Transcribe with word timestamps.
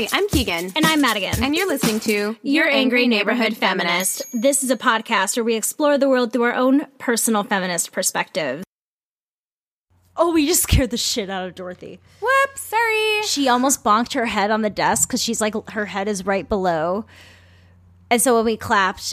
Hi, 0.00 0.08
I'm 0.12 0.28
Keegan. 0.28 0.72
And 0.76 0.86
I'm 0.86 1.02
Madigan. 1.02 1.44
And 1.44 1.54
you're 1.54 1.68
listening 1.68 2.00
to 2.00 2.34
Your 2.42 2.66
Angry 2.66 3.06
Neighborhood 3.06 3.54
Feminist. 3.54 4.22
This 4.32 4.62
is 4.62 4.70
a 4.70 4.76
podcast 4.78 5.36
where 5.36 5.44
we 5.44 5.56
explore 5.56 5.98
the 5.98 6.08
world 6.08 6.32
through 6.32 6.44
our 6.44 6.54
own 6.54 6.86
personal 6.96 7.42
feminist 7.44 7.92
perspective. 7.92 8.64
Oh, 10.16 10.32
we 10.32 10.46
just 10.46 10.62
scared 10.70 10.88
the 10.88 10.96
shit 10.96 11.28
out 11.28 11.46
of 11.46 11.54
Dorothy. 11.54 12.00
Whoops, 12.22 12.62
sorry. 12.62 13.20
She 13.26 13.46
almost 13.46 13.84
bonked 13.84 14.14
her 14.14 14.24
head 14.24 14.50
on 14.50 14.62
the 14.62 14.70
desk 14.70 15.06
because 15.06 15.22
she's 15.22 15.42
like, 15.42 15.54
her 15.68 15.84
head 15.84 16.08
is 16.08 16.24
right 16.24 16.48
below. 16.48 17.04
And 18.10 18.22
so 18.22 18.36
when 18.36 18.46
we 18.46 18.56
clapped, 18.56 19.12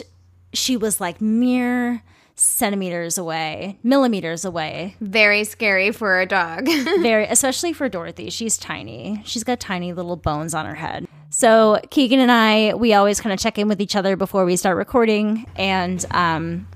she 0.54 0.78
was 0.78 1.02
like 1.02 1.20
mere 1.20 2.02
centimeters 2.38 3.18
away, 3.18 3.78
millimeters 3.82 4.44
away. 4.44 4.94
Very 5.00 5.44
scary 5.44 5.90
for 5.90 6.20
a 6.20 6.26
dog. 6.26 6.66
Very, 7.00 7.24
especially 7.24 7.72
for 7.72 7.88
Dorothy. 7.88 8.30
She's 8.30 8.56
tiny. 8.56 9.22
She's 9.24 9.44
got 9.44 9.58
tiny 9.58 9.92
little 9.92 10.16
bones 10.16 10.54
on 10.54 10.64
her 10.64 10.76
head. 10.76 11.06
So 11.30 11.80
Keegan 11.90 12.20
and 12.20 12.30
I, 12.30 12.74
we 12.74 12.94
always 12.94 13.20
kind 13.20 13.32
of 13.32 13.40
check 13.40 13.58
in 13.58 13.68
with 13.68 13.80
each 13.80 13.96
other 13.96 14.16
before 14.16 14.44
we 14.44 14.56
start 14.56 14.76
recording, 14.76 15.46
and 15.56 16.04
um, 16.12 16.68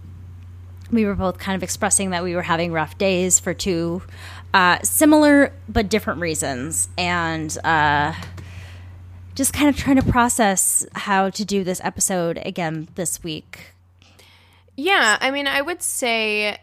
we 0.90 1.06
were 1.06 1.14
both 1.14 1.38
kind 1.38 1.56
of 1.56 1.62
expressing 1.62 2.10
that 2.10 2.22
we 2.22 2.34
were 2.34 2.42
having 2.42 2.72
rough 2.72 2.98
days 2.98 3.38
for 3.38 3.54
two 3.54 4.02
uh, 4.52 4.78
similar 4.82 5.52
but 5.68 5.88
different 5.88 6.20
reasons, 6.20 6.88
and. 6.98 7.56
Uh, 7.64 8.12
just 9.34 9.54
kind 9.54 9.66
of 9.66 9.74
trying 9.74 9.96
to 9.96 10.02
process 10.02 10.84
how 10.92 11.30
to 11.30 11.42
do 11.42 11.64
this 11.64 11.80
episode 11.82 12.38
again 12.44 12.86
this 12.96 13.22
week. 13.24 13.71
Yeah, 14.76 15.18
I 15.20 15.30
mean, 15.30 15.46
I 15.46 15.60
would 15.60 15.82
say 15.82 16.58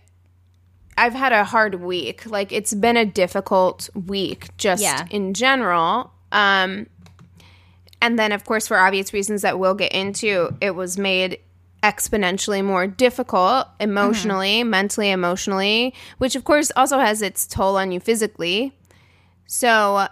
I've 0.98 1.14
had 1.14 1.32
a 1.32 1.44
hard 1.44 1.76
week. 1.76 2.26
Like 2.26 2.52
it's 2.52 2.74
been 2.74 2.98
a 2.98 3.06
difficult 3.06 3.90
week 3.94 4.56
just 4.58 4.82
Yeah. 4.84 5.06
in 5.10 5.34
general. 5.34 6.12
Um 6.32 6.88
and 8.02 8.18
then 8.18 8.32
of 8.32 8.46
course 8.46 8.68
for 8.68 8.78
obvious 8.78 9.14
reasons 9.14 9.42
that 9.44 9.60
we'll 9.60 9.76
get 9.76 9.92
into, 9.94 10.56
it 10.62 10.72
was 10.76 10.98
made 10.98 11.40
exponentially 11.84 12.64
more 12.64 12.86
difficult 12.88 13.68
emotionally, 13.80 14.64
mentally, 14.64 15.10
emotionally, 15.12 15.94
which 16.18 16.36
of 16.36 16.44
course 16.44 16.72
also 16.76 17.00
has 17.00 17.22
its 17.22 17.48
toll 17.48 17.78
on 17.78 17.92
you 17.92 18.00
physically. 18.00 18.74
So 19.48 20.08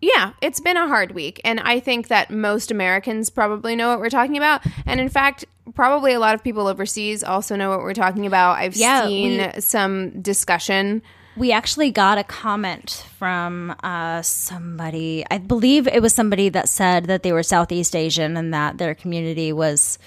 yeah, 0.00 0.32
it's 0.40 0.60
been 0.60 0.76
a 0.76 0.86
hard 0.86 1.10
week. 1.12 1.40
And 1.44 1.58
I 1.58 1.80
think 1.80 2.06
that 2.06 2.30
most 2.30 2.70
Americans 2.70 3.30
probably 3.30 3.74
know 3.74 3.88
what 3.88 3.98
we're 3.98 4.10
talking 4.10 4.36
about. 4.36 4.62
And 4.86 5.00
in 5.00 5.08
fact, 5.08 5.44
probably 5.74 6.12
a 6.12 6.18
lot 6.20 6.34
of 6.34 6.42
people 6.44 6.66
overseas 6.66 7.22
also 7.24 7.56
know 7.56 7.70
what 7.70 7.80
we're 7.80 7.94
talking 7.94 8.26
about. 8.26 8.58
I've 8.58 8.76
Yeah, 8.76 9.06
seen 9.06 9.50
we- 9.54 9.60
some 9.60 10.20
discussion. 10.20 11.02
We 11.36 11.52
actually 11.52 11.92
got 11.92 12.18
a 12.18 12.24
comment 12.24 13.06
from 13.16 13.72
uh, 13.84 14.22
somebody. 14.22 15.24
I 15.30 15.38
believe 15.38 15.86
it 15.86 16.02
was 16.02 16.12
somebody 16.12 16.48
that 16.48 16.68
said 16.68 17.04
that 17.04 17.22
they 17.22 17.32
were 17.32 17.44
Southeast 17.44 17.94
Asian 17.94 18.36
and 18.36 18.52
that 18.52 18.78
their 18.78 18.94
community 18.94 19.52
was 19.52 19.98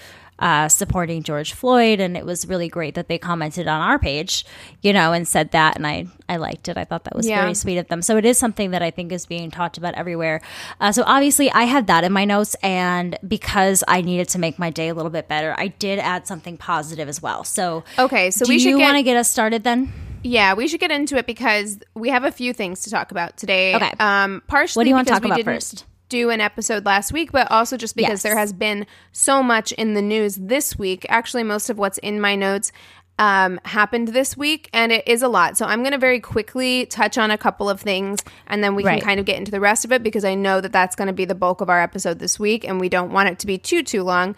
uh, 0.42 0.68
supporting 0.68 1.22
George 1.22 1.52
Floyd, 1.52 2.00
and 2.00 2.16
it 2.16 2.26
was 2.26 2.46
really 2.48 2.68
great 2.68 2.96
that 2.96 3.06
they 3.06 3.16
commented 3.16 3.68
on 3.68 3.80
our 3.80 3.98
page, 3.98 4.44
you 4.82 4.92
know, 4.92 5.12
and 5.12 5.26
said 5.26 5.52
that, 5.52 5.76
and 5.76 5.86
I 5.86 6.06
I 6.28 6.36
liked 6.36 6.68
it. 6.68 6.76
I 6.76 6.84
thought 6.84 7.04
that 7.04 7.14
was 7.14 7.28
Yeah. 7.28 7.40
very 7.42 7.54
sweet 7.54 7.78
of 7.78 7.86
them. 7.88 8.02
So 8.02 8.16
it 8.16 8.24
is 8.24 8.38
something 8.38 8.72
that 8.72 8.82
I 8.82 8.90
think 8.90 9.12
is 9.12 9.24
being 9.24 9.50
talked 9.50 9.78
about 9.78 9.94
everywhere. 9.94 10.40
Uh, 10.80 10.90
so 10.90 11.04
obviously, 11.06 11.50
I 11.52 11.62
had 11.64 11.86
that 11.86 12.02
in 12.04 12.12
my 12.12 12.24
notes, 12.24 12.56
and 12.62 13.16
because 13.26 13.84
I 13.86 14.00
needed 14.00 14.28
to 14.30 14.38
make 14.38 14.58
my 14.58 14.70
day 14.70 14.88
a 14.88 14.94
little 14.94 15.10
bit 15.10 15.28
better, 15.28 15.54
I 15.56 15.68
did 15.68 15.98
add 16.00 16.26
something 16.26 16.56
positive 16.56 17.08
as 17.08 17.22
well. 17.22 17.44
So 17.44 17.84
Okay, 17.98 18.30
so 18.32 18.44
do 18.44 18.48
we 18.52 18.58
should 18.58 18.76
want 18.78 18.96
to 18.96 19.02
get 19.04 19.16
us 19.16 19.30
started 19.30 19.62
then? 19.62 19.92
Yeah, 20.24 20.54
we 20.54 20.66
should 20.68 20.80
get 20.80 20.90
into 20.90 21.16
it 21.16 21.26
because 21.26 21.78
we 21.94 22.08
have 22.10 22.24
a 22.24 22.32
few 22.32 22.52
things 22.52 22.82
to 22.82 22.90
talk 22.90 23.10
about 23.10 23.36
today. 23.36 23.74
Okay. 23.76 23.92
Um, 24.00 24.42
partially 24.48 24.80
What 24.80 24.84
do 24.84 24.88
you 24.90 24.94
wanna 24.96 25.04
talk 25.04 25.24
about 25.24 25.42
first? 25.44 25.84
Do 26.12 26.28
an 26.28 26.42
episode 26.42 26.84
last 26.84 27.10
week, 27.10 27.32
but 27.32 27.50
also 27.50 27.78
just 27.78 27.96
because 27.96 28.10
Yes. 28.10 28.22
there 28.22 28.36
has 28.36 28.52
been 28.52 28.86
so 29.12 29.42
much 29.42 29.72
in 29.72 29.94
the 29.94 30.02
news 30.02 30.36
this 30.36 30.78
week. 30.78 31.06
Actually, 31.08 31.42
most 31.42 31.70
of 31.70 31.78
what's 31.78 31.96
in 31.96 32.20
my 32.20 32.34
notes 32.34 32.70
um, 33.18 33.58
happened 33.64 34.08
this 34.08 34.36
week, 34.36 34.68
and 34.74 34.92
it 34.92 35.08
is 35.08 35.22
a 35.22 35.28
lot. 35.28 35.56
So 35.56 35.64
I'm 35.64 35.80
going 35.80 35.92
to 35.92 35.98
very 35.98 36.20
quickly 36.20 36.84
touch 36.84 37.16
on 37.16 37.30
a 37.30 37.38
couple 37.38 37.70
of 37.70 37.80
things, 37.80 38.18
and 38.46 38.62
then 38.62 38.74
we 38.74 38.84
Right. 38.84 38.98
can 38.98 39.06
kind 39.06 39.20
of 39.20 39.26
get 39.26 39.36
into 39.38 39.50
the 39.50 39.60
rest 39.60 39.86
of 39.86 39.92
it 39.92 40.02
because 40.02 40.24
I 40.24 40.34
know 40.34 40.60
that 40.60 40.72
that's 40.72 40.94
going 40.96 41.06
to 41.08 41.12
be 41.14 41.24
the 41.24 41.34
bulk 41.34 41.62
of 41.62 41.70
our 41.70 41.80
episode 41.80 42.18
this 42.18 42.38
week, 42.38 42.62
and 42.68 42.78
we 42.78 42.90
don't 42.90 43.10
want 43.10 43.30
it 43.30 43.38
to 43.38 43.46
be 43.46 43.56
too 43.56 43.82
too 43.82 44.02
long. 44.02 44.34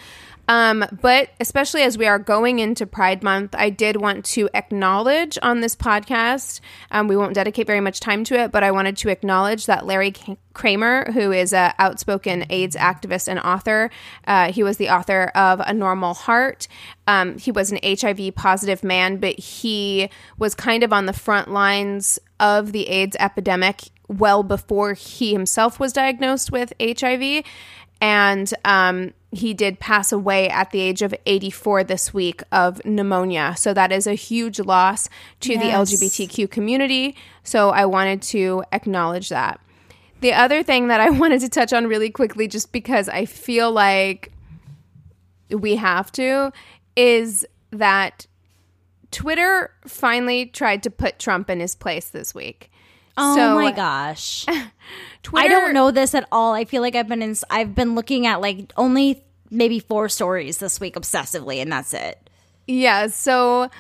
Um, 0.49 0.85
but 1.01 1.31
especially 1.41 1.83
as 1.83 1.97
we 1.97 2.07
are 2.07 2.19
going 2.19 2.59
into 2.59 2.87
Pride 2.87 3.23
Month, 3.23 3.55
I 3.55 3.71
did 3.71 3.97
want 3.97 4.25
to 4.27 4.49
acknowledge 4.55 5.39
on 5.43 5.61
this 5.61 5.75
podcast. 5.75 6.61
Um, 6.91 7.09
we 7.09 7.17
won't 7.17 7.35
dedicate 7.35 7.67
very 7.67 7.81
much 7.81 8.01
time 8.01 8.25
to 8.25 8.39
it, 8.39 8.53
but 8.53 8.63
I 8.63 8.71
wanted 8.71 8.97
to 8.99 9.09
acknowledge 9.09 9.67
that 9.67 9.87
Larry 9.87 10.13
Kramer, 10.53 11.11
who 11.13 11.33
is 11.33 11.53
an 11.53 11.73
outspoken 11.79 12.45
AIDS 12.51 12.77
activist 12.77 13.29
and 13.29 13.39
author, 13.41 13.91
uh, 14.27 14.53
he 14.53 14.63
was 14.63 14.77
the 14.77 14.91
author 14.91 15.33
of 15.35 15.61
A 15.61 15.73
Normal 15.73 16.15
Heart. 16.15 16.69
Um, 17.07 17.39
he 17.39 17.51
was 17.51 17.73
an 17.73 17.79
HIV 17.83 18.35
positive 18.35 18.85
man, 18.85 19.17
but 19.17 19.39
he 19.39 20.11
was 20.39 20.55
kind 20.55 20.83
of 20.83 20.93
on 20.93 21.07
the 21.07 21.13
front 21.13 21.51
lines 21.51 22.19
of 22.39 22.73
the 22.73 22.89
AIDS 22.89 23.17
epidemic 23.19 23.91
well 24.09 24.43
before 24.43 24.93
he 24.93 25.33
himself 25.33 25.81
was 25.81 25.93
diagnosed 25.93 26.53
with 26.53 26.75
HIV 26.79 27.45
and 28.01 28.53
um, 28.65 29.15
he 29.35 29.55
did 29.55 29.81
pass 29.81 30.13
away 30.13 30.49
at 30.49 30.71
the 30.71 30.81
age 30.81 31.03
of 31.03 31.15
84 31.27 31.85
this 31.85 32.15
week 32.15 32.43
of 32.53 32.85
pneumonia. 32.85 33.55
So 33.57 33.75
that 33.75 33.93
is 33.93 34.07
a 34.07 34.15
huge 34.15 34.61
loss 34.61 35.09
to 35.41 35.57
the 35.57 35.65
LGBTQ 35.65 36.51
community. 36.51 37.17
So 37.43 37.71
I 37.71 37.87
wanted 37.87 38.23
to 38.23 38.65
acknowledge 38.73 39.29
that. 39.29 39.61
The 40.21 40.33
other 40.33 40.63
thing 40.63 40.89
that 40.89 41.01
I 41.01 41.11
wanted 41.19 41.41
to 41.41 41.49
touch 41.49 41.73
on 41.73 41.87
really 41.87 42.11
quickly, 42.11 42.49
just 42.49 42.73
because 42.73 43.09
I 43.09 43.25
feel 43.25 43.71
like 43.71 44.33
we 45.51 45.77
have 45.77 46.11
to, 46.13 46.53
is 46.97 47.47
that 47.71 48.27
Twitter 49.11 49.71
finally 49.87 50.47
tried 50.47 50.83
to 50.83 50.91
put 50.91 51.19
Trump 51.19 51.51
in 51.51 51.61
his 51.61 51.75
place 51.75 52.09
this 52.09 52.35
week. 52.35 52.71
Oh 53.17 53.35
So- 53.37 53.55
my 53.55 53.71
gosh. 53.73 54.47
Twitter, 55.23 55.47
I 55.47 55.49
don't 55.49 55.73
know 55.73 55.91
this 55.91 56.15
at 56.15 56.29
all. 56.31 56.53
I 56.53 56.67
feel 56.67 56.83
like 56.83 56.95
I've 56.95 57.09
been 57.09 57.23
in, 57.23 57.35
I've 57.49 57.75
been 57.75 57.95
looking 57.95 58.27
at 58.27 58.41
like 58.43 58.71
only 58.77 59.23
maybe 59.51 59.79
four 59.81 60.09
stories 60.11 60.59
this 60.59 60.79
week 60.81 60.97
obsessively, 60.97 61.63
and 61.63 61.73
that's 61.73 61.95
it. 61.95 62.19
Yeah, 62.67 63.07
so 63.07 63.71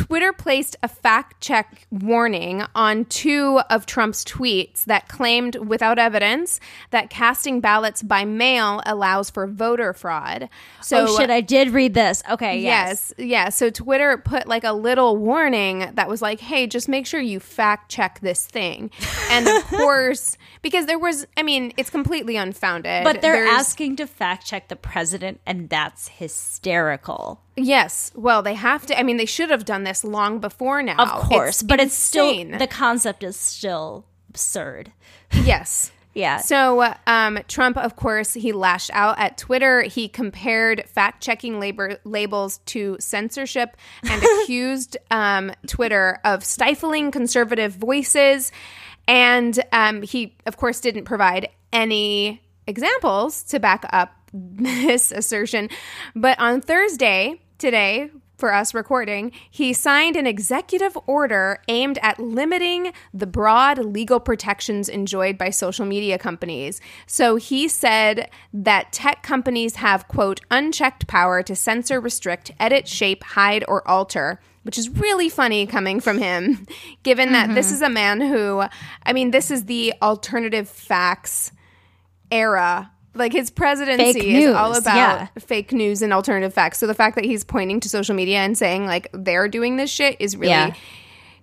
Twitter 0.00 0.32
placed 0.32 0.76
a 0.82 0.88
fact 0.88 1.42
check 1.42 1.86
warning 1.90 2.62
on 2.74 3.04
two 3.04 3.60
of 3.68 3.84
Trump's 3.84 4.24
tweets 4.24 4.84
that 4.84 5.08
claimed 5.08 5.56
without 5.56 5.98
evidence 5.98 6.58
that 6.90 7.10
casting 7.10 7.60
ballots 7.60 8.02
by 8.02 8.24
mail 8.24 8.80
allows 8.86 9.28
for 9.28 9.46
voter 9.46 9.92
fraud. 9.92 10.48
So 10.80 11.04
oh 11.06 11.18
shit! 11.18 11.28
I 11.28 11.42
did 11.42 11.70
read 11.70 11.92
this. 11.92 12.22
Okay, 12.30 12.60
yes. 12.60 13.12
Yes, 13.18 13.26
yeah. 13.26 13.48
So 13.50 13.68
Twitter 13.68 14.16
put 14.16 14.48
like 14.48 14.64
a 14.64 14.72
little 14.72 15.18
warning 15.18 15.90
that 15.92 16.08
was 16.08 16.22
like, 16.22 16.40
"Hey, 16.40 16.66
just 16.66 16.88
make 16.88 17.06
sure 17.06 17.20
you 17.20 17.38
fact 17.38 17.90
check 17.90 18.20
this 18.20 18.46
thing." 18.46 18.90
And 19.30 19.46
of 19.46 19.64
course, 19.68 20.38
because 20.62 20.86
there 20.86 20.98
was, 20.98 21.26
I 21.36 21.42
mean, 21.42 21.74
it's 21.76 21.90
completely 21.90 22.36
unfounded. 22.36 23.04
But 23.04 23.20
they're 23.20 23.44
There's- 23.44 23.60
asking 23.60 23.96
to 23.96 24.06
fact 24.06 24.46
check 24.46 24.68
the 24.68 24.76
president, 24.76 25.40
and 25.44 25.68
that's 25.68 26.08
hysterical. 26.08 27.42
Yes, 27.56 28.12
well, 28.14 28.42
they 28.42 28.54
have 28.54 28.86
to. 28.86 28.98
I 28.98 29.02
mean, 29.02 29.16
they 29.16 29.26
should 29.26 29.50
have 29.50 29.64
done 29.64 29.84
this 29.84 30.04
long 30.04 30.38
before 30.38 30.82
now. 30.82 30.96
Of 30.98 31.28
course, 31.28 31.62
but 31.62 31.80
it's 31.80 31.94
still 31.94 32.32
the 32.58 32.66
concept 32.66 33.22
is 33.22 33.36
still 33.36 34.06
absurd. 34.28 34.92
Yes. 35.32 35.92
Yeah. 36.12 36.38
So 36.38 36.92
um, 37.06 37.38
Trump, 37.46 37.76
of 37.76 37.94
course, 37.94 38.34
he 38.34 38.50
lashed 38.50 38.90
out 38.92 39.16
at 39.20 39.38
Twitter. 39.38 39.82
He 39.82 40.08
compared 40.08 40.88
fact-checking 40.88 41.60
labor- 41.60 42.00
labels 42.02 42.58
to 42.66 42.96
censorship 42.98 43.76
and 44.02 44.20
accused 44.42 44.96
um, 45.12 45.52
Twitter 45.68 46.18
of 46.24 46.44
stifling 46.44 47.12
conservative 47.12 47.74
voices. 47.74 48.50
And 49.06 49.56
um, 49.70 50.02
he, 50.02 50.34
of 50.46 50.56
course, 50.56 50.80
didn't 50.80 51.04
provide 51.04 51.48
any 51.72 52.42
examples 52.70 53.42
to 53.44 53.60
back 53.60 53.84
up 53.92 54.14
this 54.32 55.12
assertion. 55.12 55.68
But 56.14 56.38
on 56.40 56.62
Thursday, 56.62 57.42
today, 57.58 58.10
for 58.40 58.52
us 58.54 58.72
recording, 58.72 59.30
he 59.50 59.72
signed 59.72 60.16
an 60.16 60.26
executive 60.26 60.96
order 61.06 61.62
aimed 61.68 61.98
at 62.02 62.18
limiting 62.18 62.92
the 63.12 63.26
broad 63.26 63.78
legal 63.78 64.18
protections 64.18 64.88
enjoyed 64.88 65.36
by 65.36 65.50
social 65.50 65.84
media 65.84 66.18
companies. 66.18 66.80
So 67.06 67.36
he 67.36 67.68
said 67.68 68.30
that 68.54 68.92
tech 68.92 69.22
companies 69.22 69.76
have, 69.76 70.08
quote, 70.08 70.40
unchecked 70.50 71.06
power 71.06 71.42
to 71.42 71.54
censor, 71.54 72.00
restrict, 72.00 72.50
edit, 72.58 72.88
shape, 72.88 73.22
hide, 73.22 73.62
or 73.68 73.86
alter. 73.86 74.40
Which 74.62 74.76
is 74.76 74.90
really 74.90 75.30
funny 75.30 75.66
coming 75.66 76.00
from 76.00 76.18
him, 76.18 76.66
given 77.02 77.32
that 77.32 77.54
this 77.54 77.68
mm-hmm. 77.68 77.74
is 77.76 77.82
a 77.82 77.88
man 77.88 78.20
who, 78.20 78.62
I 79.04 79.14
mean, 79.14 79.30
this 79.30 79.50
is 79.50 79.64
the 79.64 79.94
alternative 80.02 80.68
facts 80.68 81.52
era. 82.30 82.90
Like 83.14 83.32
his 83.32 83.50
presidency 83.50 84.36
is 84.36 84.54
all 84.54 84.72
about 84.76 84.96
yeah. 84.96 85.26
fake 85.40 85.72
news 85.72 86.00
and 86.00 86.12
alternative 86.12 86.54
facts. 86.54 86.78
So 86.78 86.86
the 86.86 86.94
fact 86.94 87.16
that 87.16 87.24
he's 87.24 87.42
pointing 87.42 87.80
to 87.80 87.88
social 87.88 88.14
media 88.14 88.38
and 88.38 88.56
saying 88.56 88.86
like 88.86 89.08
they're 89.12 89.48
doing 89.48 89.76
this 89.76 89.90
shit 89.90 90.16
is 90.20 90.36
really 90.36 90.50
Yeah. 90.50 90.74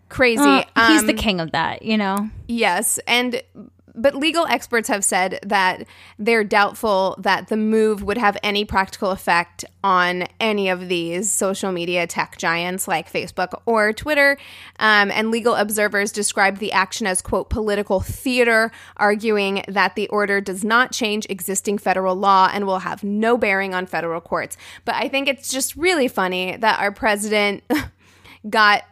crazy. 0.08 0.42
Uh, 0.42 0.64
he's 0.88 1.04
the 1.04 1.12
Um, 1.12 1.18
king 1.18 1.40
of 1.42 1.52
that, 1.52 1.82
you 1.84 1.98
know? 1.98 2.30
Yes, 2.48 3.00
and 3.06 3.42
but 3.98 4.16
legal 4.16 4.46
experts 4.46 4.88
have 4.88 5.04
said 5.04 5.40
that 5.44 5.86
they're 6.20 6.44
doubtful 6.44 7.16
that 7.20 7.48
the 7.48 7.58
move 7.58 8.04
would 8.04 8.18
have 8.18 8.38
any 8.44 8.64
practical 8.64 9.12
effect 9.12 9.66
on 9.84 10.28
any 10.40 10.70
of 10.70 10.88
these 10.88 11.32
social 11.32 11.72
media 11.72 12.06
tech 12.06 12.38
giants 12.38 12.88
like 12.88 13.12
Facebook 13.12 13.60
or 13.66 13.92
Twitter. 13.92 14.38
Um, 14.80 15.10
and 15.12 15.32
legal 15.32 15.56
observers 15.56 16.12
described 16.12 16.60
the 16.60 16.72
action 16.72 17.08
as 17.08 17.22
quote 17.22 17.50
political 17.50 18.00
theater, 18.00 18.72
arguing 18.98 19.64
that 19.68 19.96
the 19.96 20.08
order 20.10 20.40
does 20.40 20.64
not 20.64 20.92
change 20.92 21.26
existing 21.30 21.80
federal 21.80 22.16
law 22.16 22.50
and 22.54 22.68
will 22.68 22.80
have 22.80 23.04
no 23.04 23.38
bearing 23.38 23.74
on 23.74 23.88
federal 23.88 24.22
courts. 24.22 24.58
But 24.86 24.96
I 24.96 25.08
think 25.10 25.28
it's 25.28 25.52
just 25.52 25.76
really 25.76 26.08
funny 26.08 26.56
that 26.58 26.80
our 26.80 26.92
president 26.92 27.64
got 28.50 28.84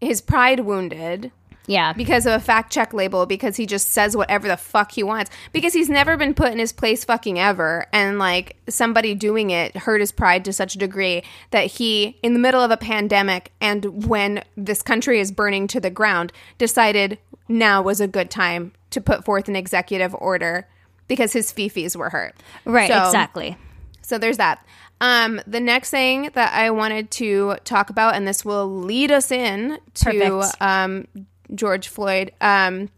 his 0.00 0.20
pride 0.20 0.60
wounded 0.60 1.32
Yeah. 1.66 1.92
because 1.92 2.26
of 2.26 2.32
a 2.32 2.40
fact 2.40 2.72
check 2.72 2.92
label 2.92 3.26
because 3.26 3.56
he 3.56 3.64
just 3.66 3.88
says 3.88 4.16
whatever 4.16 4.48
the 4.48 4.56
fuck 4.56 4.92
he 4.92 5.02
wants 5.02 5.30
because 5.52 5.72
he's 5.72 5.88
never 5.88 6.16
been 6.16 6.34
put 6.34 6.52
in 6.52 6.58
his 6.58 6.72
place 6.72 7.04
fucking 7.04 7.38
ever 7.38 7.86
and 7.92 8.18
like 8.18 8.56
somebody 8.68 9.14
doing 9.14 9.50
it 9.50 9.76
hurt 9.76 10.00
his 10.00 10.12
pride 10.12 10.44
to 10.44 10.52
such 10.52 10.74
a 10.74 10.78
degree 10.78 11.22
that 11.52 11.66
he 11.66 12.18
in 12.22 12.34
the 12.34 12.38
middle 12.38 12.60
of 12.60 12.70
a 12.70 12.76
pandemic 12.76 13.52
and 13.60 14.06
when 14.06 14.44
this 14.56 14.82
country 14.82 15.20
is 15.20 15.32
burning 15.32 15.66
to 15.68 15.80
the 15.80 15.90
ground 15.90 16.32
decided 16.58 17.18
now 17.48 17.80
was 17.80 18.00
a 18.00 18.06
good 18.08 18.30
time 18.30 18.72
to 18.90 19.00
put 19.00 19.24
forth 19.24 19.48
an 19.48 19.56
executive 19.56 20.14
order 20.16 20.68
because 21.08 21.32
his 21.32 21.52
fifis 21.52 21.96
were 21.96 22.10
hurt 22.10 22.34
right, 22.64 22.90
So- 22.90 23.06
exactly. 23.06 23.56
so 24.02 24.18
there's 24.18 24.36
that. 24.38 24.64
Um, 25.00 25.40
the 25.46 25.60
next 25.60 25.90
thing 25.90 26.30
that 26.34 26.54
I 26.54 26.70
wanted 26.70 27.10
to 27.12 27.56
talk 27.64 27.90
about, 27.90 28.14
and 28.14 28.26
this 28.26 28.44
will 28.44 28.66
lead 28.72 29.10
us 29.10 29.30
in 29.32 29.78
to 29.94 30.50
um, 30.60 31.06
George 31.54 31.88
Floyd. 31.88 32.32
Um, 32.40 32.90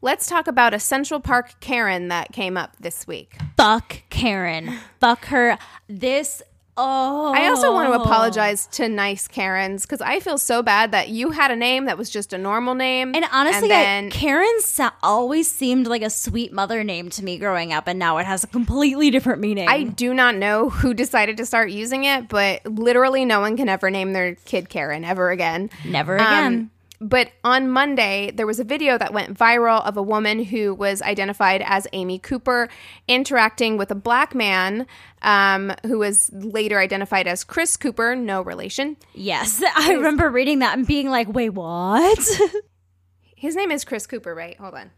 let's 0.00 0.26
talk 0.26 0.46
about 0.46 0.74
a 0.74 0.78
Central 0.80 1.20
Park 1.20 1.60
Karen 1.60 2.08
that 2.08 2.32
came 2.32 2.56
up 2.56 2.76
this 2.80 3.06
week. 3.06 3.36
Fuck 3.56 4.02
Karen. 4.10 4.78
Fuck 5.00 5.26
her. 5.26 5.58
This. 5.88 6.42
Oh. 6.80 7.32
I 7.34 7.48
also 7.48 7.72
want 7.72 7.92
to 7.92 8.00
apologize 8.00 8.68
to 8.68 8.88
nice 8.88 9.26
Karens 9.26 9.82
because 9.82 10.00
I 10.00 10.20
feel 10.20 10.38
so 10.38 10.62
bad 10.62 10.92
that 10.92 11.08
you 11.08 11.32
had 11.32 11.50
a 11.50 11.56
name 11.56 11.86
that 11.86 11.98
was 11.98 12.08
just 12.08 12.32
a 12.32 12.38
normal 12.38 12.76
name, 12.76 13.16
And 13.16 13.24
honestly, 13.32 13.72
and 13.72 14.12
I- 14.12 14.16
Karen 14.16 14.60
sa- 14.60 14.92
always 15.02 15.50
seemed 15.50 15.88
like 15.88 16.02
a 16.02 16.10
sweet 16.10 16.52
mother 16.52 16.84
name 16.84 17.10
to 17.10 17.24
me 17.24 17.36
growing 17.36 17.72
up, 17.72 17.88
and 17.88 17.98
now 17.98 18.18
it 18.18 18.26
has 18.26 18.44
a 18.44 18.46
completely 18.46 19.10
different 19.10 19.40
meaning. 19.40 19.66
I 19.68 19.82
do 19.82 20.14
not 20.14 20.36
know 20.36 20.70
who 20.70 20.94
decided 20.94 21.38
to 21.38 21.46
start 21.46 21.70
using 21.70 22.04
it, 22.04 22.28
but 22.28 22.64
literally 22.64 23.24
no 23.24 23.40
one 23.40 23.56
can 23.56 23.68
ever 23.68 23.90
name 23.90 24.12
their 24.12 24.36
kid 24.36 24.68
Karen 24.68 25.04
ever 25.04 25.30
again. 25.32 25.70
Never 25.84 26.14
again. 26.14 26.46
Um, 26.54 26.70
but 27.00 27.30
on 27.44 27.68
Monday, 27.68 28.32
there 28.34 28.46
was 28.46 28.58
a 28.58 28.64
video 28.64 28.98
that 28.98 29.12
went 29.12 29.38
viral 29.38 29.84
of 29.86 29.96
a 29.96 30.02
woman 30.02 30.42
who 30.44 30.74
was 30.74 31.00
identified 31.02 31.62
as 31.64 31.86
Amy 31.92 32.18
Cooper 32.18 32.68
interacting 33.06 33.76
with 33.76 33.90
a 33.90 33.94
black 33.94 34.34
man 34.34 34.86
um, 35.22 35.72
who 35.86 35.98
was 35.98 36.30
later 36.32 36.78
identified 36.78 37.26
as 37.26 37.44
Chris 37.44 37.76
Cooper, 37.76 38.16
no 38.16 38.42
relation. 38.42 38.96
yes, 39.14 39.62
I 39.76 39.92
remember 39.92 40.28
reading 40.30 40.58
that 40.60 40.76
and 40.76 40.86
being 40.86 41.08
like, 41.08 41.28
"Wait, 41.32 41.50
what?" 41.50 42.18
His 43.36 43.54
name 43.54 43.70
is 43.70 43.84
Chris 43.84 44.06
Cooper, 44.06 44.34
right? 44.34 44.56
Hold 44.58 44.74
on. 44.74 44.90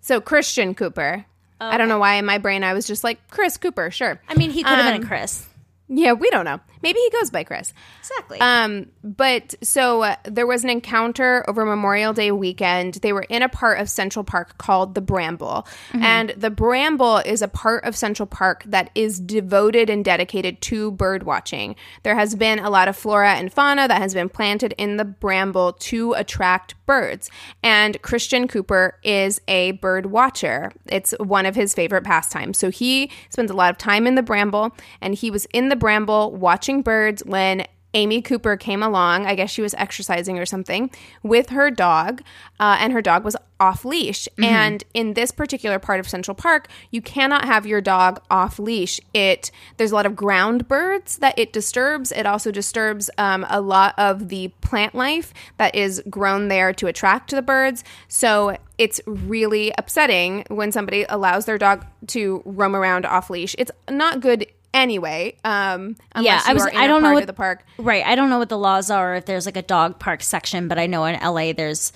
So 0.00 0.20
Christian 0.20 0.74
Cooper. 0.74 1.24
I 1.62 1.76
don't 1.76 1.88
know 1.88 1.98
why 1.98 2.14
in 2.14 2.24
my 2.24 2.38
brain 2.38 2.64
I 2.64 2.72
was 2.72 2.86
just 2.86 3.04
like 3.04 3.18
Chris 3.30 3.58
Cooper, 3.58 3.90
sure. 3.90 4.18
I 4.28 4.34
mean, 4.34 4.50
he 4.50 4.62
could 4.62 4.72
have 4.72 4.86
been 4.94 5.02
Um, 5.02 5.04
a 5.04 5.06
Chris. 5.06 5.46
Yeah, 5.88 6.12
we 6.14 6.30
don't 6.30 6.46
know. 6.46 6.58
Maybe 6.82 6.98
he 6.98 7.10
goes 7.10 7.30
by 7.30 7.44
Chris. 7.44 7.72
Exactly. 8.00 8.40
Um, 8.40 8.86
but 9.04 9.54
so 9.62 10.02
uh, 10.02 10.16
there 10.24 10.46
was 10.46 10.64
an 10.64 10.70
encounter 10.70 11.44
over 11.48 11.64
Memorial 11.64 12.12
Day 12.12 12.32
weekend. 12.32 12.94
They 12.94 13.12
were 13.12 13.26
in 13.28 13.42
a 13.42 13.48
part 13.48 13.80
of 13.80 13.88
Central 13.88 14.24
Park 14.24 14.58
called 14.58 14.94
the 14.94 15.00
Bramble. 15.00 15.66
And 15.92 16.30
the 16.30 16.50
Bramble 16.50 17.18
is 17.18 17.42
a 17.42 17.48
part 17.48 17.84
of 17.84 17.96
Central 17.96 18.26
Park 18.26 18.64
that 18.66 18.90
is 18.94 19.20
devoted 19.20 19.90
and 19.90 20.04
dedicated 20.04 20.60
to 20.62 20.90
bird 20.92 21.24
watching. 21.24 21.76
There 22.02 22.14
has 22.14 22.34
been 22.34 22.58
a 22.58 22.70
lot 22.70 22.88
of 22.88 22.96
flora 22.96 23.34
and 23.34 23.52
fauna 23.52 23.88
that 23.88 24.00
has 24.00 24.14
been 24.14 24.28
planted 24.28 24.74
in 24.78 24.96
the 24.96 25.04
Bramble 25.04 25.74
to 25.74 26.12
attract 26.14 26.74
birds. 26.86 27.30
And 27.62 28.00
Christian 28.02 28.48
Cooper 28.48 28.98
is 29.02 29.40
a 29.48 29.72
bird 29.72 30.06
watcher. 30.06 30.72
It's 30.86 31.12
one 31.18 31.46
of 31.46 31.54
his 31.54 31.74
favorite 31.74 32.04
pastimes. 32.04 32.58
So 32.58 32.70
he 32.70 33.10
spends 33.28 33.50
a 33.50 33.54
lot 33.54 33.70
of 33.70 33.78
time 33.78 34.06
in 34.06 34.14
the 34.14 34.22
Bramble 34.22 34.74
and 35.00 35.14
he 35.14 35.30
was 35.30 35.46
in 35.52 35.68
the 35.68 35.76
Bramble 35.76 36.32
watching 36.32 36.69
birds 36.78 37.24
when 37.24 37.66
Amy 37.94 38.22
Cooper 38.22 38.56
came 38.56 38.82
along. 38.82 39.26
I 39.26 39.34
guess 39.34 39.50
she 39.50 39.62
was 39.62 39.74
exercising 39.74 40.38
or 40.38 40.46
something 40.46 40.90
with 41.22 41.50
her 41.50 41.70
dog, 41.70 42.22
uh, 42.58 42.76
and 42.78 42.92
her 42.92 43.02
dog 43.02 43.24
was 43.24 43.36
off 43.58 43.84
leash. 43.84 44.28
And 44.38 44.84
in 44.94 45.14
this 45.14 45.30
particular 45.30 45.78
part 45.78 46.00
of 46.00 46.08
Central 46.08 46.34
Park, 46.34 46.68
you 46.90 47.02
cannot 47.02 47.44
have 47.44 47.66
your 47.66 47.80
dog 47.80 48.20
off 48.30 48.58
leash. 48.58 49.00
It 49.12 49.50
there's 49.76 49.90
a 49.90 49.94
lot 49.94 50.06
of 50.06 50.16
ground 50.16 50.68
birds 50.68 51.18
that 51.18 51.38
it 51.38 51.52
disturbs. 51.52 52.12
It 52.12 52.26
also 52.26 52.50
disturbs 52.50 53.10
um, 53.18 53.44
a 53.50 53.60
lot 53.60 53.94
of 53.98 54.28
the 54.28 54.48
plant 54.60 54.94
life 54.94 55.34
that 55.58 55.74
is 55.74 56.02
grown 56.08 56.48
there 56.48 56.72
to 56.74 56.86
attract 56.86 57.32
the 57.32 57.42
birds. 57.42 57.84
So 58.08 58.56
it's 58.78 59.00
really 59.04 59.72
upsetting 59.76 60.44
when 60.48 60.72
somebody 60.72 61.04
allows 61.08 61.44
their 61.44 61.58
dog 61.58 61.84
to 62.08 62.40
roam 62.46 62.74
around 62.74 63.04
off 63.04 63.28
leash. 63.28 63.54
It's 63.58 63.72
not 63.90 64.20
good 64.20 64.46
anyway. 64.74 65.36
Um, 65.44 65.96
yeah, 66.18 66.42
I 66.44 66.54
was. 66.54 66.66
I 66.66 66.86
don't 66.86 67.02
know 67.02 67.12
what 67.12 67.26
the 67.26 67.32
park. 67.32 67.64
Right. 67.78 68.04
I 68.04 68.14
don't 68.14 68.30
know 68.30 68.38
what 68.38 68.48
the 68.48 68.58
laws 68.58 68.90
are. 68.90 69.16
If 69.16 69.26
there's 69.26 69.46
like 69.46 69.56
a 69.56 69.62
dog 69.62 69.98
park 69.98 70.22
section, 70.22 70.68
but 70.68 70.78
I 70.78 70.86
know 70.86 71.04
in 71.04 71.20
LA 71.20 71.52
there's 71.52 71.92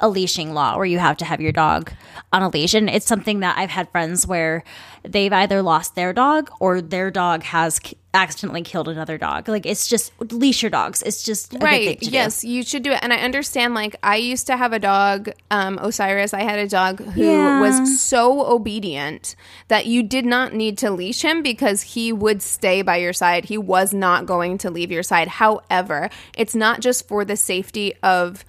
a 0.00 0.08
leashing 0.08 0.54
law 0.54 0.76
where 0.76 0.86
you 0.86 0.98
have 0.98 1.16
to 1.18 1.24
have 1.24 1.40
your 1.40 1.52
dog 1.52 1.92
on 2.32 2.42
a 2.42 2.48
leash, 2.48 2.74
and 2.74 2.90
it's 2.90 3.06
something 3.06 3.40
that 3.40 3.56
I've 3.56 3.70
had 3.70 3.90
friends 3.90 4.26
where 4.26 4.64
they've 5.02 5.32
either 5.32 5.62
lost 5.62 5.94
their 5.94 6.12
dog 6.12 6.50
or 6.60 6.80
their 6.80 7.10
dog 7.10 7.42
has 7.44 7.80
accidentally 8.14 8.62
killed 8.62 8.88
another 8.88 9.18
dog. 9.18 9.48
Like 9.48 9.66
it's 9.66 9.88
just 9.88 10.12
leash 10.32 10.62
your 10.62 10.70
dogs. 10.70 11.02
It's 11.02 11.22
just 11.22 11.48
a 11.54 11.58
good 11.58 11.60
thing 11.60 11.88
right 11.88 11.98
to 12.00 12.04
do. 12.06 12.10
yes 12.12 12.44
you 12.44 12.62
should 12.62 12.82
do 12.82 12.92
it 12.92 12.98
and 13.02 13.12
i 13.12 13.16
understand 13.16 13.74
like 13.74 13.96
i 14.02 14.16
used 14.16 14.46
to 14.46 14.56
have 14.56 14.72
a 14.72 14.78
dog 14.78 15.30
um 15.50 15.78
osiris 15.82 16.32
i 16.32 16.42
had 16.42 16.58
a 16.58 16.68
dog 16.68 17.00
who 17.00 17.22
Yeah. 17.22 17.60
was 17.60 18.00
so 18.00 18.46
obedient 18.46 19.34
that 19.68 19.86
you 19.86 20.02
did 20.02 20.24
not 20.26 20.52
need 20.54 20.78
to 20.78 20.90
leash 20.90 21.22
him 21.22 21.42
because 21.42 21.82
he 21.82 22.12
would 22.12 22.40
stay 22.42 22.82
by 22.82 22.96
your 22.96 23.12
side 23.12 23.46
he 23.46 23.58
was 23.58 23.92
not 23.92 24.26
going 24.26 24.58
to 24.58 24.70
leave 24.70 24.90
your 24.92 25.02
side 25.02 25.28
however 25.28 26.08
it's 26.36 26.54
not 26.54 26.80
just 26.80 27.08
for 27.08 27.24
the 27.24 27.36
safety 27.36 27.94
of 28.02 28.44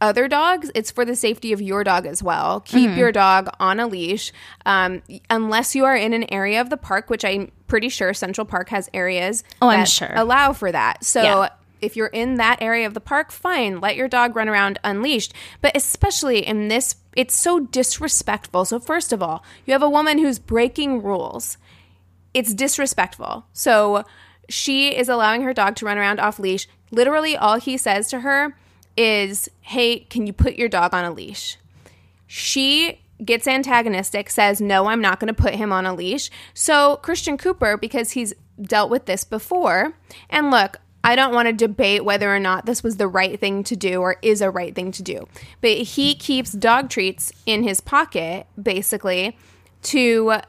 other 0.00 0.28
dogs, 0.28 0.70
it's 0.74 0.90
for 0.90 1.04
the 1.04 1.16
safety 1.16 1.52
of 1.52 1.60
your 1.62 1.84
dog 1.84 2.06
as 2.06 2.22
well. 2.22 2.60
Keep 2.60 2.90
Mm-hmm. 2.90 2.98
your 2.98 3.12
dog 3.12 3.48
on 3.58 3.80
a 3.80 3.86
leash, 3.86 4.32
um, 4.64 5.02
unless 5.30 5.74
you 5.74 5.84
are 5.84 5.96
in 5.96 6.12
an 6.12 6.30
area 6.32 6.60
of 6.60 6.70
the 6.70 6.76
park, 6.76 7.10
which 7.10 7.24
I'm 7.24 7.50
pretty 7.66 7.88
sure 7.88 8.12
Central 8.14 8.44
Park 8.44 8.68
has 8.70 8.88
areas. 8.94 9.42
Oh, 9.60 9.68
I'm 9.68 9.86
sure. 9.86 10.12
allow 10.14 10.52
for 10.52 10.70
that. 10.72 11.04
So. 11.04 11.22
Yeah. 11.22 11.48
If 11.82 11.94
you're 11.94 12.06
in 12.06 12.36
that 12.36 12.62
area 12.62 12.86
of 12.86 12.94
the 12.94 13.02
park, 13.02 13.30
fine, 13.30 13.80
let 13.80 13.96
your 13.96 14.08
dog 14.08 14.34
run 14.34 14.48
around 14.48 14.78
unleashed. 14.82 15.34
But 15.60 15.76
especially 15.76 16.38
in 16.38 16.68
this, 16.68 16.96
it's 17.14 17.34
so 17.34 17.60
disrespectful. 17.60 18.64
So, 18.64 18.80
first 18.80 19.12
of 19.12 19.22
all, 19.22 19.44
you 19.66 19.72
have 19.74 19.82
a 19.82 19.90
woman 19.90 20.16
who's 20.16 20.38
breaking 20.38 21.02
rules 21.02 21.58
it's 22.36 22.52
disrespectful. 22.52 23.46
So 23.54 24.04
she 24.48 24.94
is 24.94 25.08
allowing 25.08 25.40
her 25.42 25.54
dog 25.54 25.74
to 25.76 25.86
run 25.86 25.96
around 25.96 26.20
off 26.20 26.38
leash. 26.38 26.68
Literally, 26.90 27.34
all 27.34 27.58
he 27.58 27.76
says 27.78 28.08
to 28.08 28.20
her 28.20 28.54
is, 28.96 29.48
Hey, 29.60 30.00
can 30.00 30.26
you 30.26 30.32
put 30.32 30.56
your 30.56 30.68
dog 30.68 30.94
on 30.94 31.04
a 31.04 31.10
leash? 31.10 31.58
She 32.26 33.00
gets 33.24 33.46
antagonistic, 33.46 34.30
says, 34.30 34.60
No, 34.60 34.86
I'm 34.86 35.00
not 35.00 35.20
going 35.20 35.34
to 35.34 35.42
put 35.42 35.54
him 35.54 35.72
on 35.72 35.86
a 35.86 35.94
leash. 35.94 36.30
So, 36.54 36.96
Christian 36.96 37.38
Cooper, 37.38 37.76
because 37.76 38.12
he's 38.12 38.34
dealt 38.60 38.90
with 38.90 39.06
this 39.06 39.24
before, 39.24 39.94
and 40.30 40.50
look, 40.50 40.78
I 41.04 41.14
don't 41.14 41.32
want 41.32 41.46
to 41.46 41.52
debate 41.52 42.04
whether 42.04 42.34
or 42.34 42.40
not 42.40 42.66
this 42.66 42.82
was 42.82 42.96
the 42.96 43.06
right 43.06 43.38
thing 43.38 43.62
to 43.64 43.76
do 43.76 44.00
or 44.00 44.16
is 44.22 44.40
a 44.40 44.50
right 44.50 44.74
thing 44.74 44.90
to 44.92 45.02
do, 45.04 45.28
but 45.60 45.70
he 45.70 46.16
keeps 46.16 46.50
dog 46.50 46.90
treats 46.90 47.32
in 47.46 47.62
his 47.62 47.80
pocket, 47.80 48.46
basically. 48.60 49.36
To 49.86 50.40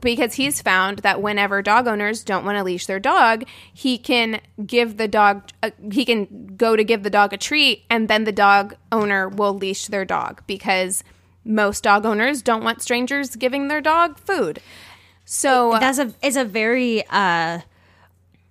because 0.00 0.34
he's 0.34 0.62
found 0.62 1.00
that 1.00 1.20
whenever 1.20 1.60
dog 1.60 1.88
owners 1.88 2.22
don't 2.22 2.44
want 2.44 2.56
to 2.56 2.62
leash 2.62 2.86
their 2.86 3.00
dog, 3.00 3.42
he 3.74 3.98
can 3.98 4.40
give 4.64 4.96
the 4.96 5.08
dog, 5.08 5.50
uh, 5.60 5.70
he 5.90 6.04
can 6.04 6.54
go 6.56 6.76
to 6.76 6.84
give 6.84 7.02
the 7.02 7.10
dog 7.10 7.32
a 7.32 7.36
treat, 7.36 7.84
and 7.90 8.06
then 8.06 8.22
the 8.22 8.30
dog 8.30 8.76
owner 8.92 9.28
will 9.28 9.54
leash 9.54 9.86
their 9.86 10.04
dog 10.04 10.40
because 10.46 11.02
most 11.44 11.82
dog 11.82 12.06
owners 12.06 12.42
don't 12.42 12.62
want 12.62 12.80
strangers 12.80 13.34
giving 13.34 13.66
their 13.66 13.80
dog 13.80 14.18
food. 14.18 14.60
So 15.24 15.78
That's 15.80 15.98
a 15.98 16.14
it's 16.22 16.36
a 16.36 16.44
very 16.44 17.04
uh 17.10 17.62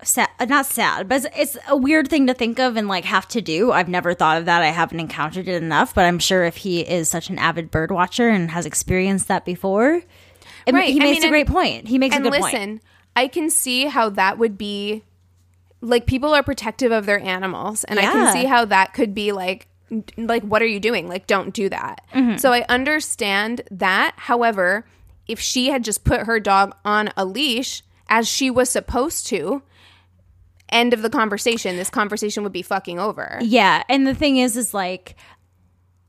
sad 0.04 0.30
not 0.48 0.65
sad, 0.65 1.08
but 1.08 1.24
it's, 1.24 1.56
it's 1.56 1.58
a 1.68 1.77
weird 1.77 2.10
thing 2.10 2.27
to 2.27 2.34
think 2.34 2.60
of 2.60 2.75
and 2.75 2.88
like 2.88 3.06
have 3.06 3.27
to 3.30 3.42
do. 3.42 3.72
I've 3.72 3.89
never 3.89 4.13
thought 4.13 4.38
of 4.38 4.46
that. 4.46 4.62
I 4.62 4.68
haven't 4.68 5.00
encountered 5.00 5.48
it 5.48 5.63
enough, 5.63 5.96
but 5.96 6.06
I'm 6.06 6.20
sure 6.20 6.44
if 6.44 6.58
he 6.58 6.82
is 6.82 7.10
such 7.10 7.30
an 7.30 7.39
avid 7.39 7.72
bird 7.72 7.92
watcher 7.92 8.30
and 8.30 8.51
has 8.51 8.65
experienced 8.65 9.27
that 9.27 9.46
before, 9.46 10.04
it, 10.65 10.74
Right, 10.74 10.91
he 10.93 11.00
I 11.00 11.03
makes 11.03 11.19
mean, 11.22 11.27
a 11.27 11.29
great 11.31 11.48
and- 11.48 11.55
point. 11.55 11.88
He 11.88 11.98
makes 11.98 12.15
a 12.15 12.19
great 12.19 12.25
and 12.27 12.34
good 12.36 12.41
listen, 12.43 12.69
point. 12.69 12.81
I 13.15 13.27
can 13.27 13.50
see 13.50 13.86
how 13.86 14.10
that 14.10 14.38
would 14.38 14.57
be 14.57 15.03
like 15.81 16.05
people 16.05 16.34
are 16.34 16.43
protective 16.43 16.91
of 16.91 17.05
their 17.05 17.19
animals, 17.19 17.84
and 17.84 18.00
I 18.00 18.03
can 18.03 18.34
see 18.34 18.45
how 18.45 18.65
that 18.65 18.93
could 18.93 19.13
be 19.13 19.31
like 19.31 19.67
like 20.17 20.43
what 20.43 20.62
are 20.62 20.67
you 20.67 20.79
doing? 20.79 21.07
Like 21.07 21.27
don't 21.27 21.53
do 21.53 21.69
that. 21.69 22.01
Mm-hmm. 22.13 22.38
So 22.38 22.51
I 22.51 22.65
understand 22.67 23.62
that. 23.69 24.13
However, 24.17 24.86
if 25.27 25.39
she 25.39 25.67
had 25.67 25.84
just 25.84 26.03
put 26.03 26.22
her 26.22 26.39
dog 26.39 26.75
on 26.84 27.12
a 27.15 27.24
leash 27.25 27.84
as 28.10 28.27
she 28.27 28.50
was 28.50 28.69
supposed 28.69 29.27
to, 29.27 29.62
end 30.69 30.93
of 30.93 31.01
the 31.03 31.10
conversation, 31.10 31.77
this 31.77 31.89
conversation 31.89 32.43
would 32.43 32.51
be 32.51 32.62
fucking 32.63 33.00
over. 33.00 33.38
Yeah, 33.41 33.84
and 33.88 34.07
the 34.07 34.15
thing 34.15 34.38
is, 34.38 34.57
is 34.57 34.74
like 34.74 35.15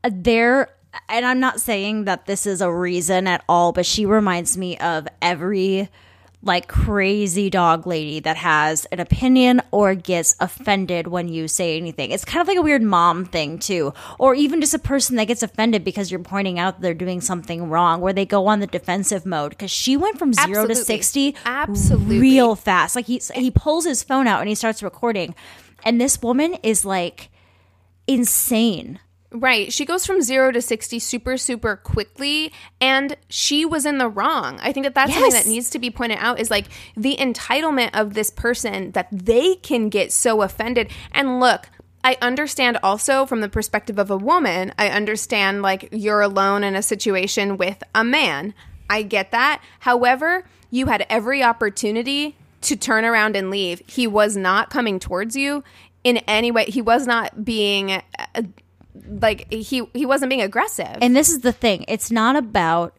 uh, 0.02 0.10
there, 0.12 0.68
and 1.08 1.26
I'm 1.26 1.40
not 1.40 1.60
saying 1.60 2.04
that 2.04 2.26
this 2.26 2.46
is 2.46 2.60
a 2.60 2.72
reason 2.72 3.26
at 3.26 3.44
all, 3.48 3.72
but 3.72 3.86
she 3.86 4.06
reminds 4.06 4.56
me 4.56 4.76
of 4.78 5.06
every 5.20 5.88
like 6.42 6.68
crazy 6.68 7.50
dog 7.50 7.86
lady 7.86 8.20
that 8.20 8.36
has 8.36 8.84
an 8.86 9.00
opinion 9.00 9.60
or 9.72 9.94
gets 9.94 10.36
offended 10.38 11.08
when 11.08 11.28
you 11.28 11.48
say 11.48 11.76
anything. 11.76 12.12
It's 12.12 12.24
kind 12.24 12.40
of 12.40 12.46
like 12.46 12.58
a 12.58 12.62
weird 12.62 12.82
mom 12.82 13.24
thing 13.24 13.58
too, 13.58 13.92
or 14.18 14.34
even 14.34 14.60
just 14.60 14.74
a 14.74 14.78
person 14.78 15.16
that 15.16 15.24
gets 15.24 15.42
offended 15.42 15.82
because 15.82 16.10
you're 16.10 16.20
pointing 16.20 16.58
out 16.58 16.80
they're 16.80 16.94
doing 16.94 17.20
something 17.20 17.68
wrong, 17.68 18.00
where 18.00 18.12
they 18.12 18.26
go 18.26 18.46
on 18.46 18.60
the 18.60 18.66
defensive 18.66 19.26
mode. 19.26 19.50
Because 19.50 19.70
she 19.70 19.96
went 19.96 20.18
from 20.18 20.32
zero 20.32 20.66
to 20.66 20.74
sixty, 20.76 21.34
Absolutely. 21.44 22.20
real 22.20 22.54
fast. 22.54 22.94
Like 22.94 23.06
he 23.06 23.20
he 23.34 23.50
pulls 23.50 23.84
his 23.84 24.02
phone 24.04 24.28
out 24.28 24.40
and 24.40 24.48
he 24.48 24.54
starts 24.54 24.82
recording, 24.82 25.34
and 25.84 26.00
this 26.00 26.22
woman 26.22 26.54
is 26.62 26.84
like 26.84 27.30
insane. 28.06 29.00
Right. 29.38 29.70
She 29.72 29.84
goes 29.84 30.06
from 30.06 30.22
zero 30.22 30.50
to 30.50 30.62
60 30.62 30.98
super, 30.98 31.36
super 31.36 31.76
quickly. 31.76 32.52
And 32.80 33.16
she 33.28 33.64
was 33.64 33.84
in 33.84 33.98
the 33.98 34.08
wrong. 34.08 34.58
I 34.62 34.72
think 34.72 34.84
that 34.84 34.94
that's 34.94 35.12
something 35.12 35.32
that 35.32 35.46
needs 35.46 35.70
to 35.70 35.78
be 35.78 35.90
pointed 35.90 36.18
out 36.20 36.40
is 36.40 36.50
like 36.50 36.66
the 36.96 37.16
entitlement 37.16 37.90
of 37.92 38.14
this 38.14 38.30
person 38.30 38.92
that 38.92 39.08
they 39.12 39.56
can 39.56 39.90
get 39.90 40.12
so 40.12 40.40
offended. 40.42 40.90
And 41.12 41.38
look, 41.38 41.68
I 42.02 42.16
understand 42.22 42.78
also 42.82 43.26
from 43.26 43.40
the 43.42 43.48
perspective 43.48 43.98
of 43.98 44.10
a 44.10 44.16
woman, 44.16 44.72
I 44.78 44.88
understand 44.88 45.60
like 45.60 45.88
you're 45.92 46.22
alone 46.22 46.64
in 46.64 46.74
a 46.74 46.82
situation 46.82 47.58
with 47.58 47.82
a 47.94 48.04
man. 48.04 48.54
I 48.88 49.02
get 49.02 49.32
that. 49.32 49.60
However, 49.80 50.44
you 50.70 50.86
had 50.86 51.04
every 51.10 51.42
opportunity 51.42 52.36
to 52.62 52.76
turn 52.76 53.04
around 53.04 53.36
and 53.36 53.50
leave. 53.50 53.82
He 53.86 54.06
was 54.06 54.36
not 54.36 54.70
coming 54.70 54.98
towards 54.98 55.36
you 55.36 55.62
in 56.04 56.18
any 56.28 56.50
way. 56.50 56.66
He 56.66 56.80
was 56.80 57.06
not 57.06 57.44
being. 57.44 57.90
Uh, 57.90 58.42
like 59.08 59.52
he 59.52 59.88
he 59.92 60.06
wasn't 60.06 60.30
being 60.30 60.42
aggressive. 60.42 60.98
And 61.00 61.14
this 61.14 61.28
is 61.28 61.40
the 61.40 61.52
thing 61.52 61.84
it's 61.88 62.10
not 62.10 62.36
about 62.36 62.96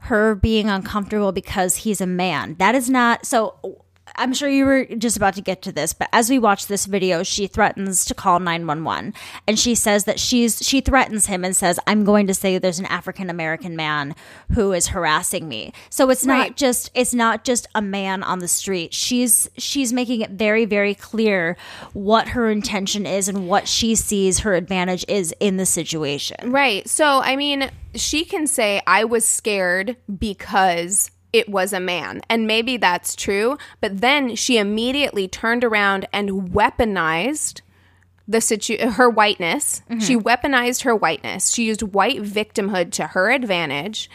her 0.00 0.34
being 0.34 0.68
uncomfortable 0.68 1.32
because 1.32 1.76
he's 1.76 2.00
a 2.00 2.06
man. 2.06 2.56
That 2.58 2.74
is 2.74 2.88
not 2.88 3.26
so. 3.26 3.84
I'm 4.18 4.34
sure 4.34 4.48
you 4.48 4.64
were 4.64 4.84
just 4.84 5.16
about 5.16 5.34
to 5.34 5.40
get 5.40 5.62
to 5.62 5.72
this, 5.72 5.92
but 5.92 6.08
as 6.12 6.28
we 6.28 6.38
watch 6.38 6.66
this 6.66 6.86
video, 6.86 7.22
she 7.22 7.46
threatens 7.46 8.04
to 8.06 8.14
call 8.14 8.40
911 8.40 9.14
and 9.46 9.58
she 9.58 9.74
says 9.74 10.04
that 10.04 10.20
she's 10.20 10.66
she 10.66 10.80
threatens 10.80 11.26
him 11.26 11.44
and 11.44 11.56
says, 11.56 11.78
"I'm 11.86 12.04
going 12.04 12.26
to 12.26 12.34
say 12.34 12.58
there's 12.58 12.78
an 12.78 12.86
African 12.86 13.30
American 13.30 13.76
man 13.76 14.14
who 14.52 14.72
is 14.72 14.88
harassing 14.88 15.48
me." 15.48 15.72
So 15.90 16.10
it's 16.10 16.26
not 16.26 16.56
just 16.56 16.90
it's 16.94 17.14
not 17.14 17.44
just 17.44 17.66
a 17.74 17.82
man 17.82 18.22
on 18.22 18.40
the 18.40 18.48
street. 18.48 18.92
She's 18.92 19.48
she's 19.56 19.92
making 19.92 20.20
it 20.20 20.30
very 20.30 20.64
very 20.64 20.94
clear 20.94 21.56
what 21.92 22.28
her 22.28 22.50
intention 22.50 23.06
is 23.06 23.28
and 23.28 23.48
what 23.48 23.68
she 23.68 23.94
sees 23.94 24.40
her 24.40 24.54
advantage 24.54 25.04
is 25.08 25.34
in 25.40 25.56
the 25.56 25.66
situation. 25.66 26.50
right. 26.50 26.88
So 26.88 27.20
I 27.20 27.36
mean, 27.36 27.70
she 27.94 28.24
can 28.24 28.46
say 28.46 28.82
I 28.86 29.04
was 29.04 29.26
scared 29.26 29.96
because 30.18 31.10
it 31.32 31.48
was 31.48 31.72
a 31.72 31.80
man. 31.80 32.20
And 32.28 32.46
maybe 32.46 32.76
that's 32.76 33.14
true, 33.14 33.58
but 33.80 34.00
then 34.00 34.34
she 34.34 34.58
immediately 34.58 35.28
turned 35.28 35.64
around 35.64 36.06
and 36.12 36.50
weaponized 36.52 37.60
the 38.26 38.40
situ- 38.40 38.78
her 38.90 39.08
whiteness. 39.08 39.82
Mm-hmm. 39.90 40.00
She 40.00 40.16
weaponized 40.16 40.82
her 40.84 40.94
whiteness. 40.94 41.50
She 41.52 41.64
used 41.64 41.82
white 41.82 42.22
victimhood 42.22 42.92
to 42.92 43.08
her 43.08 43.30
advantage 43.30 44.10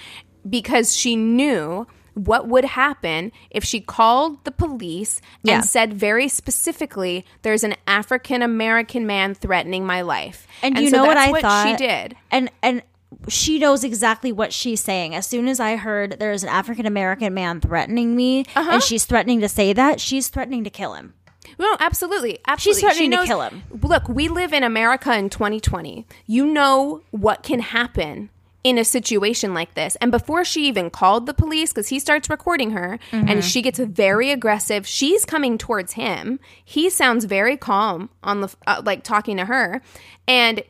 because 0.47 0.95
she 0.95 1.15
knew 1.15 1.87
what 2.15 2.47
would 2.47 2.65
happen 2.65 3.31
if 3.49 3.63
she 3.63 3.79
called 3.81 4.43
the 4.43 4.51
police 4.51 5.19
Yeah. 5.41 5.55
and 5.55 5.65
said 5.65 5.95
very 5.95 6.27
specifically 6.27 7.25
there's 7.41 7.63
an 7.63 7.73
African 7.87 8.43
American 8.43 9.07
man 9.07 9.33
threatening 9.33 9.83
my 9.85 10.01
life. 10.01 10.45
And, 10.61 10.77
you 10.77 10.89
so 10.91 10.97
know 10.97 11.05
what 11.05 11.17
I 11.17 11.31
what 11.31 11.41
thought? 11.41 11.67
she 11.67 11.75
did. 11.75 12.15
And 12.29 12.51
and 12.61 12.83
she 13.27 13.59
knows 13.59 13.83
exactly 13.83 14.31
what 14.31 14.53
she's 14.53 14.81
saying. 14.81 15.15
As 15.15 15.25
soon 15.25 15.47
as 15.47 15.59
I 15.59 15.75
heard 15.75 16.17
there's 16.19 16.43
an 16.43 16.49
African 16.49 16.85
American 16.85 17.33
man 17.33 17.61
threatening 17.61 18.15
me, 18.15 18.45
Uh-huh. 18.55 18.71
and 18.73 18.83
she's 18.83 19.05
threatening 19.05 19.41
to 19.41 19.49
say 19.49 19.73
that, 19.73 19.99
she's 19.99 20.27
threatening 20.29 20.63
to 20.63 20.69
kill 20.69 20.93
him. 20.93 21.13
No, 21.59 21.75
absolutely. 21.79 22.39
Absolutely. 22.47 22.79
She's 22.79 22.81
threatening 22.81 23.11
She 23.11 23.17
to 23.17 23.25
kill 23.25 23.41
him. 23.41 23.63
Look, 23.81 24.07
we 24.07 24.27
live 24.27 24.53
in 24.53 24.63
America 24.63 25.15
in 25.15 25.29
2020. 25.29 26.07
You 26.25 26.45
know 26.45 27.01
what 27.11 27.43
can 27.43 27.59
happen 27.59 28.29
in 28.63 28.77
a 28.77 28.85
situation 28.85 29.53
like 29.53 29.73
this. 29.75 29.97
And 29.97 30.09
before 30.09 30.45
she 30.45 30.67
even 30.67 30.89
called 30.89 31.25
the 31.25 31.33
police, 31.33 31.71
because 31.73 31.89
he 31.89 31.99
starts 31.99 32.29
recording 32.29 32.71
her 32.71 32.97
Mm-hmm. 33.11 33.27
and 33.27 33.43
she 33.43 33.61
gets 33.61 33.77
very 33.77 34.31
aggressive, 34.31 34.87
she's 34.87 35.25
coming 35.25 35.57
towards 35.57 35.93
him. 35.93 36.39
He 36.63 36.89
sounds 36.89 37.25
very 37.25 37.57
calm 37.57 38.09
on 38.23 38.39
the, 38.41 38.55
uh, 38.65 38.81
like 38.85 39.03
talking 39.03 39.35
to 39.37 39.45
her. 39.45 39.81
And 40.29 40.63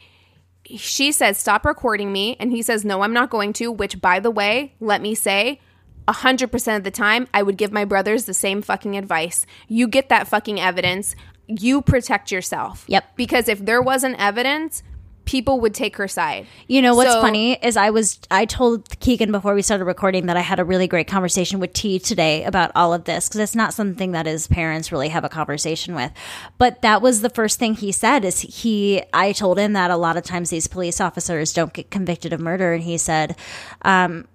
she 0.66 1.12
says, 1.12 1.38
Stop 1.38 1.66
recording 1.66 2.12
me. 2.12 2.36
And 2.40 2.52
he 2.52 2.62
says, 2.62 2.86
No, 2.86 3.02
I'm 3.02 3.14
not 3.14 3.30
going 3.30 3.54
to. 3.54 3.72
Which, 3.72 4.02
by 4.02 4.20
the 4.20 4.32
way, 4.32 4.74
let 4.80 5.02
me 5.02 5.16
say, 5.16 5.60
100% 6.08 6.78
of 6.78 6.84
the 6.84 6.92
time, 6.92 7.28
I 7.34 7.44
would 7.44 7.58
give 7.58 7.72
my 7.72 7.86
brothers 7.86 8.26
the 8.26 8.34
same 8.34 8.62
fucking 8.62 8.98
advice. 8.98 9.46
You 9.68 9.88
get 9.88 10.10
that 10.10 10.28
fucking 10.28 10.60
evidence, 10.60 11.16
you 11.48 11.82
protect 11.82 12.32
yourself. 12.32 12.86
Yep. 12.88 13.16
Because 13.16 13.48
if 13.48 13.64
there 13.66 13.82
wasn't 13.82 14.20
evidence, 14.20 14.84
people 15.26 15.60
would 15.62 15.74
take 15.74 15.96
her 15.98 16.08
side. 16.08 16.46
You 16.68 16.82
know 16.82 16.96
what's 16.96 17.12
So- 17.12 17.22
funny 17.22 17.54
is 17.54 17.78
I 17.78 17.90
was 17.90 18.20
I 18.30 18.46
told 18.46 19.00
Keegan 19.00 19.32
before 19.32 19.54
we 19.54 19.62
started 19.62 19.86
recording 19.86 20.26
that 20.26 20.38
I 20.38 20.42
had 20.42 20.60
a 20.60 20.66
really 20.66 20.88
great 20.88 21.08
conversation 21.08 21.60
with 21.60 21.74
T 21.74 22.00
today 22.00 22.44
about 22.44 22.72
all 22.76 22.94
of 22.94 23.06
this 23.06 23.28
because 23.30 23.40
it's 23.40 23.56
not 23.56 23.74
something 23.74 24.12
that 24.12 24.26
his 24.26 24.48
parents 24.48 24.92
really 24.92 25.10
have 25.10 25.24
a 25.24 25.30
conversation 25.30 25.96
with. 25.96 26.12
But 26.58 26.82
that 26.82 27.02
was 27.02 27.22
the 27.22 27.30
first 27.30 27.60
thing 27.60 27.76
he 27.76 27.92
said 27.92 28.26
is 28.26 28.42
he 28.42 29.02
I 29.14 29.32
told 29.32 29.58
him 29.60 29.74
that 29.74 29.92
a 29.92 29.98
lot 29.98 30.18
of 30.18 30.24
times 30.24 30.50
these 30.50 30.68
police 30.68 31.00
officers 31.00 31.54
don't 31.54 31.74
get 31.74 31.90
convicted 31.90 32.34
of 32.34 32.40
murder 32.40 32.74
and 32.74 32.84
he 32.84 32.98
said, 32.98 33.36
um, 33.84 34.28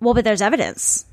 "Well, 0.00 0.14
but 0.14 0.24
there's 0.24 0.42
evidence." 0.42 1.06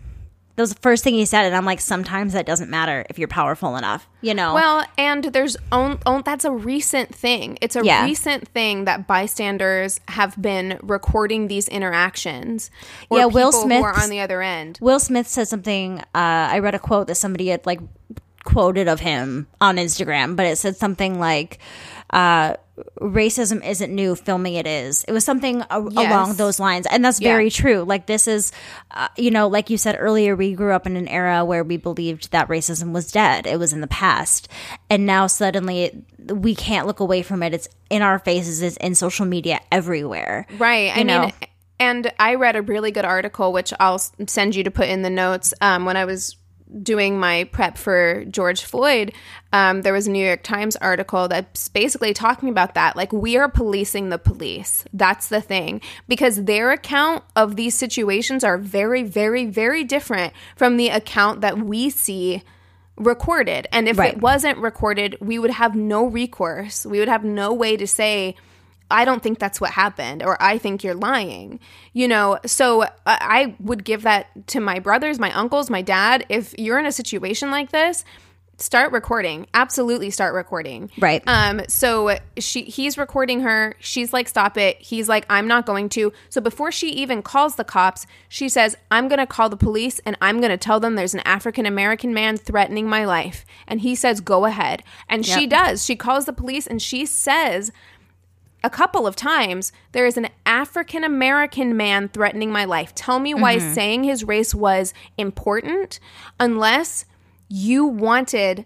That 0.56 0.64
was 0.64 0.74
the 0.74 0.80
first 0.82 1.04
thing 1.04 1.14
he 1.14 1.26
said, 1.26 1.46
and 1.46 1.56
I'm 1.56 1.66
like, 1.66 1.80
sometimes 1.80 2.34
that 2.34 2.46
doesn't 2.46 2.70
matter 2.70 3.06
if 3.10 3.18
you're 3.18 3.28
powerful 3.30 3.78
enough, 3.78 4.08
you 4.22 4.34
know. 4.34 4.54
Well, 4.54 4.86
and 4.98 5.24
there's 5.24 5.56
own, 5.72 6.00
own 6.06 6.24
that's 6.26 6.44
a 6.46 6.52
recent 6.52 7.16
thing. 7.16 7.58
It's 7.62 7.76
a 7.76 7.84
Yeah. 7.84 8.04
recent 8.04 8.50
thing 8.50 8.84
that 8.86 9.08
bystanders 9.08 10.00
have 10.10 10.40
been 10.42 10.78
recording 10.84 11.48
these 11.48 11.68
interactions. 11.70 12.70
Or 13.10 13.20
Yeah, 13.20 13.26
Will 13.26 13.52
Smith- 13.54 13.82
are 13.84 13.98
on 13.98 14.10
the 14.10 14.20
other 14.20 14.42
end. 14.42 14.78
Will 14.82 15.00
Smith 15.00 15.28
said 15.28 15.48
something. 15.48 16.00
Uh, 16.00 16.04
I 16.14 16.60
read 16.60 16.76
a 16.76 16.80
quote 16.80 17.08
that 17.08 17.16
somebody 17.16 17.48
had 17.48 17.66
like 17.66 17.80
quoted 18.44 18.88
of 18.88 19.00
him 19.00 19.48
on 19.62 19.78
Instagram, 19.78 20.36
but 20.36 20.46
it 20.46 20.58
said 20.58 20.76
something 20.76 21.20
like, 21.20 21.60
uh, 22.12 22.56
"Racism 23.00 23.66
isn't 23.68 23.94
new, 23.94 24.16
filming 24.16 24.56
it 24.56 24.68
is." 24.68 25.04
It 25.08 25.12
was 25.12 25.24
something 25.24 25.62
a- 25.70 25.80
along 25.80 26.36
those 26.36 26.60
lines, 26.60 26.88
and 26.90 27.04
that's 27.04 27.20
very 27.20 27.46
Yeah. 27.46 27.50
true. 27.50 27.84
Like 27.84 28.06
this 28.06 28.28
is, 28.28 28.52
uh, 28.92 29.08
you 29.18 29.32
know, 29.32 29.48
like 29.48 29.70
you 29.70 29.78
said 29.78 29.96
earlier, 30.00 30.36
we 30.36 30.54
grew 30.54 30.74
up 30.74 30.86
in 30.88 30.96
an 30.98 31.08
era 31.08 31.44
where 31.46 31.64
we 31.64 31.78
believed 31.78 32.32
that 32.32 32.48
racism 32.48 32.92
was 32.92 33.12
dead; 33.12 33.48
it 33.48 33.60
was 33.60 33.74
in 33.74 33.82
the 33.82 33.88
past, 33.88 34.48
and 34.90 35.06
now 35.06 35.28
suddenly 35.28 35.84
it, 35.84 36.34
we 36.34 36.56
can't 36.56 36.88
look 36.88 37.00
away 37.00 37.22
from 37.22 37.44
it. 37.44 37.54
It's 37.54 37.68
in 37.90 38.02
our 38.02 38.20
faces. 38.20 38.62
It's 38.62 38.78
in 38.78 38.96
social 38.96 39.26
media 39.26 39.60
everywhere. 39.72 40.48
Right. 40.58 40.96
I 40.96 41.00
You 41.00 41.06
mean. 41.06 41.34
And 41.80 42.12
I 42.20 42.36
read 42.36 42.56
a 42.56 42.62
really 42.62 42.92
good 42.92 43.06
article, 43.06 43.52
which 43.52 43.74
I'll 43.80 43.98
send 44.28 44.56
you 44.56 44.64
to 44.66 44.70
put 44.70 44.88
in 44.88 45.02
the 45.02 45.10
notes 45.10 45.52
um, 45.62 45.84
when 45.86 45.98
I 45.98 46.06
was 46.06 46.36
doing 46.82 47.20
my 47.20 47.46
prep 47.46 47.78
for 47.78 48.24
George 48.26 48.64
Floyd. 48.64 49.14
Um, 49.52 49.82
there 49.82 49.94
was 49.94 50.08
a 50.08 50.12
New 50.12 50.26
York 50.26 50.44
Times 50.44 50.76
article 50.78 51.28
that's 51.28 51.68
basically 51.68 52.14
talking 52.14 52.50
about 52.50 52.76
that. 52.76 52.96
Like, 52.96 53.12
we 53.12 53.36
are 53.38 53.50
policing 53.50 54.10
the 54.10 54.18
police. 54.18 54.86
That's 54.94 55.28
the 55.28 55.42
thing. 55.42 55.82
Because 56.08 56.46
their 56.46 56.72
account 56.72 57.24
of 57.36 57.56
these 57.56 57.76
situations 57.76 58.44
are 58.44 58.58
very, 58.58 59.04
very, 59.04 59.46
very 59.46 59.84
different 59.84 60.34
from 60.56 60.78
the 60.78 60.90
account 60.90 61.42
that 61.42 61.58
we 61.58 61.90
see 61.90 62.44
recorded. 62.98 63.68
And 63.72 63.88
if 63.88 63.98
Right. 63.98 64.14
it 64.14 64.22
wasn't 64.22 64.58
recorded, 64.60 65.18
we 65.20 65.40
would 65.40 65.52
have 65.52 65.76
no 65.76 66.06
recourse. 66.06 66.86
We 66.86 67.00
would 67.00 67.08
have 67.10 67.24
no 67.24 67.52
way 67.54 67.76
to 67.76 67.88
say, 67.88 68.36
I 68.92 69.06
don't 69.06 69.24
think 69.24 69.40
that's 69.40 69.60
what 69.62 69.72
happened, 69.72 70.24
or 70.24 70.42
I 70.42 70.58
think 70.58 70.84
you're 70.84 70.94
lying. 70.96 71.60
You 71.94 72.08
know, 72.08 72.40
so 72.46 72.84
I- 72.84 72.90
I 73.06 73.56
would 73.60 73.84
give 73.84 74.04
that 74.04 74.28
to 74.48 74.60
my 74.60 74.80
brothers, 74.80 75.20
my 75.20 75.32
uncles, 75.34 75.70
my 75.70 75.82
dad. 75.82 76.26
If 76.30 76.54
you're 76.58 76.78
in 76.80 76.86
a 76.86 76.92
situation 76.92 77.50
like 77.52 77.72
this, 77.72 78.04
start 78.58 78.92
recording. 78.92 79.48
Absolutely 79.56 80.12
start 80.12 80.36
recording. 80.36 80.92
Right. 81.00 81.24
Um, 81.26 81.62
so 81.68 82.18
she 82.38 82.62
he's 82.62 82.96
recording 82.96 83.42
her. 83.42 83.74
She's 83.80 84.14
like, 84.14 84.28
stop 84.30 84.56
it. 84.56 84.80
He's 84.80 85.10
like, 85.10 85.26
I'm 85.32 85.48
not 85.48 85.66
going 85.66 85.90
to. 85.90 86.14
So 86.30 86.42
before 86.42 86.72
she 86.72 86.90
even 86.90 87.24
calls 87.24 87.56
the 87.56 87.64
cops, 87.64 88.06
she 88.30 88.50
says, 88.50 88.76
I'm 88.92 89.08
gonna 89.08 89.26
call 89.26 89.50
the 89.50 89.58
police 89.58 89.98
and 90.06 90.16
I'm 90.22 90.40
gonna 90.42 90.58
tell 90.58 90.80
them 90.80 90.94
there's 90.94 91.16
an 91.16 91.22
African 91.22 91.66
American 91.66 92.14
man 92.14 92.38
threatening 92.38 92.88
my 92.88 93.04
life. 93.04 93.46
And 93.68 93.82
he 93.82 93.96
says, 93.96 94.22
Go 94.22 94.46
ahead. 94.46 94.84
And 95.10 95.26
she 95.26 95.48
does. 95.48 95.84
She 95.84 95.96
calls 95.96 96.26
the 96.26 96.34
police 96.34 96.68
and 96.68 96.80
she 96.80 97.08
says 97.08 97.72
a 98.64 98.70
couple 98.70 99.08
of 99.08 99.16
times 99.16 99.72
there 99.92 100.06
is 100.06 100.18
an 100.18 100.28
African 100.46 101.04
American 101.04 101.76
man 101.76 102.10
threatening 102.10 102.52
my 102.52 102.66
life. 102.66 102.94
Tell 102.96 103.20
me 103.20 103.34
why 103.34 103.58
Mm-hmm. 103.58 103.74
saying 103.74 104.04
his 104.04 104.24
race 104.24 104.54
was 104.54 104.94
important 105.18 106.00
unless 106.40 107.06
you 107.50 107.86
wanted 107.86 108.66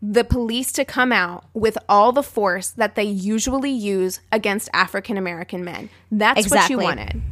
the 0.00 0.24
police 0.24 0.72
to 0.72 0.84
come 0.84 1.12
out 1.12 1.44
with 1.54 1.78
all 1.88 2.10
the 2.12 2.22
force 2.24 2.70
that 2.70 2.94
they 2.96 3.04
usually 3.04 3.70
use 3.70 4.20
against 4.32 4.68
African 4.72 5.16
American 5.16 5.64
men. 5.64 5.88
That's 6.10 6.40
Exactly. 6.40 6.76
what 6.76 6.82
you 6.82 6.86
wanted. 6.88 7.22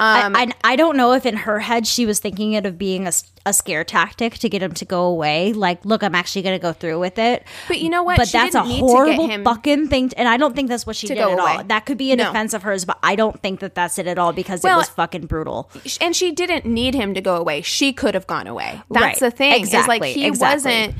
I, 0.00 0.22
um, 0.22 0.34
I, 0.36 0.50
I 0.64 0.76
don't 0.76 0.96
know 0.96 1.12
if 1.12 1.26
in 1.26 1.36
her 1.36 1.60
head 1.60 1.86
she 1.86 2.06
was 2.06 2.18
thinking 2.20 2.54
it 2.54 2.66
of 2.66 2.78
being 2.78 3.06
a 3.46 3.52
scare 3.52 3.84
tactic 3.84 4.34
to 4.38 4.48
get 4.48 4.62
him 4.62 4.72
to 4.72 4.84
go 4.84 5.04
away. 5.04 5.52
Like, 5.52 5.84
look, 5.84 6.02
I'm 6.02 6.14
actually 6.14 6.42
going 6.42 6.58
to 6.58 6.62
go 6.62 6.72
through 6.72 6.98
with 7.00 7.18
it. 7.18 7.44
But 7.68 7.80
you 7.80 7.88
know 7.90 8.02
what? 8.02 8.16
But 8.16 8.28
She 8.28 8.38
that's 8.38 8.54
a 8.54 8.58
didn't 8.62 8.68
need 8.68 8.80
to 8.80 8.86
get 8.86 8.90
horrible 8.90 9.28
him- 9.28 9.44
fucking 9.44 9.88
thing. 9.88 10.08
To, 10.10 10.18
and 10.18 10.28
I 10.28 10.36
don't 10.36 10.54
think 10.56 10.68
that's 10.68 10.86
what 10.86 10.96
she 10.96 11.06
did 11.06 11.18
at 11.18 11.38
all. 11.38 11.64
That 11.64 11.86
could 11.86 11.98
be 11.98 12.12
a 12.12 12.16
No. 12.16 12.24
defense 12.26 12.54
of 12.54 12.62
hers, 12.62 12.84
but 12.84 12.98
I 13.02 13.14
don't 13.16 13.40
think 13.42 13.60
that 13.60 13.74
that's 13.74 13.98
it 13.98 14.06
at 14.06 14.18
all 14.18 14.32
because 14.32 14.62
Well, 14.62 14.76
it 14.76 14.80
was 14.82 14.88
fucking 14.88 15.26
brutal. 15.26 15.70
and 16.00 16.14
she 16.16 16.32
didn't 16.32 16.64
need 16.64 16.94
him 16.94 17.14
to 17.14 17.20
go 17.20 17.36
away. 17.36 17.60
She 17.62 17.92
could 17.92 18.14
have 18.14 18.26
gone 18.26 18.46
away. 18.46 18.80
That's 18.90 19.02
Right. 19.02 19.18
the 19.18 19.30
thing. 19.30 19.52
Is 19.62 19.72
like 19.72 20.02
Exactly. 20.02 20.12
he 20.12 20.26
Exactly. 20.26 20.56
wasn't 20.72 20.94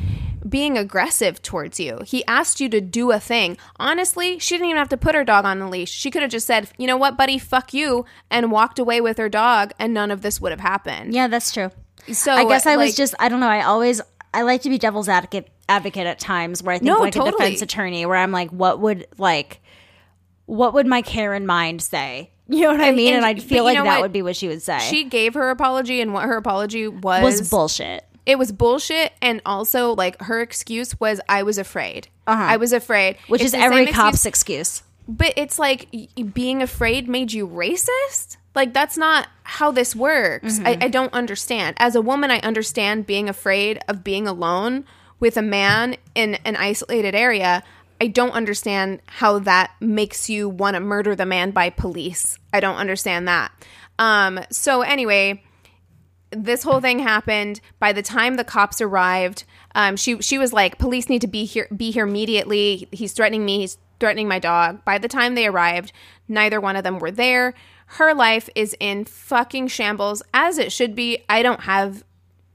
being 0.49 0.79
aggressive 0.79 1.43
towards 1.43 1.79
you. 1.79 2.01
He 2.07 2.25
asked 2.27 2.61
you 2.61 2.69
to 2.71 2.81
do 2.81 3.11
a 3.13 3.21
thing. 3.21 3.57
Honestly, 3.77 4.39
she 4.39 4.55
didn't 4.55 4.69
even 4.69 4.79
have 4.79 4.89
to 4.91 4.97
put 4.97 5.15
her 5.15 5.25
dog 5.25 5.45
on 5.45 5.59
the 5.59 5.69
leash. 5.69 5.91
She 5.91 6.11
could 6.11 6.23
have 6.23 6.31
just 6.31 6.47
said, 6.47 6.71
"You 6.79 6.87
know 6.87 6.97
what, 6.97 7.17
buddy, 7.17 7.39
fuck 7.39 7.75
you," 7.75 8.05
and 8.31 8.51
walked 8.51 8.79
away 8.79 9.01
with 9.01 9.19
her 9.19 9.29
dog, 9.29 9.73
and 9.79 9.93
none 9.93 10.11
of 10.11 10.23
this 10.23 10.41
would 10.41 10.51
have 10.53 10.61
happened. 10.61 11.15
Yeah, 11.15 11.29
that's 11.29 11.53
true. 11.53 11.71
So 12.13 12.33
I 12.33 12.45
guess 12.45 12.67
I 12.67 12.77
was 12.77 12.97
just 12.97 13.15
I 13.19 13.29
don't 13.29 13.41
know. 13.41 13.49
I 13.49 13.63
always 13.63 14.01
I 14.33 14.43
like 14.43 14.63
to 14.63 14.71
be 14.71 14.79
devil's 14.79 15.09
advocate 15.09 15.51
advocate 15.69 16.07
at 16.07 16.19
times 16.19 16.63
where 16.63 16.75
I 16.75 16.79
think 16.79 16.87
No, 16.87 16.99
like 16.99 17.17
a 17.17 17.31
defense 17.31 17.63
attorney 17.63 18.07
where 18.07 18.17
I'm 18.17 18.33
like, 18.33 18.51
what 18.51 18.81
would 18.81 19.07
like 19.19 19.61
what 20.47 20.75
would 20.75 20.87
my 20.87 21.03
Karen 21.03 21.47
mind 21.47 21.83
say? 21.83 22.31
You 22.51 22.63
know 22.63 22.73
what 22.73 22.81
I 22.81 22.91
mean? 22.91 23.15
And, 23.15 23.25
and- 23.25 23.27
I 23.27 23.41
feel 23.41 23.63
like 23.63 23.77
that 23.77 23.87
what? 23.87 24.01
would 24.01 24.13
be 24.13 24.23
what 24.23 24.35
she 24.35 24.49
would 24.49 24.61
say. 24.61 24.81
She 24.81 25.05
gave 25.05 25.35
her 25.35 25.51
apology, 25.51 26.01
and 26.01 26.13
what 26.13 26.25
her 26.25 26.37
apology 26.37 26.89
was 26.89 27.23
was 27.23 27.49
bullshit. 27.49 28.05
It 28.31 28.39
was 28.39 28.53
bullshit, 28.53 29.13
and 29.21 29.41
also 29.45 29.93
like 29.95 30.21
her 30.23 30.41
excuse 30.41 30.99
was, 31.01 31.21
"I 31.29 31.43
was 31.43 31.59
afraid. 31.59 32.07
I 32.27 32.57
was 32.59 32.73
afraid," 32.73 33.17
Uh-huh. 33.17 33.25
Which 33.29 33.41
It's 33.43 33.55
is 33.55 33.61
every 33.61 33.87
cop's 33.89 34.25
excuse- 34.25 34.27
excuse. 34.27 34.83
But 35.09 35.33
it's 35.37 35.59
like 35.59 35.89
y- 35.93 36.07
being 36.23 36.63
afraid 36.63 37.09
made 37.09 37.33
you 37.33 37.49
racist? 37.49 38.37
Like, 38.55 38.73
that's 38.73 38.97
not 38.97 39.27
how 39.43 39.73
this 39.73 39.97
works. 39.97 40.59
Mm-hmm. 40.59 40.67
I, 40.67 40.79
I 40.83 40.89
don't 40.89 41.13
understand. 41.13 41.77
As 41.81 41.97
a 41.97 42.01
woman, 42.01 42.31
I 42.31 42.39
understand 42.41 43.07
being 43.07 43.29
afraid 43.29 43.81
of 43.89 44.05
being 44.05 44.29
alone 44.29 44.85
with 45.19 45.37
a 45.37 45.43
man 45.43 45.97
in 46.15 46.35
an 46.45 46.55
isolated 46.57 47.15
area. 47.17 47.63
I 48.01 48.07
don't 48.07 48.31
understand 48.33 49.01
how 49.07 49.41
that 49.41 49.73
makes 49.81 50.31
you 50.31 50.49
want 50.49 50.75
to 50.75 50.81
murder 50.81 51.15
the 51.17 51.27
man 51.27 51.51
by 51.51 51.71
police. 51.71 52.39
I 52.53 52.61
don't 52.61 52.77
understand 52.77 53.27
that. 53.29 53.51
Um, 53.99 54.41
so, 54.51 54.83
anyway, 54.83 55.43
this 56.31 56.63
whole 56.63 56.81
thing 56.81 56.99
happened. 57.01 57.61
By 57.79 57.93
the 57.93 58.03
time 58.03 58.35
the 58.35 58.45
cops 58.45 58.81
arrived, 58.81 59.45
um, 59.75 59.97
she 59.97 60.21
she 60.21 60.39
was 60.39 60.53
like, 60.53 60.79
"Police 60.79 61.09
need 61.09 61.21
to 61.23 61.29
be 61.29 61.45
here, 61.45 61.69
be 61.75 61.91
here 61.91 62.07
immediately. 62.07 62.89
He's 62.93 63.13
threatening 63.13 63.45
me. 63.45 63.59
He's 63.59 63.79
threatening 63.99 64.29
my 64.29 64.39
dog." 64.39 64.85
By 64.85 64.99
the 64.99 65.09
time 65.09 65.35
they 65.35 65.47
arrived, 65.47 65.93
neither 66.29 66.61
one 66.61 66.77
of 66.77 66.85
them 66.85 66.99
were 66.99 67.11
there. 67.11 67.55
Her 67.87 68.15
life 68.15 68.49
is 68.55 68.77
in 68.79 69.05
fucking 69.05 69.69
shambles, 69.69 70.23
as 70.33 70.59
it 70.59 70.73
should 70.73 70.95
be. 70.95 71.25
I 71.29 71.43
don't 71.43 71.63
have 71.63 72.05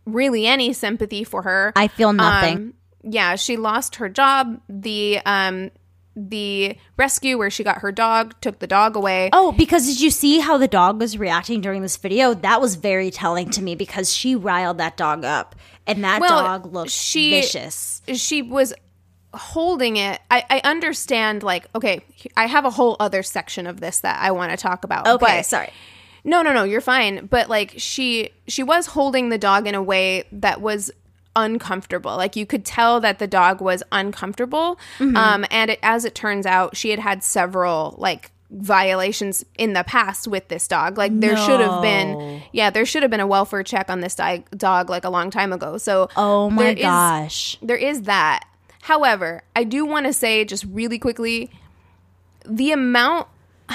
really 0.06 0.48
any 0.48 0.72
sympathy 0.72 1.24
for 1.24 1.42
her. 1.42 1.74
I 1.76 1.88
feel 1.88 2.14
nothing. 2.14 2.58
Um, 2.58 2.74
yeah, 3.04 3.36
she 3.36 3.58
lost 3.58 3.96
her 3.98 4.10
job. 4.10 4.62
The 4.70 5.20
um 5.26 5.72
the 6.16 6.78
rescue 6.98 7.38
where 7.38 7.50
she 7.50 7.64
got 7.64 7.80
her 7.80 7.92
dog 7.92 8.36
took 8.42 8.60
the 8.60 8.68
dog 8.68 8.96
away. 8.96 9.30
Oh, 9.34 9.52
because 9.52 9.86
did 9.88 10.00
you 10.02 10.10
see 10.10 10.40
how 10.40 10.58
the 10.58 10.68
dog 10.68 11.00
was 11.00 11.18
reacting 11.18 11.62
during 11.62 11.82
this 11.82 11.98
video? 11.98 12.34
That 12.34 12.62
was 12.62 12.76
very 12.76 13.12
telling 13.12 13.50
to 13.52 13.62
me 13.62 13.76
because 13.76 14.14
she 14.14 14.36
riled 14.36 14.78
that 14.78 14.96
dog 14.98 15.26
up, 15.26 15.56
and 15.86 16.04
that 16.04 16.22
Well, 16.22 16.42
dog 16.42 16.74
looked 16.74 16.92
she- 16.92 17.32
vicious. 17.32 18.02
she 18.14 18.42
was 18.42 18.74
holding 19.34 19.98
it 19.98 20.22
I, 20.32 20.46
I 20.50 20.62
understand 20.64 21.44
like 21.44 21.68
okay 21.76 22.06
i 22.38 22.46
have 22.46 22.64
a 22.64 22.70
whole 22.70 22.96
other 23.02 23.22
section 23.22 23.68
of 23.68 23.82
this 23.82 24.00
that 24.00 24.18
i 24.22 24.32
want 24.32 24.52
to 24.52 24.58
talk 24.58 24.86
about 24.86 25.06
Okay, 25.08 25.42
sorry. 25.42 25.72
no 26.24 26.42
no 26.42 26.54
no 26.54 26.64
you're 26.64 26.80
fine 26.80 27.26
but 27.26 27.50
like 27.50 27.74
she 27.76 28.30
she 28.48 28.64
was 28.64 28.86
holding 28.88 29.28
the 29.28 29.38
dog 29.38 29.68
in 29.68 29.76
a 29.76 29.84
way 29.84 30.24
that 30.32 30.62
was 30.62 30.90
uncomfortable 31.36 32.16
like 32.16 32.36
you 32.36 32.46
could 32.46 32.64
tell 32.66 33.00
that 33.02 33.20
the 33.20 33.28
dog 33.28 33.60
was 33.62 33.84
uncomfortable 33.92 34.78
Mm-hmm. 35.00 35.18
um 35.18 35.46
and 35.52 35.72
it, 35.72 35.80
as 35.84 36.06
it 36.06 36.16
turns 36.16 36.46
out 36.46 36.78
she 36.78 36.90
had 36.92 37.00
had 37.00 37.24
several 37.24 37.96
like 37.98 38.32
violations 38.52 39.44
in 39.58 39.74
the 39.74 39.84
past 39.84 40.28
with 40.28 40.48
this 40.48 40.68
dog 40.68 40.98
like 40.98 41.12
there 41.20 41.36
should 41.36 41.60
have 41.60 41.82
been 41.82 42.42
yeah 42.54 42.70
there 42.70 42.86
should 42.86 43.02
have 43.02 43.10
been 43.12 43.20
a 43.20 43.28
welfare 43.28 43.64
check 43.64 43.90
on 43.90 44.00
this 44.02 44.16
di- 44.16 44.44
dog 44.56 44.90
like 44.90 45.04
a 45.04 45.10
long 45.10 45.30
time 45.30 45.52
ago 45.52 45.78
so 45.78 46.08
Oh 46.16 46.50
my 46.50 46.64
there 46.64 46.74
is- 46.74 46.82
gosh. 46.82 47.58
there 47.62 47.76
is 47.78 48.04
that. 48.04 48.48
However, 48.84 49.42
I 49.56 49.64
do 49.64 49.84
want 49.84 50.06
to 50.06 50.14
say 50.14 50.46
just 50.46 50.64
really 50.66 51.00
quickly 51.00 51.50
the 52.46 52.72
amount 52.72 53.28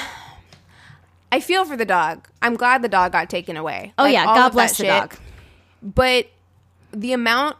I 1.32 1.40
feel 1.40 1.64
for 1.64 1.76
the 1.76 1.84
dog. 1.84 2.28
I'm 2.42 2.54
glad 2.56 2.82
the 2.82 2.88
dog 2.88 3.12
got 3.12 3.28
taken 3.30 3.56
away. 3.56 3.92
Oh 3.98 4.04
Like, 4.04 4.12
yeah, 4.14 4.24
God 4.24 4.50
bless 4.50 4.70
the 4.78 4.84
shit. 4.84 4.86
dog. 4.86 5.16
But 5.82 6.28
the 6.92 7.12
amount 7.12 7.56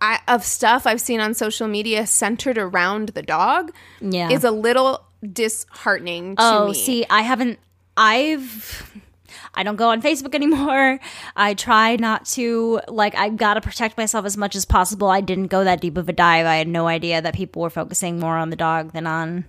I, 0.00 0.20
of 0.28 0.44
stuff 0.44 0.86
I've 0.86 1.00
seen 1.00 1.20
on 1.20 1.34
social 1.34 1.68
media 1.68 2.06
centered 2.06 2.56
around 2.56 3.10
the 3.10 3.22
dog 3.22 3.72
Yeah. 4.00 4.30
is 4.30 4.44
a 4.44 4.50
little 4.50 5.04
disheartening 5.22 6.36
to 6.36 6.42
Oh, 6.42 6.68
me. 6.68 6.74
see, 6.74 7.04
I 7.10 7.22
haven't. 7.22 7.58
I've. 7.96 8.98
I 9.54 9.62
don't 9.62 9.76
go 9.76 9.90
on 9.90 10.00
Facebook 10.00 10.34
anymore. 10.34 10.98
I 11.36 11.54
try 11.54 11.96
not 11.96 12.24
to. 12.26 12.80
Like, 12.88 13.14
I've 13.14 13.36
gotta 13.36 13.60
protect 13.60 13.98
myself 13.98 14.24
as 14.24 14.36
much 14.38 14.56
as 14.56 14.64
possible. 14.64 15.10
I 15.10 15.20
didn't 15.20 15.48
go 15.48 15.64
that 15.64 15.80
deep 15.82 15.98
of 15.98 16.08
a 16.08 16.12
dive. 16.12 16.46
I 16.46 16.56
had 16.56 16.68
no 16.68 16.86
idea 16.88 17.20
that 17.20 17.34
people 17.34 17.60
were 17.62 17.70
focusing 17.70 18.18
more 18.18 18.36
on 18.38 18.48
the 18.50 18.56
dog 18.56 18.92
than 18.92 19.06
on 19.06 19.44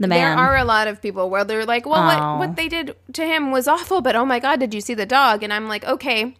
the 0.00 0.08
man. 0.08 0.36
There 0.36 0.44
are 0.44 0.56
a 0.56 0.64
lot 0.64 0.88
of 0.88 1.00
people 1.00 1.30
where 1.30 1.44
they're 1.44 1.64
like, 1.64 1.86
well, 1.86 2.02
Oh. 2.02 2.38
what, 2.38 2.48
what 2.48 2.56
they 2.56 2.68
did 2.68 2.96
to 3.12 3.24
him 3.24 3.50
was 3.52 3.68
awful, 3.68 4.00
but 4.00 4.16
oh 4.16 4.24
my 4.26 4.40
God, 4.40 4.58
did 4.60 4.74
you 4.74 4.80
see 4.80 4.94
the 4.94 5.06
dog? 5.06 5.42
And 5.44 5.52
I'm 5.52 5.68
like, 5.68 5.84
okay, 5.84 6.36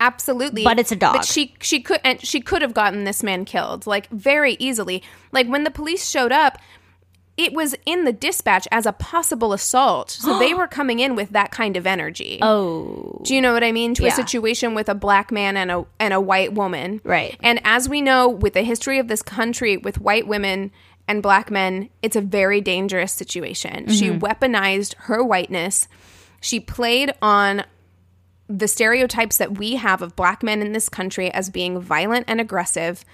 absolutely. 0.00 0.64
But 0.64 0.78
it's 0.78 0.90
a 0.92 0.96
dog. 0.96 1.14
But 1.14 1.24
she, 1.24 1.54
she 1.60 1.80
could, 1.80 2.00
and 2.04 2.20
she 2.24 2.40
could 2.40 2.62
have 2.62 2.74
gotten 2.74 3.04
this 3.04 3.22
man 3.22 3.44
killed, 3.44 3.86
like 3.86 4.08
very 4.10 4.56
easily. 4.58 5.02
Like 5.32 5.46
when 5.46 5.64
the 5.64 5.70
police 5.70 6.08
showed 6.08 6.32
up, 6.32 6.58
it 7.36 7.52
was 7.54 7.74
in 7.86 8.04
the 8.04 8.12
dispatch 8.12 8.68
as 8.70 8.84
a 8.84 8.92
possible 8.92 9.52
assault. 9.54 10.10
So 10.10 10.38
they 10.38 10.52
were 10.60 10.66
coming 10.66 10.98
in 10.98 11.14
with 11.14 11.30
that 11.30 11.50
kind 11.52 11.76
of 11.76 11.86
energy. 11.86 12.38
oh, 12.42 13.20
Do 13.24 13.34
you 13.34 13.40
know 13.40 13.52
what 13.54 13.64
I 13.64 13.72
mean? 13.72 13.94
To 13.94 14.06
a 14.06 14.10
situation 14.10 14.74
with 14.74 14.88
a 14.88 14.94
black 14.94 15.30
man 15.30 15.56
and 15.56 15.70
a 15.70 15.86
and 15.98 16.12
a 16.12 16.20
white 16.20 16.52
woman. 16.52 17.00
Right. 17.04 17.38
And 17.42 17.60
as 17.64 17.88
we 17.88 18.02
know, 18.02 18.28
with 18.28 18.52
the 18.54 18.62
history 18.62 18.98
of 18.98 19.08
this 19.08 19.22
country 19.22 19.76
with 19.78 20.00
white 20.00 20.26
women 20.26 20.70
and 21.08 21.22
black 21.22 21.50
men, 21.50 21.88
it's 22.02 22.14
a 22.14 22.20
very 22.20 22.60
dangerous 22.60 23.12
situation. 23.12 23.88
She 23.88 24.08
Mm-hmm. 24.10 24.18
weaponized 24.24 24.94
her 24.96 25.24
whiteness. 25.24 25.88
She 26.42 26.60
played 26.60 27.12
on 27.22 27.64
the 28.52 28.66
stereotypes 28.66 29.36
that 29.36 29.58
we 29.58 29.76
have 29.76 30.02
of 30.02 30.16
black 30.16 30.42
men 30.42 30.60
in 30.60 30.72
this 30.72 30.88
country 30.88 31.30
as 31.32 31.48
being 31.50 31.78
violent 31.80 32.24
and 32.28 32.40
aggressive. 32.40 33.04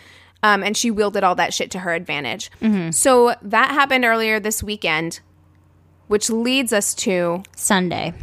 Um, 0.42 0.62
and 0.62 0.76
she 0.76 0.90
wielded 0.90 1.24
all 1.24 1.34
that 1.34 1.52
shit 1.52 1.70
to 1.72 1.80
her 1.80 1.92
advantage. 1.92 2.50
Mm-hmm. 2.62 2.90
So 2.92 3.34
that 3.42 3.70
happened 3.72 4.04
earlier 4.04 4.40
this 4.40 4.62
weekend 4.62 5.20
which 6.08 6.30
leads 6.30 6.72
us 6.72 6.94
to 6.94 7.42
Sunday. 7.56 8.14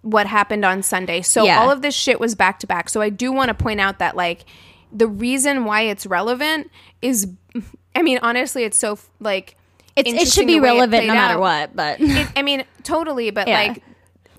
what 0.00 0.26
happened 0.26 0.64
on 0.64 0.82
Sunday. 0.82 1.20
So 1.20 1.44
Yeah. 1.44 1.60
all 1.60 1.70
of 1.70 1.82
this 1.82 1.94
shit 1.94 2.18
was 2.18 2.34
back 2.34 2.58
to 2.60 2.66
back. 2.66 2.88
So 2.88 3.02
I 3.02 3.10
do 3.10 3.30
want 3.30 3.48
to 3.48 3.54
point 3.54 3.78
out 3.78 3.98
that 3.98 4.16
like 4.16 4.46
the 4.90 5.06
reason 5.06 5.66
why 5.66 5.82
it's 5.82 6.06
relevant 6.06 6.70
is 7.02 7.28
I 7.94 8.00
mean 8.02 8.18
honestly 8.22 8.64
it's 8.64 8.78
so 8.78 8.98
like 9.20 9.56
It's, 9.96 10.08
it 10.10 10.28
should 10.28 10.46
be 10.46 10.54
the 10.54 10.60
way 10.60 10.68
it 10.70 10.72
relevant 10.72 11.06
no 11.08 11.12
matter 11.14 11.34
out. 11.34 11.40
what, 11.40 11.76
but 11.76 12.00
It, 12.00 12.28
I 12.34 12.40
mean 12.42 12.64
totally 12.84 13.30
but 13.30 13.46
Yeah. 13.48 13.58
like 13.58 13.82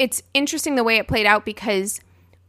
it's 0.02 0.24
interesting 0.34 0.74
the 0.74 0.84
way 0.84 0.98
it 0.98 1.08
played 1.08 1.28
out 1.28 1.46
because 1.46 2.02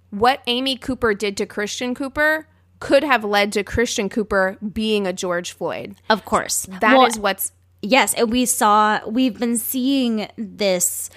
what 0.08 0.40
Amy 0.46 0.74
Cooper 0.74 1.12
did 1.12 1.36
to 1.36 1.44
Christian 1.44 1.94
Cooper 1.94 2.48
could 2.80 3.04
have 3.04 3.24
led 3.24 3.52
to 3.52 3.62
Christian 3.62 4.08
Cooper 4.08 4.56
being 4.72 5.06
a 5.06 5.12
George 5.12 5.52
Floyd. 5.52 5.96
of 6.08 6.24
course. 6.24 6.66
That 6.80 6.94
is 7.08 7.16
Well, 7.16 7.22
what's 7.22 7.52
Yes, 7.82 8.14
and 8.14 8.30
we 8.30 8.46
saw 8.46 9.06
we've 9.06 9.38
been 9.38 9.58
seeing 9.58 10.28
this 10.36 11.10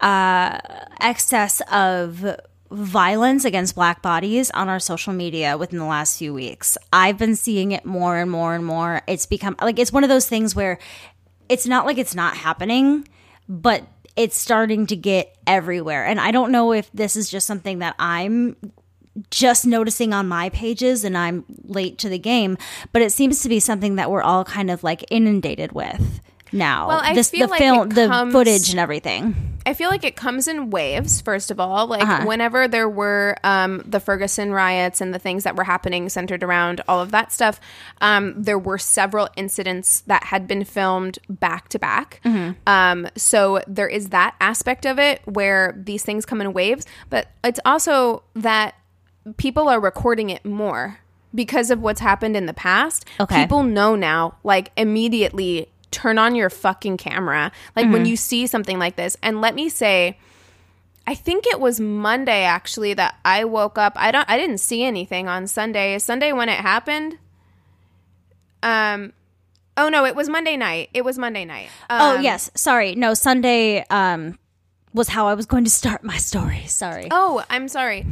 uh, 0.00 0.58
excess 1.00 1.60
of 1.72 2.36
violence 2.70 3.44
against 3.44 3.74
black 3.74 4.00
bodies 4.00 4.50
on 4.52 4.68
our 4.68 4.78
social 4.78 5.12
media 5.12 5.58
within 5.58 5.80
the 5.80 5.84
last 5.86 6.18
few 6.18 6.32
weeks. 6.32 6.78
I've 6.92 7.18
been 7.18 7.34
seeing 7.34 7.72
it 7.72 7.84
more 7.84 8.16
and 8.16 8.30
more 8.30 8.54
and 8.54 8.64
more. 8.64 9.02
It's 9.08 9.26
become 9.26 9.56
like 9.60 9.78
it's 9.78 9.92
one 9.92 10.04
of 10.04 10.10
those 10.10 10.28
things 10.28 10.54
where 10.54 10.78
it's 11.48 11.66
not 11.66 11.84
like 11.84 11.98
it's 11.98 12.14
not 12.14 12.36
happening, 12.36 13.08
but 13.48 13.88
it's 14.16 14.36
starting 14.36 14.86
to 14.86 14.96
get 14.96 15.36
everywhere. 15.46 16.04
And 16.04 16.20
I 16.20 16.30
don't 16.30 16.52
know 16.52 16.72
if 16.72 16.90
this 16.92 17.16
is 17.16 17.30
just 17.30 17.46
something 17.46 17.78
that 17.80 17.94
I'm 17.98 18.56
just 19.30 19.66
noticing 19.66 20.12
on 20.12 20.28
my 20.28 20.48
pages 20.50 21.04
and 21.04 21.16
I'm 21.16 21.44
late 21.64 21.98
to 21.98 22.08
the 22.08 22.18
game, 22.18 22.56
but 22.92 23.02
it 23.02 23.12
seems 23.12 23.42
to 23.42 23.48
be 23.48 23.60
something 23.60 23.96
that 23.96 24.10
we're 24.10 24.22
all 24.22 24.44
kind 24.44 24.70
of 24.70 24.84
like 24.84 25.04
inundated 25.10 25.72
with 25.72 26.20
now. 26.52 26.88
Well, 26.88 27.00
I 27.02 27.14
this, 27.14 27.30
feel 27.30 27.46
the 27.46 27.50
like 27.50 27.58
film, 27.60 27.88
the 27.90 28.06
comes- 28.08 28.32
footage 28.32 28.70
and 28.70 28.78
everything. 28.80 29.46
I 29.66 29.74
feel 29.74 29.90
like 29.90 30.04
it 30.04 30.16
comes 30.16 30.48
in 30.48 30.70
waves, 30.70 31.20
first 31.20 31.50
of 31.50 31.60
all. 31.60 31.86
Like 31.86 32.02
Uh-huh. 32.02 32.24
whenever 32.24 32.66
there 32.66 32.88
were 32.88 33.36
um, 33.44 33.82
the 33.84 34.00
Ferguson 34.00 34.52
riots 34.52 35.02
and 35.02 35.12
the 35.12 35.18
things 35.18 35.44
that 35.44 35.54
were 35.54 35.64
happening 35.64 36.08
centered 36.08 36.42
around 36.42 36.80
all 36.88 37.00
of 37.00 37.10
that 37.10 37.30
stuff, 37.30 37.60
um, 38.00 38.34
there 38.42 38.58
were 38.58 38.78
several 38.78 39.28
incidents 39.36 40.00
that 40.06 40.24
had 40.24 40.46
been 40.48 40.64
filmed 40.64 41.18
back 41.28 41.68
to 41.68 41.78
back. 41.78 42.20
Mm-hmm. 42.24 42.52
Um, 42.66 43.06
so 43.16 43.60
there 43.66 43.86
is 43.86 44.08
that 44.08 44.34
aspect 44.40 44.86
of 44.86 44.98
it 44.98 45.20
where 45.26 45.74
these 45.76 46.02
things 46.04 46.24
come 46.24 46.40
in 46.40 46.54
waves, 46.54 46.86
but 47.10 47.28
it's 47.44 47.60
also 47.66 48.22
that 48.34 48.74
people 49.36 49.68
are 49.68 49.78
recording 49.78 50.30
it 50.30 50.42
more 50.42 51.00
because 51.34 51.70
of 51.70 51.80
what's 51.82 52.00
happened 52.00 52.34
in 52.34 52.46
the 52.46 52.54
past. 52.54 53.04
Okay. 53.20 53.42
People 53.42 53.62
know 53.62 53.94
now, 53.94 54.38
like 54.42 54.72
immediately 54.76 55.68
turn 55.90 56.18
on 56.18 56.34
your 56.34 56.50
fucking 56.50 56.96
camera. 56.96 57.50
Like 57.76 57.84
Mm-hmm. 57.84 57.92
when 57.92 58.04
you 58.06 58.16
see 58.16 58.46
something 58.46 58.78
like 58.78 58.96
this. 58.96 59.16
And 59.22 59.40
let 59.40 59.54
me 59.54 59.68
say, 59.68 60.18
I 61.06 61.14
think 61.14 61.46
it 61.46 61.58
was 61.60 61.80
Monday 61.80 62.42
actually 62.44 62.94
that 62.94 63.16
I 63.24 63.44
woke 63.44 63.78
up. 63.78 63.94
I 63.96 64.10
don't 64.12 64.28
I 64.30 64.36
didn't 64.38 64.58
see 64.58 64.84
anything 64.84 65.28
on 65.28 65.46
Sunday. 65.46 65.98
Sunday 65.98 66.32
when 66.32 66.48
it 66.48 66.58
happened. 66.60 67.18
Um 68.62 69.12
Oh 69.76 69.88
no, 69.88 70.04
it 70.04 70.14
was 70.14 70.28
Monday 70.28 70.56
night. 70.56 70.90
It 70.92 71.04
was 71.04 71.16
Monday 71.16 71.44
night. 71.46 71.70
oh, 71.88 72.16
Um, 72.16 72.22
yes. 72.22 72.50
Sorry. 72.54 72.94
No, 72.94 73.14
Sunday 73.14 73.82
um, 73.88 74.38
was 74.92 75.08
how 75.08 75.26
I 75.26 75.32
was 75.34 75.46
going 75.46 75.64
to 75.64 75.70
start 75.70 76.04
my 76.04 76.18
story. 76.18 76.64
Sorry. 76.66 77.08
Oh, 77.10 77.42
I'm 77.48 77.66
sorry. 77.66 78.04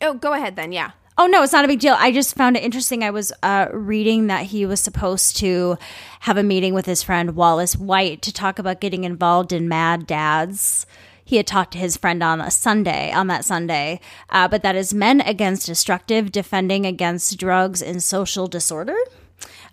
Oh, 0.00 0.14
go 0.14 0.32
ahead 0.32 0.56
then. 0.56 0.72
Yeah. 0.72 0.92
Oh 1.20 1.26
no, 1.26 1.42
it's 1.42 1.52
not 1.52 1.64
a 1.64 1.68
big 1.68 1.80
deal. 1.80 1.96
I 1.98 2.12
just 2.12 2.36
found 2.36 2.56
it 2.56 2.62
interesting. 2.62 3.02
I 3.02 3.10
was 3.10 3.32
uh, 3.42 3.66
reading 3.72 4.28
that 4.28 4.46
he 4.46 4.64
was 4.64 4.78
supposed 4.78 5.36
to 5.38 5.76
have 6.20 6.36
a 6.36 6.44
meeting 6.44 6.74
with 6.74 6.86
his 6.86 7.02
friend 7.02 7.34
Wallace 7.34 7.74
White 7.74 8.22
to 8.22 8.32
talk 8.32 8.60
about 8.60 8.80
getting 8.80 9.02
involved 9.02 9.52
in 9.52 9.68
Mad 9.68 10.06
Dads. 10.06 10.86
He 11.24 11.36
had 11.36 11.46
talked 11.48 11.72
to 11.72 11.78
his 11.78 11.96
friend 11.96 12.22
on 12.22 12.40
a 12.40 12.52
Sunday, 12.52 13.10
on 13.10 13.26
that 13.26 13.44
Sunday, 13.44 14.00
uh, 14.30 14.46
but 14.46 14.62
that 14.62 14.76
is 14.76 14.94
Men 14.94 15.20
Against 15.20 15.66
Destructive, 15.66 16.30
Defending 16.30 16.86
Against 16.86 17.36
Drugs 17.36 17.82
and 17.82 18.00
Social 18.00 18.46
Disorder. 18.46 18.96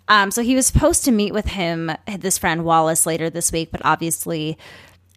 Um, 0.08 0.32
so 0.32 0.42
he 0.42 0.56
was 0.56 0.66
supposed 0.66 1.04
to 1.04 1.12
meet 1.12 1.32
with 1.32 1.46
him, 1.46 1.92
this 2.18 2.38
friend 2.38 2.64
Wallace, 2.64 3.06
later 3.06 3.30
this 3.30 3.52
week, 3.52 3.70
but 3.70 3.80
obviously 3.84 4.58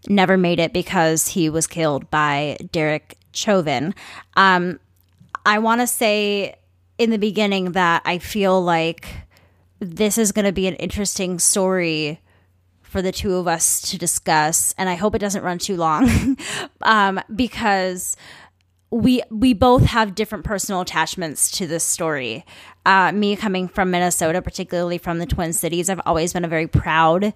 never 0.07 0.37
made 0.37 0.59
it 0.59 0.73
because 0.73 1.29
he 1.29 1.49
was 1.49 1.65
killed 1.65 2.11
by 2.11 2.55
Derek 2.71 3.17
Chauvin. 3.33 3.95
Um, 4.35 4.79
I 5.45 5.59
want 5.59 5.81
to 5.81 5.87
say 5.87 6.55
in 6.97 7.09
the 7.09 7.17
beginning 7.17 7.71
that 7.73 8.01
I 8.05 8.17
feel 8.17 8.61
like 8.61 9.07
this 9.79 10.17
is 10.17 10.31
going 10.31 10.45
to 10.45 10.51
be 10.51 10.67
an 10.67 10.75
interesting 10.75 11.39
story 11.39 12.19
for 12.81 13.01
the 13.01 13.11
two 13.11 13.35
of 13.35 13.47
us 13.47 13.81
to 13.91 13.97
discuss, 13.97 14.73
and 14.77 14.89
I 14.89 14.95
hope 14.95 15.15
it 15.15 15.19
doesn't 15.19 15.43
run 15.43 15.59
too 15.59 15.77
long 15.77 16.37
um, 16.81 17.21
because 17.33 18.17
we 18.91 19.21
we 19.29 19.53
both 19.53 19.83
have 19.83 20.15
different 20.15 20.43
personal 20.43 20.81
attachments 20.81 21.51
to 21.51 21.67
this 21.67 21.83
story. 21.83 22.43
Uh, 22.85 23.11
me 23.11 23.35
coming 23.35 23.67
from 23.67 23.91
Minnesota, 23.91 24.41
particularly 24.41 24.97
from 24.97 25.19
the 25.19 25.27
Twin 25.27 25.53
Cities, 25.53 25.89
I've 25.89 26.01
always 26.05 26.33
been 26.33 26.43
a 26.43 26.49
very 26.49 26.67
proud 26.67 27.33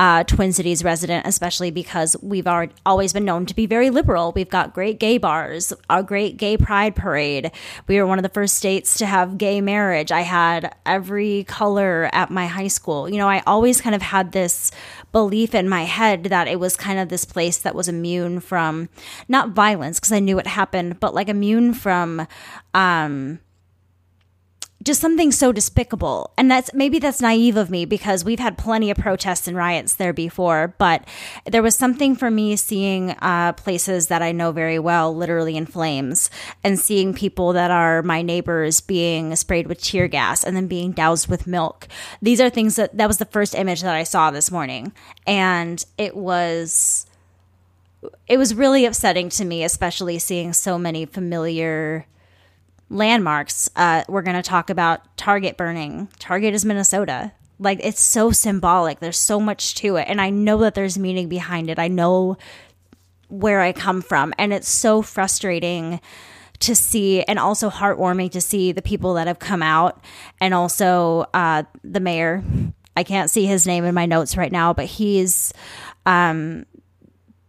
uh, 0.00 0.24
Twin 0.24 0.50
Cities 0.50 0.82
resident, 0.82 1.26
especially 1.26 1.70
because 1.70 2.16
we've 2.22 2.46
already, 2.46 2.72
always 2.86 3.12
been 3.12 3.26
known 3.26 3.44
to 3.44 3.54
be 3.54 3.66
very 3.66 3.90
liberal. 3.90 4.32
We've 4.34 4.48
got 4.48 4.72
great 4.72 4.98
gay 4.98 5.18
bars, 5.18 5.74
a 5.90 6.02
great 6.02 6.38
gay 6.38 6.56
pride 6.56 6.96
parade. 6.96 7.50
We 7.86 7.98
were 7.98 8.06
one 8.06 8.18
of 8.18 8.22
the 8.22 8.30
first 8.30 8.54
states 8.54 8.96
to 8.96 9.04
have 9.04 9.36
gay 9.36 9.60
marriage. 9.60 10.10
I 10.10 10.22
had 10.22 10.74
every 10.86 11.44
color 11.44 12.08
at 12.14 12.30
my 12.30 12.46
high 12.46 12.68
school. 12.68 13.10
You 13.10 13.18
know, 13.18 13.28
I 13.28 13.42
always 13.46 13.82
kind 13.82 13.94
of 13.94 14.00
had 14.00 14.32
this 14.32 14.70
belief 15.12 15.54
in 15.54 15.68
my 15.68 15.84
head 15.84 16.24
that 16.24 16.48
it 16.48 16.58
was 16.58 16.76
kind 16.76 16.98
of 16.98 17.10
this 17.10 17.26
place 17.26 17.58
that 17.58 17.74
was 17.74 17.86
immune 17.86 18.40
from 18.40 18.88
not 19.28 19.50
violence 19.50 20.00
because 20.00 20.12
I 20.12 20.20
knew 20.20 20.38
it 20.38 20.46
happened, 20.46 20.98
but 20.98 21.12
like 21.12 21.28
immune 21.28 21.74
from 21.74 22.26
um 22.72 23.40
just 24.82 25.00
something 25.00 25.30
so 25.30 25.52
despicable. 25.52 26.30
And 26.38 26.50
that's 26.50 26.72
maybe 26.72 26.98
that's 26.98 27.20
naive 27.20 27.56
of 27.56 27.70
me 27.70 27.84
because 27.84 28.24
we've 28.24 28.38
had 28.38 28.56
plenty 28.56 28.90
of 28.90 28.96
protests 28.96 29.46
and 29.46 29.56
riots 29.56 29.94
there 29.94 30.12
before, 30.12 30.74
but 30.78 31.06
there 31.44 31.62
was 31.62 31.76
something 31.76 32.16
for 32.16 32.30
me 32.30 32.56
seeing 32.56 33.10
uh, 33.10 33.52
places 33.52 34.06
that 34.06 34.22
I 34.22 34.32
know 34.32 34.52
very 34.52 34.78
well 34.78 35.14
literally 35.14 35.56
in 35.56 35.66
flames 35.66 36.30
and 36.64 36.78
seeing 36.78 37.12
people 37.12 37.52
that 37.52 37.70
are 37.70 38.02
my 38.02 38.22
neighbors 38.22 38.80
being 38.80 39.36
sprayed 39.36 39.66
with 39.66 39.82
tear 39.82 40.08
gas 40.08 40.44
and 40.44 40.56
then 40.56 40.66
being 40.66 40.92
doused 40.92 41.28
with 41.28 41.46
milk. 41.46 41.86
These 42.22 42.40
are 42.40 42.48
things 42.48 42.76
that 42.76 42.96
that 42.96 43.08
was 43.08 43.18
the 43.18 43.26
first 43.26 43.54
image 43.54 43.82
that 43.82 43.94
I 43.94 44.04
saw 44.04 44.30
this 44.30 44.50
morning. 44.50 44.92
And 45.26 45.84
it 45.98 46.16
was 46.16 47.06
it 48.26 48.38
was 48.38 48.54
really 48.54 48.86
upsetting 48.86 49.28
to 49.28 49.44
me, 49.44 49.62
especially 49.62 50.18
seeing 50.18 50.54
so 50.54 50.78
many 50.78 51.04
familiar 51.04 52.06
landmarks. 52.90 53.70
Uh, 53.74 54.04
we're 54.08 54.22
going 54.22 54.36
to 54.36 54.42
talk 54.42 54.68
about 54.68 55.16
Target 55.16 55.56
burning. 55.56 56.08
Target 56.18 56.52
is 56.52 56.64
Minnesota. 56.64 57.32
Like 57.58 57.80
it's 57.82 58.00
so 58.00 58.32
symbolic. 58.32 59.00
There's 59.00 59.18
so 59.18 59.38
much 59.40 59.74
to 59.76 59.96
it, 59.96 60.06
and 60.08 60.20
I 60.20 60.30
know 60.30 60.58
that 60.58 60.74
there's 60.74 60.98
meaning 60.98 61.28
behind 61.28 61.70
it. 61.70 61.78
I 61.78 61.88
know 61.88 62.36
where 63.28 63.60
I 63.60 63.72
come 63.72 64.02
from, 64.02 64.34
and 64.38 64.52
it's 64.52 64.68
so 64.68 65.02
frustrating 65.02 66.00
to 66.60 66.74
see, 66.74 67.22
and 67.22 67.38
also 67.38 67.70
heartwarming 67.70 68.30
to 68.32 68.40
see 68.40 68.72
the 68.72 68.82
people 68.82 69.14
that 69.14 69.26
have 69.26 69.38
come 69.38 69.62
out, 69.62 70.02
and 70.40 70.52
also 70.54 71.26
uh, 71.32 71.62
the 71.84 72.00
mayor. 72.00 72.42
I 72.96 73.04
can't 73.04 73.30
see 73.30 73.46
his 73.46 73.66
name 73.66 73.84
in 73.84 73.94
my 73.94 74.06
notes 74.06 74.36
right 74.36 74.52
now, 74.52 74.72
but 74.72 74.86
he's 74.86 75.52
um, 76.06 76.66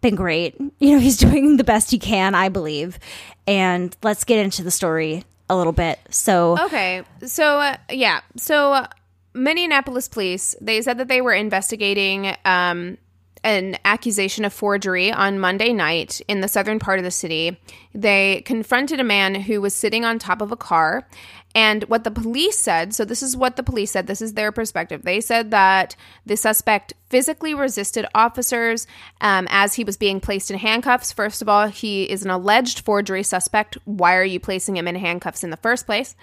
been 0.02 0.16
great. 0.16 0.56
You 0.80 0.94
know, 0.94 1.00
he's 1.00 1.18
doing 1.18 1.58
the 1.58 1.64
best 1.64 1.92
he 1.92 2.00
can, 2.00 2.34
I 2.34 2.50
believe. 2.50 2.98
And 3.46 3.96
let's 4.02 4.24
get 4.24 4.40
into 4.44 4.64
the 4.64 4.72
story 4.72 5.24
a 5.48 5.56
little 5.56 5.74
bit. 5.74 6.00
So, 6.10 6.58
Okay. 6.66 7.04
So, 7.24 7.60
uh, 7.60 7.78
yeah. 7.92 8.22
So, 8.36 8.74
uh, 8.74 8.88
Minneapolis 9.36 10.08
police, 10.08 10.56
they 10.60 10.82
said 10.82 10.98
that 10.98 11.08
they 11.08 11.22
were 11.22 11.34
investigating 11.34 12.36
um, 12.46 12.98
an 13.44 13.78
accusation 13.86 14.46
of 14.46 14.54
forgery 14.54 15.12
on 15.12 15.40
Monday 15.40 15.74
night 15.74 16.22
in 16.28 16.42
the 16.42 16.48
southern 16.48 16.80
part 16.80 17.00
of 17.00 17.06
the 17.06 17.12
city. 17.12 17.60
They 17.94 18.42
confronted 18.46 19.00
a 19.00 19.04
man 19.04 19.36
who 19.36 19.62
was 19.62 19.76
sitting 19.76 20.06
on 20.06 20.20
top 20.20 20.42
of 20.42 20.52
a 20.52 20.58
car. 20.58 21.08
And 21.54 21.84
what 21.86 22.04
the 22.04 22.12
police 22.12 22.58
said, 22.58 22.94
so 22.94 23.04
this 23.04 23.22
is 23.22 23.36
what 23.36 23.56
the 23.58 23.64
police 23.64 23.92
said, 23.92 24.08
this 24.08 24.22
is 24.22 24.34
their 24.34 24.52
perspective. 24.52 25.02
They 25.02 25.20
said 25.20 25.52
that 25.52 25.96
the 26.26 26.38
suspect 26.38 26.94
physically 27.10 27.54
resisted 27.54 28.06
officers 28.16 28.88
um, 29.20 29.48
as 29.50 29.74
he 29.74 29.84
was 29.84 29.98
being 29.98 30.22
placed 30.22 30.50
in 30.50 30.58
handcuffs. 30.58 31.12
First 31.12 31.42
of 31.42 31.50
all, 31.50 31.68
he 31.68 32.04
is 32.04 32.24
an 32.24 32.30
alleged 32.30 32.82
forgery 32.82 33.24
suspect. 33.24 33.78
Why 33.84 34.16
are 34.16 34.24
you 34.24 34.40
placing 34.40 34.78
him 34.78 34.88
in 34.88 34.96
handcuffs 34.96 35.44
in 35.44 35.50
the 35.50 35.58
first 35.58 35.86
place? 35.86 36.16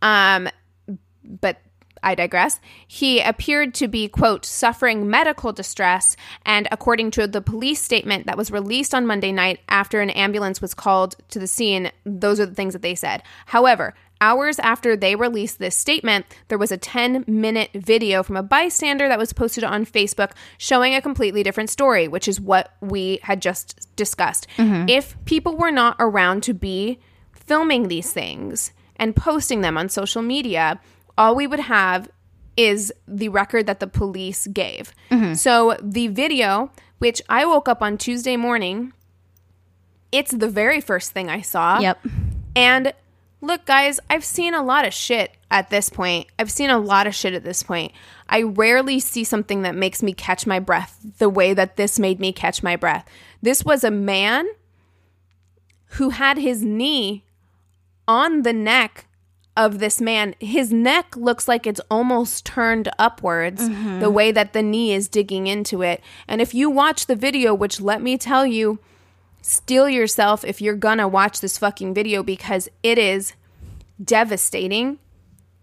Um, 0.00 0.48
but 1.24 1.58
I 2.02 2.14
digress. 2.14 2.60
He 2.86 3.20
appeared 3.20 3.74
to 3.74 3.88
be, 3.88 4.08
quote, 4.08 4.44
suffering 4.44 5.08
medical 5.08 5.52
distress. 5.52 6.16
And 6.44 6.68
according 6.70 7.10
to 7.12 7.26
the 7.26 7.40
police 7.40 7.82
statement 7.82 8.26
that 8.26 8.38
was 8.38 8.50
released 8.50 8.94
on 8.94 9.06
Monday 9.06 9.32
night 9.32 9.60
after 9.68 10.00
an 10.00 10.10
ambulance 10.10 10.60
was 10.60 10.74
called 10.74 11.16
to 11.28 11.38
the 11.38 11.46
scene, 11.46 11.90
those 12.04 12.40
are 12.40 12.46
the 12.46 12.54
things 12.54 12.72
that 12.72 12.82
they 12.82 12.94
said. 12.94 13.22
However, 13.46 13.94
Hours 14.22 14.58
after 14.58 14.96
they 14.96 15.16
released 15.16 15.58
this 15.58 15.74
statement, 15.74 16.26
there 16.48 16.58
was 16.58 16.70
a 16.70 16.76
10 16.76 17.24
minute 17.26 17.70
video 17.72 18.22
from 18.22 18.36
a 18.36 18.42
bystander 18.42 19.08
that 19.08 19.18
was 19.18 19.32
posted 19.32 19.64
on 19.64 19.86
Facebook 19.86 20.32
showing 20.58 20.94
a 20.94 21.00
completely 21.00 21.42
different 21.42 21.70
story, 21.70 22.06
which 22.06 22.28
is 22.28 22.38
what 22.38 22.74
we 22.82 23.18
had 23.22 23.40
just 23.40 23.88
discussed. 23.96 24.46
Mm-hmm. 24.58 24.90
If 24.90 25.16
people 25.24 25.56
were 25.56 25.70
not 25.70 25.96
around 25.98 26.42
to 26.42 26.52
be 26.52 26.98
filming 27.32 27.88
these 27.88 28.12
things 28.12 28.72
and 28.96 29.16
posting 29.16 29.62
them 29.62 29.78
on 29.78 29.88
social 29.88 30.20
media, 30.20 30.78
all 31.20 31.34
we 31.34 31.46
would 31.46 31.60
have 31.60 32.08
is 32.56 32.92
the 33.06 33.28
record 33.28 33.66
that 33.66 33.78
the 33.78 33.86
police 33.86 34.46
gave. 34.46 34.92
Mm-hmm. 35.10 35.34
So 35.34 35.76
the 35.82 36.08
video, 36.08 36.72
which 36.98 37.20
I 37.28 37.44
woke 37.44 37.68
up 37.68 37.82
on 37.82 37.98
Tuesday 37.98 38.36
morning, 38.36 38.94
it's 40.10 40.32
the 40.32 40.48
very 40.48 40.80
first 40.80 41.12
thing 41.12 41.28
I 41.28 41.42
saw. 41.42 41.78
Yep. 41.78 41.98
And 42.56 42.94
look, 43.42 43.66
guys, 43.66 44.00
I've 44.08 44.24
seen 44.24 44.54
a 44.54 44.62
lot 44.62 44.86
of 44.86 44.94
shit 44.94 45.32
at 45.50 45.68
this 45.68 45.90
point. 45.90 46.26
I've 46.38 46.50
seen 46.50 46.70
a 46.70 46.78
lot 46.78 47.06
of 47.06 47.14
shit 47.14 47.34
at 47.34 47.44
this 47.44 47.62
point. 47.62 47.92
I 48.28 48.42
rarely 48.42 48.98
see 48.98 49.22
something 49.22 49.60
that 49.62 49.74
makes 49.74 50.02
me 50.02 50.14
catch 50.14 50.46
my 50.46 50.58
breath 50.58 50.98
the 51.18 51.28
way 51.28 51.52
that 51.52 51.76
this 51.76 51.98
made 51.98 52.18
me 52.18 52.32
catch 52.32 52.62
my 52.62 52.76
breath. 52.76 53.06
This 53.42 53.62
was 53.62 53.84
a 53.84 53.90
man 53.90 54.48
who 55.96 56.10
had 56.10 56.38
his 56.38 56.62
knee 56.62 57.24
on 58.08 58.42
the 58.42 58.54
neck 58.54 59.04
of 59.56 59.78
this 59.78 60.00
man. 60.00 60.34
His 60.40 60.72
neck 60.72 61.16
looks 61.16 61.48
like 61.48 61.66
it's 61.66 61.80
almost 61.90 62.46
turned 62.46 62.88
upwards, 62.98 63.68
the 64.00 64.10
way 64.10 64.32
that 64.32 64.52
the 64.52 64.62
knee 64.62 64.92
is 64.92 65.08
digging 65.08 65.46
into 65.46 65.82
it. 65.82 66.00
And 66.28 66.40
if 66.40 66.54
you 66.54 66.70
watch 66.70 67.06
the 67.06 67.16
video, 67.16 67.52
which 67.52 67.80
let 67.80 68.00
me 68.00 68.16
tell 68.16 68.46
you, 68.46 68.78
steel 69.42 69.88
yourself 69.88 70.44
if 70.44 70.60
you're 70.60 70.74
gonna 70.76 71.08
watch 71.08 71.40
this 71.40 71.58
fucking 71.58 71.94
video 71.94 72.22
because 72.22 72.68
it 72.82 72.98
is 72.98 73.34
devastating. 74.02 74.98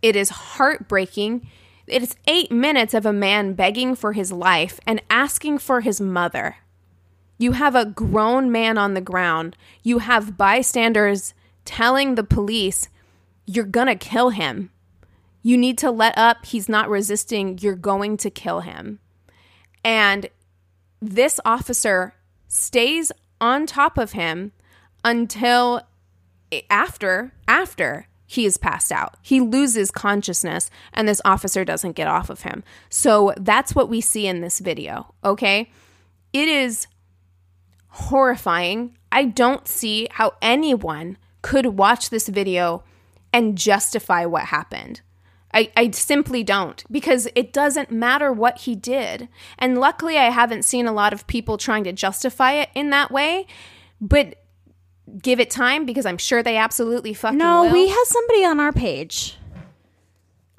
It 0.02 0.16
is 0.16 0.30
heartbreaking. 0.30 1.50
It 1.88 2.04
is 2.04 2.16
eight 2.28 2.52
minutes 2.52 2.94
of 2.94 3.06
a 3.06 3.14
man 3.14 3.54
begging 3.54 3.96
for 3.96 4.14
his 4.14 4.32
life 4.32 4.80
and 4.86 5.02
asking 5.10 5.60
for 5.60 5.82
his 5.82 6.02
mother. 6.02 6.58
You 7.40 7.54
have 7.54 7.76
a 7.76 7.86
grown 7.86 8.52
man 8.52 8.78
on 8.78 8.94
the 8.94 9.02
ground. 9.02 9.56
You 9.84 10.00
have 10.00 10.38
bystanders 10.38 11.34
telling 11.66 12.16
the 12.16 12.24
police, 12.24 12.90
you're 13.48 13.66
gonna 13.66 13.96
kill 13.96 14.30
him. 14.30 14.70
You 15.42 15.58
need 15.58 15.78
to 15.80 15.90
let 15.90 16.16
up. 16.18 16.46
He's 16.46 16.70
not 16.70 16.90
resisting. 16.90 17.58
You're 17.60 17.76
going 17.76 18.18
to 18.18 18.30
kill 18.30 18.60
him. 18.60 19.00
And 19.84 20.30
this 21.02 21.40
officer 21.46 22.14
stays 22.48 23.12
on 23.40 23.66
top 23.66 23.98
of 23.98 24.12
him 24.12 24.52
until 25.06 25.82
after 26.70 27.32
after 27.48 28.08
he 28.26 28.46
is 28.46 28.58
passed 28.58 28.92
out. 28.92 29.16
He 29.22 29.40
loses 29.40 29.90
consciousness 29.90 30.70
and 30.92 31.08
this 31.08 31.22
officer 31.24 31.64
doesn't 31.64 31.94
get 31.94 32.08
off 32.08 32.30
of 32.30 32.42
him. 32.42 32.64
So 32.90 33.34
that's 33.38 33.74
what 33.74 33.88
we 33.88 34.02
see 34.02 34.28
in 34.28 34.42
this 34.42 34.60
video, 34.60 35.14
okay? 35.24 35.72
It 36.34 36.50
is 36.50 36.88
horrifying. 37.88 38.98
I 39.14 39.24
don't 39.26 39.66
see 39.66 40.10
how 40.12 40.34
anyone 40.42 41.18
could 41.42 41.68
watch 41.68 42.10
this 42.10 42.28
video 42.28 42.84
and 43.38 43.58
justify 43.58 44.26
what 44.26 44.44
happened. 44.46 45.02
I, 45.54 45.72
I 45.78 45.92
simply 45.92 46.44
don't 46.44 46.84
because 46.92 47.28
it 47.36 47.54
doesn't 47.54 47.90
matter 47.92 48.32
what 48.34 48.60
he 48.60 48.76
did. 48.76 49.30
And 49.58 49.78
luckily, 49.80 50.18
I 50.18 50.30
haven't 50.30 50.64
seen 50.66 50.86
a 50.88 50.92
lot 50.92 51.14
of 51.14 51.26
people 51.28 51.58
trying 51.58 51.84
to 51.86 51.94
justify 51.94 52.54
it 52.54 52.70
in 52.76 52.90
that 52.90 53.12
way. 53.12 53.48
But 54.02 54.36
give 55.22 55.40
it 55.40 55.50
time 55.50 55.86
because 55.86 56.06
I'm 56.06 56.18
sure 56.18 56.44
they 56.44 56.58
absolutely 56.58 57.14
fucking 57.14 57.38
No, 57.38 57.64
will. 57.64 57.72
we 57.72 57.88
had 57.88 58.04
somebody 58.06 58.44
on 58.46 58.60
our 58.60 58.74
page. 58.74 59.38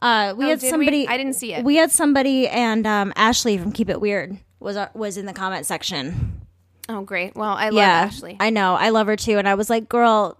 Uh, 0.00 0.34
we 0.36 0.46
Oh, 0.46 0.48
had 0.50 0.60
did 0.60 0.66
we? 0.66 0.70
somebody. 0.70 1.08
I 1.08 1.16
didn't 1.16 1.34
see 1.34 1.52
it. 1.54 1.64
We 1.64 1.76
had 1.76 1.90
somebody, 1.90 2.48
and 2.48 2.86
um, 2.86 3.12
Ashley 3.16 3.58
from 3.58 3.72
Keep 3.72 3.90
It 3.90 4.00
Weird 4.00 4.38
was 4.60 4.76
uh, 4.76 4.88
was 4.94 5.16
in 5.16 5.26
the 5.26 5.32
comment 5.32 5.66
section. 5.66 6.40
oh, 6.88 7.02
great. 7.02 7.34
Well, 7.36 7.50
I 7.50 7.66
love 7.70 7.74
yeah, 7.74 8.00
Ashley. 8.06 8.36
I 8.40 8.50
know. 8.50 8.74
I 8.74 8.90
love 8.90 9.06
her 9.08 9.16
too, 9.16 9.38
and 9.38 9.48
I 9.48 9.54
was 9.54 9.68
like, 9.68 9.88
"Girl, 9.88 10.38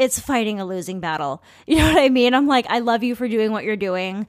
it's 0.00 0.18
fighting 0.18 0.58
a 0.58 0.64
losing 0.64 1.00
battle." 1.00 1.42
You 1.66 1.76
know 1.76 1.92
what 1.92 2.02
I 2.02 2.08
mean? 2.08 2.34
I'm 2.34 2.48
like, 2.48 2.66
I 2.68 2.80
love 2.80 3.04
you 3.04 3.14
for 3.14 3.28
doing 3.28 3.52
what 3.52 3.64
you're 3.64 3.76
doing. 3.76 4.26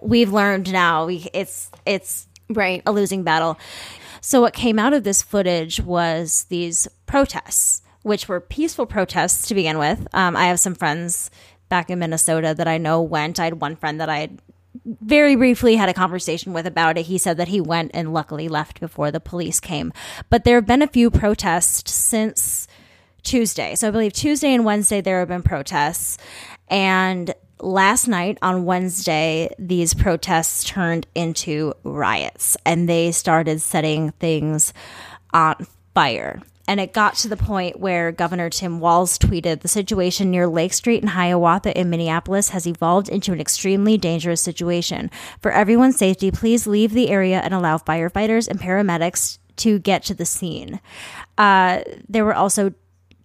We've 0.00 0.32
learned 0.32 0.72
now. 0.72 1.06
We 1.06 1.28
it's 1.32 1.70
it's 1.84 2.28
right. 2.48 2.82
a 2.86 2.92
losing 2.92 3.24
battle. 3.24 3.58
So 4.20 4.40
what 4.40 4.52
came 4.52 4.78
out 4.78 4.92
of 4.92 5.04
this 5.04 5.22
footage 5.22 5.80
was 5.80 6.46
these 6.48 6.88
protests, 7.06 7.82
which 8.02 8.28
were 8.28 8.40
peaceful 8.40 8.86
protests 8.86 9.48
to 9.48 9.54
begin 9.54 9.78
with. 9.78 10.06
Um, 10.12 10.36
I 10.36 10.46
have 10.46 10.60
some 10.60 10.74
friends 10.74 11.30
back 11.68 11.90
in 11.90 11.98
Minnesota 11.98 12.54
that 12.56 12.68
I 12.68 12.78
know 12.78 13.02
went. 13.02 13.38
I 13.38 13.44
had 13.44 13.60
one 13.60 13.76
friend 13.76 14.00
that 14.00 14.08
I 14.08 14.18
had 14.18 14.42
very 14.84 15.36
briefly 15.36 15.76
had 15.76 15.88
a 15.88 15.94
conversation 15.94 16.52
with 16.52 16.66
about 16.66 16.98
it. 16.98 17.06
He 17.06 17.18
said 17.18 17.36
that 17.36 17.48
he 17.48 17.60
went 17.60 17.90
and 17.94 18.12
luckily 18.12 18.48
left 18.48 18.80
before 18.80 19.10
the 19.10 19.20
police 19.20 19.60
came. 19.60 19.92
But 20.30 20.44
there 20.44 20.56
have 20.56 20.66
been 20.66 20.82
a 20.82 20.86
few 20.88 21.10
protests 21.10 21.92
since 21.92 22.66
Tuesday. 23.22 23.74
So 23.74 23.88
I 23.88 23.90
believe 23.90 24.12
Tuesday 24.12 24.54
and 24.54 24.64
Wednesday 24.64 25.00
there 25.00 25.18
have 25.20 25.28
been 25.28 25.42
protests. 25.42 26.18
And 26.68 27.34
last 27.60 28.08
night 28.08 28.38
on 28.42 28.64
Wednesday, 28.64 29.50
these 29.58 29.94
protests 29.94 30.64
turned 30.64 31.06
into 31.14 31.74
riots 31.84 32.56
and 32.64 32.88
they 32.88 33.12
started 33.12 33.60
setting 33.60 34.12
things 34.12 34.72
on 35.32 35.66
fire. 35.94 36.40
And 36.68 36.80
it 36.80 36.92
got 36.92 37.14
to 37.16 37.28
the 37.28 37.36
point 37.36 37.80
where 37.80 38.12
Governor 38.12 38.50
Tim 38.50 38.78
Walz 38.78 39.18
tweeted 39.18 39.60
the 39.60 39.68
situation 39.68 40.30
near 40.30 40.46
Lake 40.46 40.74
Street 40.74 41.02
and 41.02 41.10
Hiawatha 41.10 41.76
in 41.78 41.88
Minneapolis 41.88 42.50
has 42.50 42.66
evolved 42.66 43.08
into 43.08 43.32
an 43.32 43.40
extremely 43.40 43.96
dangerous 43.96 44.42
situation. 44.42 45.10
For 45.40 45.50
everyone's 45.50 45.96
safety, 45.96 46.30
please 46.30 46.66
leave 46.66 46.92
the 46.92 47.08
area 47.08 47.40
and 47.40 47.54
allow 47.54 47.78
firefighters 47.78 48.48
and 48.48 48.60
paramedics 48.60 49.38
to 49.56 49.78
get 49.78 50.02
to 50.04 50.14
the 50.14 50.26
scene. 50.26 50.78
Uh, 51.38 51.80
there 52.06 52.26
were 52.26 52.34
also 52.34 52.74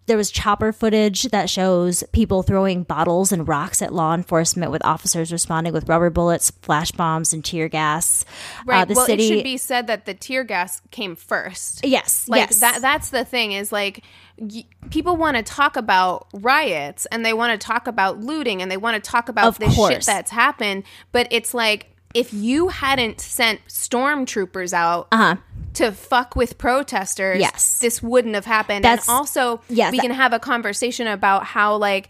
there 0.06 0.18
was 0.18 0.30
chopper 0.32 0.72
footage 0.74 1.24
that 1.24 1.50
shows 1.50 2.04
people 2.12 2.44
throwing 2.44 2.84
bottles 2.84 3.32
and 3.32 3.48
rocks 3.48 3.82
at 3.82 3.94
law 3.94 4.13
enforcement 4.13 4.72
with 4.72 4.84
officers 4.86 5.32
responding 5.32 5.72
with 5.72 5.88
rubber 5.88 6.10
bullets, 6.10 6.52
flash 6.62 6.92
bombs, 6.92 7.34
and 7.34 7.44
tear 7.46 7.70
gas. 7.70 8.26
Right. 8.66 8.82
Uh, 8.82 8.86
the 8.86 8.94
well, 8.96 9.06
city, 9.06 9.24
it 9.26 9.28
should 9.30 9.44
be 9.44 9.58
said 9.58 9.88
that 9.88 10.06
the 10.06 10.13
tear 10.13 10.44
gas 10.44 10.82
came 10.92 11.16
first. 11.16 11.86
yes, 11.86 12.28
Like 12.28 12.39
yes, 12.50 12.60
that 12.60 12.82
that's 12.82 13.10
the 13.10 13.24
thing 13.24 13.54
is 13.54 13.72
like 13.72 14.04
y- 14.38 14.66
people 14.89 15.16
want 15.16 15.38
to 15.38 15.44
talk 15.44 15.78
about 15.78 16.28
riots 16.34 17.06
and 17.08 17.26
they 17.26 17.34
want 17.34 17.60
to 17.60 17.66
talk 17.66 17.88
about 17.88 18.20
looting 18.20 18.62
and 18.62 18.70
they 18.70 18.78
want 18.78 19.02
to 19.02 19.10
talk 19.12 19.30
about 19.30 19.46
Of 19.46 19.60
this 19.60 19.74
shit 19.76 20.06
that's 20.06 20.32
happened, 20.32 20.84
but 21.13 21.28
it's 21.32 21.54
like 21.54 21.88
if 22.13 22.32
you 22.34 22.68
hadn't 22.68 23.20
sent 23.20 23.60
stormtroopers 23.68 24.74
out 24.74 25.08
Uh-huh. 25.12 25.36
To 25.75 25.91
fuck 25.91 26.36
with 26.36 26.57
protesters, 26.57 27.39
Yes. 27.39 27.79
this 27.79 28.01
wouldn't 28.01 28.36
have 28.36 28.45
happened. 28.45 28.83
That's- 28.86 29.07
and 29.07 29.15
also, 29.17 29.62
yes, 29.69 29.91
we 29.91 29.97
that- 29.97 30.03
can 30.03 30.12
have 30.15 30.33
a 30.33 30.39
conversation 30.39 31.07
about 31.07 31.45
how 31.45 31.75
like 31.77 32.09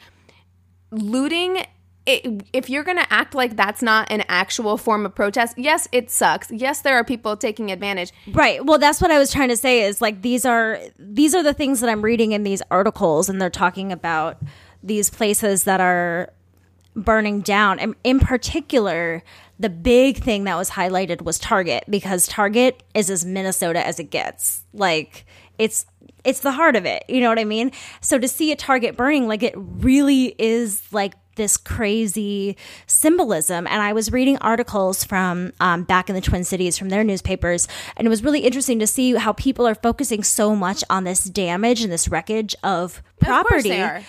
looting 0.91 1.65
it, 2.05 2.43
if 2.51 2.69
you're 2.69 2.83
going 2.83 2.97
to 2.97 3.13
act 3.13 3.33
like 3.33 3.55
that's 3.55 3.81
not 3.81 4.11
an 4.11 4.25
actual 4.27 4.77
form 4.77 5.05
of 5.05 5.15
protest, 5.15 5.57
yes, 5.57 5.87
it 5.93 6.11
sucks. 6.11 6.51
Yes, 6.51 6.81
there 6.81 6.95
are 6.97 7.03
people 7.05 7.37
taking 7.37 7.71
advantage. 7.71 8.11
Right. 8.33 8.63
Well, 8.63 8.77
that's 8.77 9.01
what 9.01 9.09
I 9.09 9.17
was 9.17 9.31
trying 9.31 9.47
to 9.49 9.55
say 9.57 9.83
is 9.83 10.01
like 10.01 10.21
these 10.21 10.43
are 10.45 10.79
these 10.99 11.33
are 11.33 11.41
the 11.41 11.53
things 11.53 11.79
that 11.79 11.89
I'm 11.89 12.01
reading 12.01 12.33
in 12.33 12.43
these 12.43 12.61
articles 12.69 13.29
and 13.29 13.41
they're 13.41 13.49
talking 13.49 13.93
about 13.93 14.37
these 14.83 15.09
places 15.09 15.63
that 15.63 15.79
are 15.79 16.33
burning 16.93 17.39
down. 17.39 17.79
And 17.79 17.95
in 18.03 18.19
particular, 18.19 19.23
the 19.59 19.69
big 19.69 20.17
thing 20.17 20.45
that 20.45 20.55
was 20.55 20.71
highlighted 20.71 21.21
was 21.21 21.39
Target 21.39 21.83
because 21.89 22.27
Target 22.27 22.83
is 22.93 23.09
as 23.09 23.25
Minnesota 23.25 23.85
as 23.85 23.99
it 23.99 24.09
gets. 24.09 24.63
Like 24.73 25.25
it's 25.57 25.85
it's 26.23 26.39
the 26.39 26.51
heart 26.51 26.75
of 26.75 26.85
it. 26.85 27.03
You 27.07 27.21
know 27.21 27.29
what 27.29 27.39
I 27.39 27.43
mean? 27.43 27.71
So 28.01 28.17
to 28.17 28.27
see 28.27 28.51
a 28.51 28.55
Target 28.55 28.97
burning 28.97 29.27
like 29.27 29.43
it 29.43 29.53
really 29.55 30.35
is 30.39 30.81
like 30.91 31.13
this 31.35 31.57
crazy 31.57 32.57
symbolism. 32.87 33.67
And 33.67 33.81
I 33.81 33.93
was 33.93 34.11
reading 34.11 34.37
articles 34.37 35.03
from 35.03 35.53
um, 35.59 35.83
back 35.83 36.09
in 36.09 36.15
the 36.15 36.21
Twin 36.21 36.43
Cities 36.43 36.77
from 36.77 36.89
their 36.89 37.03
newspapers, 37.03 37.67
and 37.97 38.05
it 38.05 38.09
was 38.09 38.23
really 38.23 38.41
interesting 38.41 38.79
to 38.79 38.87
see 38.87 39.15
how 39.15 39.33
people 39.33 39.67
are 39.67 39.75
focusing 39.75 40.23
so 40.23 40.55
much 40.55 40.83
on 40.89 41.03
this 41.03 41.23
damage 41.23 41.81
and 41.81 41.91
this 41.91 42.07
wreckage 42.07 42.55
of 42.63 43.01
property. 43.19 43.81
are. 43.81 44.03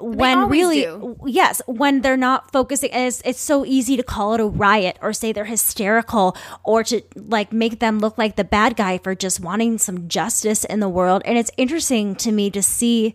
When 0.00 0.48
really, 0.48 0.82
do. 0.82 1.16
yes, 1.26 1.60
when 1.66 2.00
they're 2.00 2.16
not 2.16 2.50
focusing, 2.52 2.90
and 2.90 3.06
it's, 3.06 3.20
it's 3.24 3.40
so 3.40 3.66
easy 3.66 3.96
to 3.96 4.02
call 4.02 4.34
it 4.34 4.40
a 4.40 4.46
riot 4.46 4.98
or 5.02 5.12
say 5.12 5.32
they're 5.32 5.44
hysterical 5.44 6.36
or 6.62 6.82
to 6.84 7.02
like 7.14 7.52
make 7.52 7.80
them 7.80 7.98
look 7.98 8.16
like 8.16 8.36
the 8.36 8.44
bad 8.44 8.76
guy 8.76 8.98
for 8.98 9.14
just 9.14 9.40
wanting 9.40 9.76
some 9.76 10.08
justice 10.08 10.64
in 10.64 10.80
the 10.80 10.88
world. 10.88 11.22
And 11.26 11.36
it's 11.36 11.50
interesting 11.56 12.14
to 12.16 12.32
me 12.32 12.50
to 12.50 12.62
see 12.62 13.14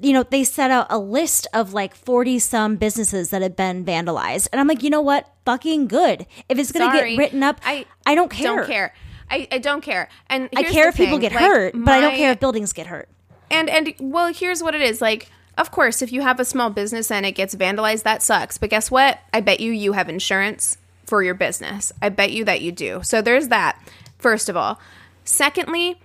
you 0.00 0.12
know, 0.12 0.22
they 0.22 0.44
set 0.44 0.70
out 0.70 0.86
a 0.90 0.98
list 0.98 1.46
of 1.52 1.72
like 1.72 1.94
40 1.94 2.38
some 2.38 2.76
businesses 2.76 3.30
that 3.30 3.42
had 3.42 3.56
been 3.56 3.84
vandalized. 3.84 4.48
And 4.52 4.60
I'm 4.60 4.66
like, 4.66 4.82
you 4.82 4.90
know 4.90 5.00
what? 5.00 5.32
Fucking 5.44 5.86
good. 5.86 6.26
If 6.48 6.58
it's 6.58 6.72
going 6.72 6.90
to 6.90 6.96
get 6.96 7.16
written 7.16 7.42
up, 7.42 7.60
I, 7.64 7.86
I 8.04 8.14
don't 8.14 8.30
care. 8.30 8.52
I 8.52 8.56
don't 8.56 8.66
care. 8.66 8.94
I, 9.30 9.48
I 9.52 9.58
don't 9.58 9.80
care. 9.80 10.08
And 10.28 10.48
I 10.56 10.64
care 10.64 10.88
if 10.88 10.96
people 10.96 11.18
get 11.18 11.32
like, 11.32 11.44
hurt, 11.44 11.74
but 11.76 11.94
I 11.94 12.00
don't 12.00 12.16
care 12.16 12.32
if 12.32 12.40
buildings 12.40 12.72
get 12.72 12.86
hurt. 12.86 13.08
And 13.50 13.70
and 13.70 13.94
well, 14.00 14.32
here's 14.32 14.62
what 14.62 14.74
it 14.74 14.82
is 14.82 15.00
like. 15.00 15.30
of 15.56 15.70
course, 15.70 16.02
if 16.02 16.12
you 16.12 16.22
have 16.22 16.40
a 16.40 16.44
small 16.44 16.70
business 16.70 17.10
and 17.10 17.24
it 17.24 17.32
gets 17.32 17.54
vandalized, 17.54 18.02
that 18.02 18.22
sucks. 18.22 18.58
But 18.58 18.70
guess 18.70 18.90
what? 18.90 19.20
I 19.32 19.40
bet 19.40 19.60
you 19.60 19.72
you 19.72 19.92
have 19.92 20.08
insurance 20.08 20.76
for 21.06 21.22
your 21.22 21.34
business. 21.34 21.92
I 22.02 22.08
bet 22.08 22.32
you 22.32 22.44
that 22.46 22.60
you 22.60 22.72
do. 22.72 23.00
So 23.02 23.22
there's 23.22 23.48
that, 23.48 23.78
first 24.18 24.48
of 24.48 24.56
all. 24.56 24.80
Secondly, 25.24 25.98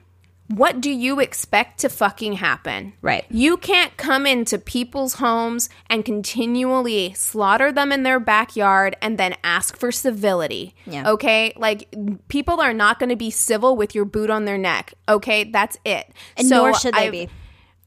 what 0.49 0.81
do 0.81 0.89
you 0.91 1.19
expect 1.19 1.79
to 1.81 1.89
fucking 1.89 2.33
happen? 2.33 2.93
Right. 3.03 3.23
You 3.29 3.55
can't 3.55 3.95
come 3.97 4.25
into 4.25 4.57
people's 4.57 5.15
homes 5.15 5.69
and 5.91 6.03
continually 6.03 7.13
slaughter 7.13 7.71
them 7.71 7.91
in 7.91 8.01
their 8.01 8.19
backyard 8.19 8.95
and 8.99 9.17
then 9.19 9.35
ask 9.43 9.77
for 9.77 9.91
civility. 9.91 10.73
Yeah. 10.87 11.11
Okay? 11.11 11.53
Like 11.55 11.93
people 12.29 12.61
are 12.61 12.73
not 12.73 12.97
going 12.97 13.09
to 13.09 13.15
be 13.15 13.29
civil 13.29 13.75
with 13.75 13.93
your 13.93 14.05
boot 14.05 14.31
on 14.31 14.45
their 14.45 14.57
neck. 14.57 14.95
Okay? 15.07 15.43
That's 15.43 15.77
it. 15.85 16.11
And 16.35 16.49
nor 16.49 16.73
should 16.73 16.95
they 16.95 17.11
be. 17.11 17.29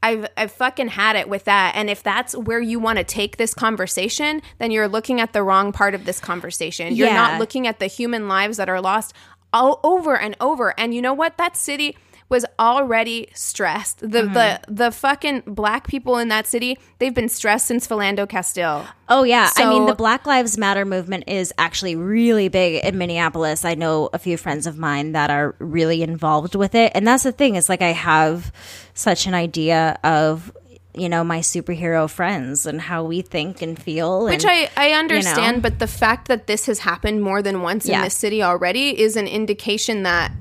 I've 0.04 0.28
I've 0.36 0.52
fucking 0.52 0.88
had 0.88 1.16
it 1.16 1.28
with 1.28 1.44
that. 1.44 1.74
And 1.74 1.90
if 1.90 2.02
that's 2.04 2.36
where 2.36 2.60
you 2.60 2.78
want 2.78 2.98
to 2.98 3.04
take 3.04 3.38
this 3.38 3.54
conversation, 3.54 4.40
then 4.58 4.70
you're 4.70 4.88
looking 4.88 5.20
at 5.20 5.32
the 5.32 5.42
wrong 5.42 5.72
part 5.72 5.94
of 5.94 6.04
this 6.04 6.20
conversation. 6.20 6.94
You're 6.94 7.08
Yeah. 7.08 7.14
not 7.14 7.40
looking 7.40 7.66
at 7.66 7.80
the 7.80 7.86
human 7.86 8.28
lives 8.28 8.56
that 8.56 8.68
are 8.68 8.80
lost 8.80 9.14
all 9.52 9.80
over 9.82 10.16
and 10.16 10.36
over. 10.40 10.78
And 10.78 10.94
you 10.94 11.02
know 11.02 11.14
what? 11.14 11.38
That 11.38 11.56
city 11.56 11.96
was 12.32 12.44
already 12.58 13.28
stressed. 13.34 14.00
The 14.00 14.22
Mm-hmm. 14.22 14.34
the 14.34 14.60
the 14.68 14.90
fucking 14.90 15.42
black 15.46 15.86
people 15.86 16.18
in 16.18 16.28
that 16.28 16.48
city, 16.48 16.76
they've 16.98 17.14
been 17.14 17.28
stressed 17.28 17.66
since 17.66 17.86
Philando 17.86 18.28
Castile. 18.28 18.84
Oh 19.08 19.22
yeah, 19.22 19.50
I 19.56 19.68
mean 19.68 19.86
the 19.86 19.94
Black 19.94 20.26
Lives 20.26 20.58
Matter 20.58 20.84
movement 20.84 21.24
is 21.28 21.52
actually 21.58 21.94
really 21.94 22.48
big 22.48 22.84
in 22.84 22.98
Minneapolis. 22.98 23.64
I 23.64 23.74
know 23.74 24.10
a 24.12 24.18
few 24.18 24.36
friends 24.36 24.66
of 24.66 24.76
mine 24.78 25.12
that 25.12 25.30
are 25.30 25.54
really 25.60 26.02
involved 26.02 26.56
with 26.56 26.74
it, 26.74 26.90
and 26.96 27.06
that's 27.06 27.22
the 27.22 27.30
thing. 27.32 27.54
Is 27.54 27.68
like 27.68 27.82
I 27.82 27.92
have 27.92 28.50
such 28.94 29.26
an 29.28 29.34
idea 29.34 29.98
of 30.02 30.50
you 30.94 31.08
know 31.08 31.24
my 31.24 31.40
superhero 31.40 32.08
friends 32.08 32.66
and 32.66 32.80
how 32.80 33.04
we 33.04 33.22
think 33.22 33.62
and 33.62 33.80
feel, 33.80 34.24
Which 34.24 34.44
and, 34.44 34.50
I, 34.50 34.70
I 34.76 34.90
understand, 34.92 35.56
know? 35.58 35.62
but 35.62 35.78
the 35.78 35.86
fact 35.86 36.28
that 36.28 36.46
this 36.46 36.66
has 36.66 36.80
happened 36.80 37.22
more 37.22 37.40
than 37.42 37.62
once 37.62 37.86
in 37.86 37.92
Yeah. 37.92 38.04
this 38.04 38.14
city 38.14 38.42
already 38.42 38.98
is 39.00 39.16
an 39.16 39.26
indication 39.26 40.02
that 40.02 40.32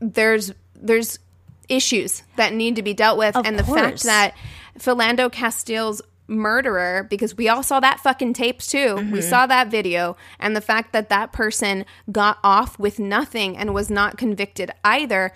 there's 0.00 0.52
there's 0.74 1.18
issues 1.72 2.22
that 2.36 2.52
need 2.52 2.76
to 2.76 2.82
be 2.82 2.94
dealt 2.94 3.18
with, 3.18 3.36
Of 3.36 3.46
and 3.46 3.58
the 3.58 3.62
course. 3.62 3.80
fact 3.80 4.02
that 4.04 4.34
Philando 4.78 5.30
Castile's 5.30 6.02
murderer, 6.28 7.06
because 7.10 7.36
we 7.36 7.48
all 7.48 7.62
saw 7.62 7.80
that 7.80 8.00
fucking 8.00 8.32
tapes 8.34 8.66
too, 8.66 8.94
we 8.96 9.02
Mm-hmm. 9.02 9.20
saw 9.20 9.46
that 9.46 9.68
video, 9.70 10.16
and 10.38 10.54
the 10.56 10.60
fact 10.60 10.92
that 10.92 11.08
that 11.08 11.32
person 11.32 11.84
got 12.10 12.38
off 12.42 12.78
with 12.78 12.98
nothing 12.98 13.56
and 13.56 13.74
was 13.74 13.90
not 13.90 14.16
convicted 14.16 14.70
either. 14.84 15.32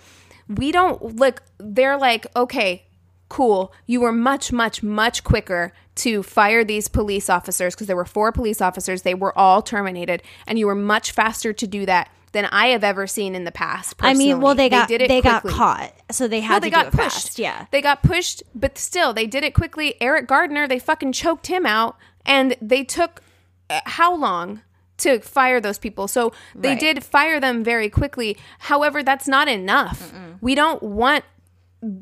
We 0.47 0.71
don't 0.71 1.17
look. 1.17 1.43
They're 1.59 1.97
like, 1.97 2.25
okay, 2.35 2.85
cool. 3.29 3.73
You 3.85 3.99
were 4.01 4.13
much, 4.13 4.51
much, 4.53 4.81
much 4.81 5.23
quicker 5.25 5.73
to 5.95 6.23
fire 6.23 6.63
these 6.63 6.87
police 6.87 7.29
officers 7.29 7.75
because 7.75 7.87
there 7.87 7.95
were 7.97 8.05
four 8.05 8.31
police 8.31 8.61
officers. 8.61 9.01
They 9.01 9.13
were 9.13 9.37
all 9.37 9.61
terminated, 9.61 10.23
and 10.47 10.57
you 10.57 10.65
were 10.67 10.75
much 10.75 11.11
faster 11.11 11.51
to 11.53 11.67
do 11.67 11.85
that 11.85 12.09
than 12.33 12.45
I 12.45 12.67
have 12.67 12.83
ever 12.83 13.07
seen 13.07 13.35
in 13.35 13.43
the 13.45 13.51
past. 13.51 13.95
I 13.99 14.13
mean, 14.13 14.41
well, 14.41 14.53
they 14.55 14.69
personally. 14.69 14.97
got 14.99 15.07
they, 15.07 15.21
got 15.21 15.41
quickly. 15.41 15.57
caught, 15.57 15.93
so 16.11 16.27
they 16.27 16.41
had 16.41 16.55
to 16.55 16.61
they 16.61 16.69
got 16.69 16.87
it 16.87 16.91
pushed. 16.93 17.01
fast. 17.27 17.39
Yeah, 17.39 17.65
they 17.71 17.81
got 17.81 18.03
pushed, 18.03 18.43
but 18.53 18.77
still, 18.77 19.13
they 19.13 19.25
did 19.27 19.43
it 19.43 19.53
quickly. 19.53 19.95
Eric 20.01 20.27
Gardner, 20.27 20.67
they 20.67 20.79
fucking 20.79 21.13
choked 21.13 21.47
him 21.47 21.65
out, 21.65 21.97
and 22.25 22.55
they 22.61 22.83
took 22.83 23.21
uh, 23.69 23.81
how 23.85 24.15
long? 24.15 24.61
To 25.01 25.19
fire 25.19 25.61
those 25.61 25.77
people. 25.77 26.07
So 26.07 26.33
they 26.55 26.69
Right. 26.69 26.79
did 26.79 27.03
fire 27.03 27.39
them 27.39 27.63
very 27.63 27.87
quickly. 27.87 28.35
However, 28.57 29.03
that's 29.03 29.27
not 29.27 29.47
enough. 29.47 30.11
We 30.41 30.55
don't 30.55 30.81
want 30.81 31.23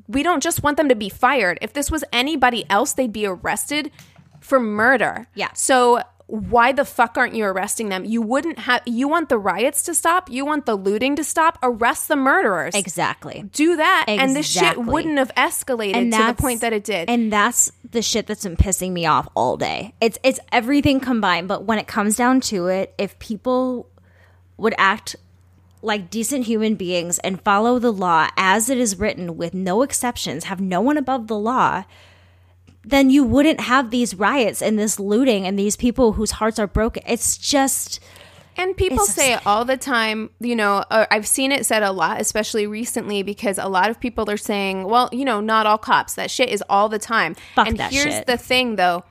we 0.08 0.24
don't 0.24 0.42
just 0.42 0.64
want 0.64 0.78
them 0.78 0.88
to 0.88 0.96
be 0.96 1.10
fired. 1.10 1.58
If 1.62 1.74
this 1.74 1.92
was 1.92 2.06
anybody 2.14 2.64
else, 2.70 2.94
they'd 2.94 3.12
be 3.12 3.26
arrested 3.26 3.92
for 4.40 4.62
murder. 4.62 5.28
Yeah. 5.36 5.50
So 5.54 6.02
why 6.28 6.72
the 6.72 6.86
fuck 6.86 7.18
aren't 7.18 7.36
you 7.36 7.46
arresting 7.46 7.90
them? 7.90 8.04
You 8.04 8.22
wouldn't 8.22 8.60
have 8.60 8.82
you 8.86 9.08
want 9.08 9.30
the 9.30 9.38
riots 9.38 9.84
to 9.84 9.94
stop? 9.94 10.30
You 10.30 10.46
want 10.46 10.66
the 10.66 10.76
looting 10.76 11.16
to 11.18 11.24
stop? 11.24 11.60
Arrest 11.62 12.08
the 12.08 12.16
murderers. 12.16 12.74
exactly. 12.74 13.44
Do 13.52 13.76
that 13.76 14.06
and 14.08 14.36
this 14.36 14.50
shit 14.52 14.78
wouldn't 14.78 15.20
have 15.20 15.34
escalated 15.36 15.96
and 15.96 16.12
to 16.12 16.24
the 16.24 16.34
point 16.34 16.62
that 16.62 16.74
it 16.74 16.84
did. 16.84 17.10
And 17.10 17.32
that's 17.32 17.72
the 17.92 18.02
shit 18.02 18.26
that's 18.26 18.44
been 18.44 18.58
pissing 18.58 18.92
me 18.92 19.06
off 19.06 19.28
all 19.36 19.56
day. 19.56 19.94
It's 20.02 20.18
it's 20.24 20.40
everything 20.52 21.00
combined, 21.00 21.48
but 21.48 21.66
when 21.66 21.78
it 21.78 21.88
comes 21.88 22.16
down 22.16 22.42
to 22.42 22.68
it, 22.68 22.96
if 22.98 23.18
people 23.20 23.88
would 24.58 24.74
act 24.78 25.16
like 25.84 26.10
decent 26.10 26.46
human 26.46 26.74
beings 26.74 27.20
and 27.20 27.40
follow 27.42 27.78
the 27.78 27.94
law 27.94 28.30
as 28.36 28.70
it 28.72 28.80
is 28.80 28.98
written 28.98 29.38
with 29.38 29.54
no 29.54 29.84
exceptions, 29.84 30.46
have 30.46 30.60
no 30.60 30.82
one 30.82 30.98
above 30.98 31.28
the 31.28 31.38
law, 31.38 31.84
then 32.86 33.10
you 33.10 33.24
wouldn't 33.24 33.60
have 33.62 33.90
these 33.92 34.16
riots 34.16 34.62
and 34.62 34.78
this 34.78 35.00
looting 35.00 35.46
and 35.48 35.58
these 35.58 35.76
people 35.76 36.14
whose 36.14 36.32
hearts 36.32 36.60
are 36.60 36.68
broken. 36.68 37.04
It's 37.08 37.38
just 37.38 38.00
And 38.58 38.78
people 38.78 39.04
It's 39.04 39.14
say 39.14 39.34
it 39.34 39.46
all 39.46 39.66
the 39.66 39.76
time, 39.78 40.30
you 40.40 40.56
know, 40.56 40.84
uh, 40.90 41.06
I've 41.12 41.28
seen 41.28 41.52
it 41.52 41.66
said 41.66 41.84
a 41.84 41.92
lot, 41.92 42.22
especially 42.22 42.68
recently, 42.68 43.22
because 43.24 43.58
a 43.58 43.68
lot 43.68 43.90
of 43.90 44.00
people 44.00 44.30
are 44.30 44.38
saying, 44.38 44.84
well, 44.86 45.10
you 45.12 45.26
know, 45.26 45.42
not 45.42 45.66
all 45.66 45.78
cops. 45.78 46.14
That 46.14 46.32
shit 46.32 46.50
is 46.50 46.64
all 46.70 46.88
the 46.88 47.00
time. 47.00 47.36
Fuck 47.56 47.68
and 47.68 47.78
that 47.80 47.92
here's 47.92 48.14
shit. 48.14 48.28
the 48.28 48.38
thing, 48.38 48.76
though. 48.78 49.04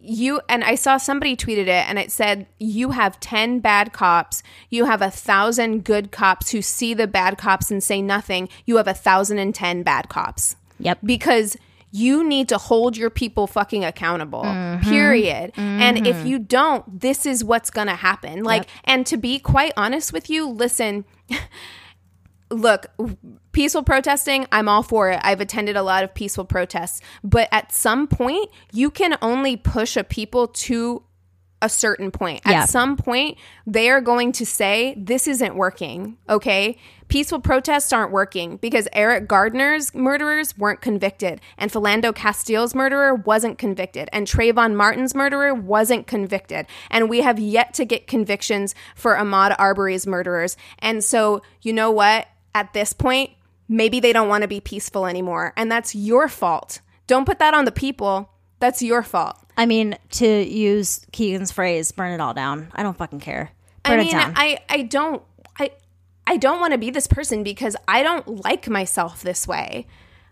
You 0.00 0.40
and 0.48 0.62
I 0.62 0.76
saw 0.76 0.96
somebody 0.96 1.36
tweeted 1.36 1.66
it, 1.66 1.88
and 1.88 1.98
it 1.98 2.12
said, 2.12 2.46
You 2.58 2.92
have 2.92 3.18
10 3.20 3.58
bad 3.58 3.92
cops. 3.92 4.42
You 4.70 4.84
have 4.84 5.02
a 5.02 5.10
thousand 5.10 5.82
good 5.84 6.12
cops 6.12 6.50
who 6.52 6.62
see 6.62 6.94
the 6.94 7.08
bad 7.08 7.36
cops 7.36 7.70
and 7.70 7.82
say 7.82 8.00
nothing. 8.00 8.48
You 8.64 8.76
have 8.76 8.86
a 8.86 8.94
thousand 8.94 9.38
and 9.38 9.52
ten 9.54 9.82
bad 9.82 10.08
cops 10.08 10.54
Yep. 10.78 11.00
because 11.02 11.56
you 11.90 12.22
need 12.22 12.48
to 12.48 12.58
hold 12.58 12.96
your 12.96 13.10
people 13.10 13.46
fucking 13.46 13.84
accountable 13.84 14.42
mm-hmm. 14.42 14.88
period. 14.88 15.52
And 15.56 16.06
if 16.06 16.16
mm-hmm. 16.16 16.26
you 16.26 16.38
don't 16.38 17.00
this 17.00 17.26
is 17.26 17.44
what's 17.44 17.70
gonna 17.70 17.96
happen. 17.96 18.42
Like 18.42 18.66
and 18.84 19.06
to 19.06 19.16
be 19.16 19.38
quite 19.38 19.72
honest 19.76 20.12
with 20.12 20.28
you 20.28 20.48
listen 20.48 21.04
look 22.50 22.86
peaceful 23.52 23.82
protesting 23.82 24.46
i'm 24.52 24.68
all 24.68 24.82
for 24.82 25.10
it. 25.10 25.20
I've 25.22 25.40
attended 25.40 25.76
a 25.76 25.82
lot 25.82 26.04
of 26.04 26.14
peaceful 26.14 26.44
protests. 26.44 27.00
But 27.24 27.48
at 27.52 27.72
some 27.72 28.06
point 28.06 28.50
you 28.72 28.90
can 28.90 29.16
only 29.22 29.56
push 29.56 29.96
a 29.96 30.04
people 30.04 30.48
to 30.48 31.02
a 31.60 31.68
certain 31.68 32.10
point. 32.10 32.40
At 32.44 32.68
some 32.68 32.96
point, 32.96 33.36
they 33.66 33.90
are 33.90 34.00
going 34.00 34.32
to 34.32 34.46
say, 34.46 34.94
This 34.96 35.26
isn't 35.26 35.54
working. 35.54 36.16
Okay. 36.28 36.78
Peaceful 37.08 37.40
protests 37.40 37.90
aren't 37.92 38.12
working 38.12 38.58
because 38.58 38.86
Eric 38.92 39.26
Gardner's 39.26 39.94
murderers 39.94 40.58
weren't 40.58 40.82
convicted, 40.82 41.40
and 41.56 41.72
Philando 41.72 42.14
Castile's 42.14 42.74
murderer 42.74 43.14
wasn't 43.14 43.56
convicted, 43.56 44.10
and 44.12 44.26
Trayvon 44.26 44.74
Martin's 44.74 45.14
murderer 45.14 45.54
wasn't 45.54 46.06
convicted. 46.06 46.66
And 46.90 47.08
we 47.08 47.22
have 47.22 47.38
yet 47.38 47.72
to 47.74 47.86
get 47.86 48.06
convictions 48.06 48.74
for 48.94 49.14
Ahmaud 49.14 49.56
Arbery's 49.58 50.06
murderers. 50.06 50.56
And 50.80 51.02
so, 51.02 51.40
you 51.62 51.72
know 51.72 51.90
what? 51.90 52.28
At 52.54 52.74
this 52.74 52.92
point, 52.92 53.30
maybe 53.68 54.00
they 54.00 54.12
don't 54.12 54.28
want 54.28 54.42
to 54.42 54.48
be 54.48 54.60
peaceful 54.60 55.06
anymore. 55.06 55.54
And 55.56 55.72
that's 55.72 55.94
your 55.94 56.28
fault. 56.28 56.80
Don't 57.06 57.24
put 57.24 57.38
that 57.38 57.54
on 57.54 57.64
the 57.64 57.72
people. 57.72 58.30
That's 58.60 58.82
your 58.82 59.02
fault. 59.02 59.36
I 59.56 59.66
mean, 59.66 59.96
to 60.12 60.26
use 60.26 61.04
Keegan's 61.12 61.52
phrase, 61.52 61.92
burn 61.92 62.12
it 62.12 62.20
all 62.20 62.34
down. 62.34 62.68
I 62.74 62.82
don't 62.82 62.96
fucking 62.96 63.20
care. 63.20 63.50
Burn 63.84 63.94
I 64.00 64.02
mean, 64.02 64.08
it 64.08 64.12
down. 64.12 64.32
I 64.36 64.58
I 64.68 64.82
don't 64.82 65.22
I 65.58 65.70
I 66.26 66.36
don't 66.36 66.60
want 66.60 66.72
to 66.72 66.78
be 66.78 66.90
this 66.90 67.06
person 67.06 67.42
because 67.42 67.76
I 67.86 68.02
don't 68.02 68.44
like 68.44 68.68
myself 68.68 69.22
this 69.22 69.46
way. 69.48 69.86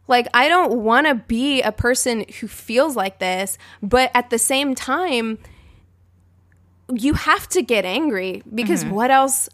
Like 0.08 0.28
I 0.34 0.48
don't 0.48 0.82
want 0.82 1.06
to 1.08 1.14
be 1.16 1.62
a 1.62 1.72
person 1.72 2.24
who 2.40 2.46
feels 2.48 2.94
like 2.96 3.18
this, 3.18 3.58
but 3.82 4.10
at 4.14 4.30
the 4.30 4.38
same 4.38 4.74
time 4.74 5.38
you 6.92 7.14
have 7.14 7.48
to 7.48 7.62
get 7.62 7.84
angry 7.84 8.42
because 8.54 8.84
Mm-hmm. 8.84 8.94
what 8.94 9.10
else 9.10 9.48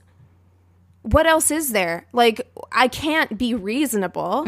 what 1.02 1.26
else 1.26 1.50
is 1.50 1.72
there? 1.72 2.06
Like 2.12 2.40
I 2.72 2.88
can't 2.88 3.36
be 3.38 3.54
reasonable. 3.54 4.44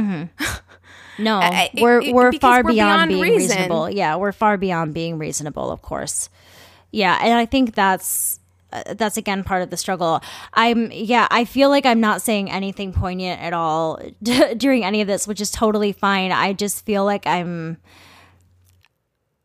no, 1.18 1.38
I- 1.42 1.70
we're 1.80 2.00
it- 2.00 2.14
we're 2.14 2.32
far 2.32 2.62
we're 2.62 2.72
beyond, 2.72 3.08
beyond 3.08 3.08
being 3.10 3.22
reason. 3.22 3.56
reasonable. 3.56 3.90
Yeah, 3.90 4.16
we're 4.16 4.32
far 4.32 4.56
beyond 4.56 4.94
being 4.94 5.18
reasonable. 5.18 5.70
Of 5.70 5.82
course. 5.82 6.28
Yeah, 6.90 7.18
and 7.20 7.34
I 7.34 7.44
think 7.46 7.74
that's 7.74 8.38
uh, 8.72 8.94
that's 8.94 9.16
again 9.16 9.42
part 9.42 9.62
of 9.62 9.70
the 9.70 9.76
struggle. 9.76 10.20
I'm 10.52 10.90
yeah, 10.92 11.26
I 11.30 11.44
feel 11.44 11.70
like 11.70 11.86
I'm 11.86 12.00
not 12.00 12.22
saying 12.22 12.50
anything 12.50 12.92
poignant 12.92 13.40
at 13.40 13.52
all 13.52 14.00
during 14.56 14.84
any 14.84 15.00
of 15.00 15.06
this, 15.08 15.26
which 15.26 15.40
is 15.40 15.50
totally 15.50 15.92
fine. 15.92 16.30
I 16.32 16.52
just 16.52 16.84
feel 16.86 17.04
like 17.04 17.26
I'm 17.26 17.78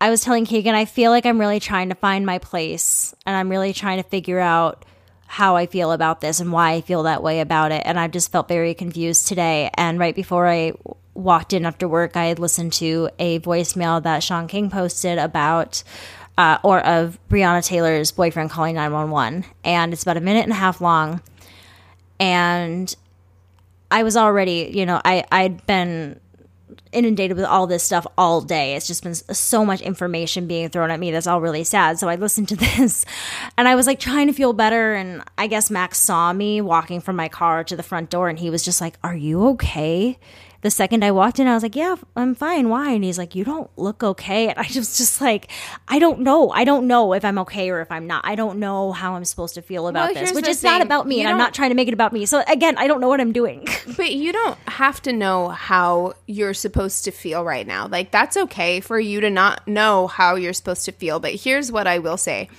I 0.02 0.10
was 0.10 0.22
telling 0.22 0.46
Keegan, 0.46 0.76
I 0.76 0.86
feel 0.86 1.12
like 1.12 1.26
I'm 1.26 1.40
really 1.40 1.60
trying 1.60 1.90
to 1.90 1.96
find 1.96 2.26
my 2.26 2.38
place 2.38 3.14
and 3.26 3.36
I'm 3.36 3.50
really 3.50 3.74
trying 3.74 4.02
to 4.02 4.08
figure 4.08 4.40
out 4.40 4.86
how 5.32 5.56
I 5.56 5.68
feel 5.68 5.92
about 5.92 6.22
this 6.22 6.40
and 6.40 6.52
why 6.52 6.72
I 6.72 6.82
feel 6.82 7.04
that 7.04 7.22
way 7.22 7.40
about 7.40 7.72
it. 7.72 7.84
And 7.86 8.00
I 8.00 8.08
just 8.08 8.32
felt 8.32 8.48
very 8.48 8.74
confused 8.74 9.28
today. 9.28 9.70
And 9.76 10.00
right 10.00 10.16
before 10.16 10.48
I 10.48 10.74
walked 11.14 11.54
in 11.54 11.68
after 11.68 11.88
work, 11.88 12.18
I 12.18 12.26
had 12.26 12.40
listened 12.40 12.74
to 12.74 13.12
a 13.20 13.40
voicemail 13.42 14.02
that 14.02 14.24
Shaun 14.24 14.48
King 14.48 14.72
posted 14.72 15.20
about. 15.20 15.84
Uh, 16.36 16.58
or 16.64 16.80
of 16.80 17.20
Breonna 17.30 17.64
Taylor's 17.64 18.14
boyfriend 18.14 18.50
calling 18.50 18.76
911. 18.76 19.44
And 19.66 19.92
it's 19.92 20.04
about 20.04 20.16
a 20.16 20.22
minute 20.22 20.44
and 20.44 20.54
a 20.54 20.56
half 20.56 20.80
long. 20.80 21.22
And 22.18 22.96
I 23.92 24.04
was 24.04 24.16
already, 24.16 24.72
you 24.74 24.86
know, 24.86 25.02
I, 25.04 25.26
I'd 25.34 25.66
been 25.68 26.18
inundated 26.92 27.38
with 27.38 27.46
all 27.46 27.68
this 27.68 27.84
stuff 27.84 28.06
all 28.18 28.42
day. 28.42 28.76
It's 28.76 28.88
just 28.88 29.04
been 29.04 29.14
so 29.14 29.66
much 29.66 29.82
information 29.82 30.48
being 30.48 30.70
thrown 30.70 30.92
at 30.92 31.00
me 31.00 31.12
that's 31.12 31.28
all 31.28 31.42
really 31.42 31.64
sad. 31.64 32.00
So 32.00 32.10
I 32.10 32.16
listened 32.16 32.50
to 32.50 32.56
this 32.78 33.06
and 33.58 33.68
I 33.68 33.76
was 33.76 33.88
like 33.88 34.00
trying 34.00 34.28
to 34.28 34.34
feel 34.34 34.54
better. 34.54 34.94
And 34.94 35.24
I 35.38 35.48
guess 35.48 35.70
Max 35.70 36.00
saw 36.00 36.34
me 36.34 36.62
walking 36.62 37.02
from 37.02 37.16
my 37.16 37.30
car 37.30 37.64
to 37.64 37.76
the 37.76 37.84
front 37.84 38.10
door 38.10 38.30
and 38.30 38.40
he 38.40 38.50
was 38.50 38.64
just 38.64 38.82
like, 38.82 38.98
Are 39.04 39.16
you 39.16 39.48
okay? 39.50 40.18
The 40.62 40.70
second 40.70 41.04
I 41.04 41.12
walked 41.12 41.40
in, 41.40 41.48
I 41.48 41.54
was 41.54 41.64
like, 41.64 41.76
"Yeah, 41.76 41.96
I'm 42.16 42.36
fine. 42.36 42.70
Why?" 42.70 42.92
And 42.92 43.04
he's 43.04 43.18
like, 43.18 43.34
"You 43.36 43.44
don't 43.44 43.70
look 43.78 44.04
okay." 44.04 44.50
And 44.50 44.58
I 44.58 44.64
was 44.76 44.98
just 44.98 45.22
like, 45.22 45.50
"I 45.88 46.00
don't 46.00 46.20
know. 46.20 46.50
I 46.50 46.64
don't 46.64 46.88
know 46.88 47.14
if 47.14 47.24
I'm 47.24 47.38
okay 47.40 47.70
or 47.70 47.82
if 47.82 47.92
I'm 47.92 48.08
not. 48.08 48.26
I 48.26 48.36
don't 48.36 48.60
know 48.60 48.92
how 48.92 49.16
I'm 49.16 49.26
supposed 49.26 49.56
to 49.56 49.62
feel 49.62 49.88
about 49.88 50.14
Well, 50.14 50.24
this." 50.24 50.34
Which 50.34 50.48
is 50.48 50.64
not 50.64 50.82
about 50.82 51.08
me, 51.08 51.16
You 51.16 51.22
and 51.22 51.30
I'm 51.30 51.38
not 51.38 51.54
trying 51.54 51.70
to 51.70 51.76
make 51.76 51.88
it 51.88 51.94
about 51.94 52.12
me. 52.14 52.26
So 52.26 52.44
again, 52.48 52.78
I 52.78 52.88
don't 52.88 53.00
know 53.02 53.10
what 53.10 53.22
I'm 53.22 53.32
doing. 53.32 53.68
But 53.98 54.14
you 54.14 54.32
don't 54.32 54.58
have 54.68 55.02
to 55.02 55.12
know 55.12 55.50
how 55.50 56.14
you're 56.26 56.54
supposed 56.54 57.04
to 57.06 57.12
feel 57.12 57.44
right 57.44 57.68
now. 57.68 57.88
Like, 57.88 58.12
that's 58.12 58.38
okay 58.38 58.80
for 58.80 58.98
you 58.98 59.20
to 59.20 59.30
not 59.30 59.68
know 59.68 60.08
how 60.08 60.36
you're 60.36 60.54
supposed 60.54 60.86
to 60.86 60.94
feel. 60.94 61.20
But 61.20 61.36
here's 61.36 61.70
what 61.70 61.86
I 61.86 62.00
will 62.00 62.16
say 62.16 62.50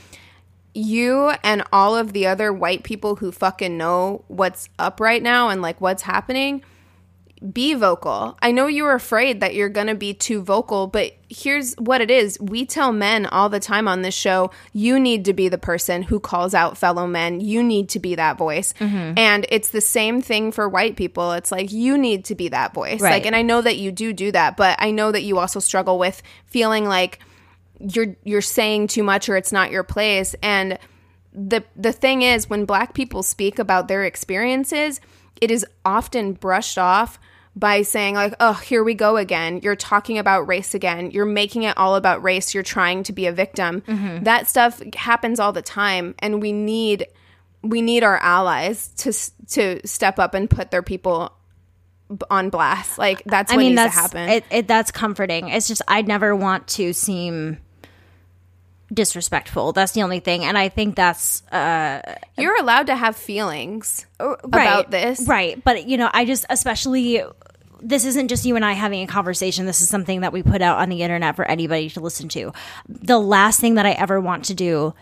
you 0.75 1.33
and 1.43 1.65
all 1.73 1.97
of 1.97 2.13
the 2.13 2.27
other 2.27 2.53
white 2.53 2.83
people 2.83 3.17
who 3.17 3.33
fucking 3.33 3.77
know 3.77 4.25
what's 4.29 4.69
up 4.79 5.01
right 5.01 5.23
now 5.23 5.49
and 5.49 5.63
like 5.63 5.81
what's 5.81 6.03
happening, 6.03 6.63
be 7.53 7.73
vocal. 7.73 8.37
I 8.43 8.53
know 8.53 8.67
you're 8.67 8.95
afraid 8.95 9.41
that 9.41 9.55
you're 9.55 9.71
going 9.71 9.87
to 9.87 9.95
be 9.95 10.13
too 10.13 10.43
vocal, 10.43 10.87
but 10.87 11.13
here's 11.29 11.75
what 11.75 12.03
it 12.03 12.11
is. 12.11 12.39
We 12.39 12.67
tell 12.67 12.93
men 12.93 13.25
all 13.25 13.49
the 13.49 13.61
time 13.61 13.89
on 13.89 14.03
this 14.03 14.15
show, 14.15 14.51
you 14.75 15.01
need 15.01 15.25
to 15.25 15.33
be 15.33 15.49
the 15.49 15.57
person 15.57 16.03
who 16.03 16.21
calls 16.21 16.53
out 16.53 16.77
fellow 16.77 17.07
men. 17.07 17.41
You 17.41 17.63
need 17.63 17.89
to 17.91 17.99
be 17.99 18.15
that 18.17 18.37
voice. 18.37 18.75
Mm-hmm. 18.75 19.15
And 19.17 19.47
it's 19.49 19.71
the 19.71 19.81
same 19.81 20.21
thing 20.21 20.53
for 20.53 20.69
white 20.69 20.97
people. 20.97 21.33
It's 21.33 21.51
like 21.51 21.73
you 21.73 21.97
need 21.97 22.27
to 22.27 22.35
be 22.35 22.49
that 22.49 22.75
voice. 22.75 23.01
Right. 23.01 23.13
Like 23.13 23.27
and 23.27 23.35
I 23.35 23.43
know 23.43 23.63
that 23.63 23.79
you 23.79 23.91
do 23.91 24.13
do 24.13 24.33
that, 24.33 24.59
but 24.59 24.77
I 24.79 24.91
know 24.91 25.11
that 25.11 25.23
you 25.23 25.39
also 25.39 25.61
struggle 25.61 25.99
with 25.99 26.23
feeling 26.45 26.85
like 26.85 27.21
you're 27.79 28.17
you're 28.25 28.43
saying 28.43 28.89
too 28.89 29.03
much 29.03 29.31
or 29.31 29.37
it's 29.37 29.53
not 29.53 29.71
your 29.71 29.83
place 29.83 30.35
and 30.43 30.79
the 31.33 31.65
the 31.77 31.93
thing 31.93 32.21
is 32.21 32.51
when 32.51 32.67
black 32.67 32.93
people 32.93 33.23
speak 33.23 33.59
about 33.59 33.89
their 33.89 34.05
experiences 34.05 35.01
it 35.41 35.51
is 35.51 35.65
often 35.85 36.35
brushed 36.35 36.77
off 36.77 37.19
by 37.57 37.83
saying 37.83 38.15
like 38.15 38.35
oh 38.41 38.55
here 38.55 38.85
we 38.85 38.95
go 38.95 39.17
again. 39.17 39.61
You're 39.63 39.77
talking 39.77 40.19
about 40.19 40.47
race 40.47 40.75
again. 40.75 41.11
You're 41.11 41.27
making 41.27 41.65
it 41.65 41.77
all 41.77 41.97
about 41.97 42.23
race. 42.23 42.55
You're 42.55 42.63
trying 42.63 43.03
to 43.05 43.13
be 43.13 43.27
a 43.27 43.33
victim. 43.33 43.83
Mm-hmm. 43.83 44.25
That 44.25 44.49
stuff 44.49 44.83
happens 44.95 45.41
all 45.41 45.53
the 45.53 45.63
time 45.63 46.15
and 46.21 46.41
we 46.41 46.53
need 46.53 47.07
we 47.63 47.83
need 47.83 48.05
our 48.05 48.19
allies 48.19 48.89
to 48.99 49.13
to 49.55 49.87
step 49.87 50.19
up 50.19 50.35
and 50.35 50.49
put 50.49 50.71
their 50.71 50.83
people 50.83 51.33
on 52.31 52.51
blast. 52.51 52.99
Like 52.99 53.23
that's 53.25 53.53
I 53.53 53.57
what 53.57 53.61
mean, 53.61 53.71
needs 53.71 53.83
that's 53.83 53.95
to 53.95 54.19
happen. 54.19 54.29
It, 54.29 54.45
it, 54.51 54.69
that's 54.69 54.91
comforting. 54.91 55.49
It's 55.49 55.69
just 55.69 55.83
I'd 55.87 56.09
never 56.09 56.35
want 56.35 56.67
to 56.69 56.93
seem 56.93 57.59
disrespectful. 58.93 59.73
That's 59.73 59.93
the 59.93 60.03
only 60.03 60.21
thing, 60.21 60.45
and 60.45 60.59
I 60.59 60.69
think 60.69 60.97
that's 60.97 61.47
uh, 61.49 62.17
you're 62.37 62.59
allowed 62.61 62.87
to 62.87 62.97
have 62.97 63.17
feelings 63.17 64.07
right, 64.19 64.43
about 64.45 64.91
this 64.91 65.27
right? 65.27 65.63
But 65.63 65.87
you 65.87 65.97
know, 65.97 66.11
I 66.13 66.25
just 66.25 66.47
especially. 66.51 67.23
This 67.83 68.05
isn't 68.05 68.29
just 68.29 68.45
you 68.45 68.57
and 68.57 68.65
I 68.65 68.75
having 68.75 69.03
a 69.03 69.07
conversation. 69.07 69.65
This 69.65 69.81
is 69.81 69.89
something 69.89 70.21
that 70.21 70.35
we 70.35 70.43
put 70.43 70.61
out 70.61 70.77
on 70.77 70.91
the 70.91 71.03
internet 71.03 71.35
for 71.35 71.47
anybody 71.47 71.89
to 71.89 72.01
listen 72.01 72.29
to. 72.29 72.53
The 72.87 73.19
last 73.19 73.59
thing 73.59 73.77
that 73.77 73.87
I 73.87 73.93
ever 73.93 74.21
want 74.21 74.45
to 74.45 74.55
do 74.55 74.93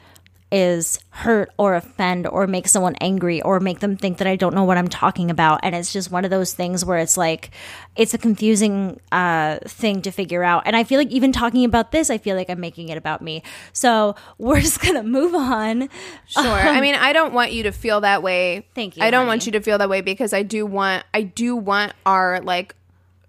is 0.51 0.99
hurt 1.11 1.51
or 1.59 1.75
offend 1.75 2.27
or 2.27 2.47
make 2.47 2.69
someone 2.69 2.95
angry 3.01 3.43
or 3.43 3.61
make 3.61 3.81
them 3.81 3.97
think 3.97 4.19
that 4.19 4.27
I 4.27 4.37
don't 4.37 4.55
know 4.55 4.65
what 4.65 4.79
I'm 4.79 4.89
talking 4.89 5.31
about. 5.31 5.61
And 5.63 5.75
it's 5.75 5.93
just 5.93 6.11
one 6.11 6.25
of 6.25 6.31
those 6.31 6.55
things 6.55 6.85
where 6.85 6.99
it's 6.99 7.17
like, 7.17 7.51
it's 7.97 8.15
a 8.15 8.19
confusing 8.19 9.01
uh, 9.13 9.59
thing 9.65 10.03
to 10.03 10.11
figure 10.11 10.43
out. 10.43 10.63
And 10.65 10.75
I 10.75 10.85
feel 10.85 10.99
like 10.99 11.11
even 11.11 11.33
talking 11.33 11.65
about 11.65 11.93
this, 11.93 12.09
I 12.09 12.19
feel 12.19 12.37
like 12.37 12.49
I'm 12.49 12.61
making 12.61 12.89
it 12.89 12.97
about 12.97 13.21
me. 13.21 13.43
So 13.73 14.15
we're 14.39 14.61
just 14.61 14.81
going 14.81 14.95
to 14.95 15.03
move 15.03 15.35
on. 15.35 15.89
Sure. 16.27 16.43
I 16.43 16.81
mean, 16.81 16.95
I 16.95 17.13
don't 17.13 17.35
want 17.35 17.53
you 17.53 17.65
to 17.65 17.73
feel 17.73 18.01
that 18.03 18.23
way. 18.23 18.67
Thank 18.75 18.97
you, 18.97 19.03
I 19.03 19.11
don't 19.11 19.21
honey. 19.21 19.29
want 19.29 19.47
you 19.47 19.53
to 19.53 19.61
feel 19.61 19.79
that 19.79 19.89
way 19.89 20.01
because 20.01 20.33
I 20.33 20.43
do 20.43 20.65
want 20.65 21.05
I 21.13 21.23
do 21.23 21.57
want 21.57 21.93
our 22.07 22.41
like 22.41 22.75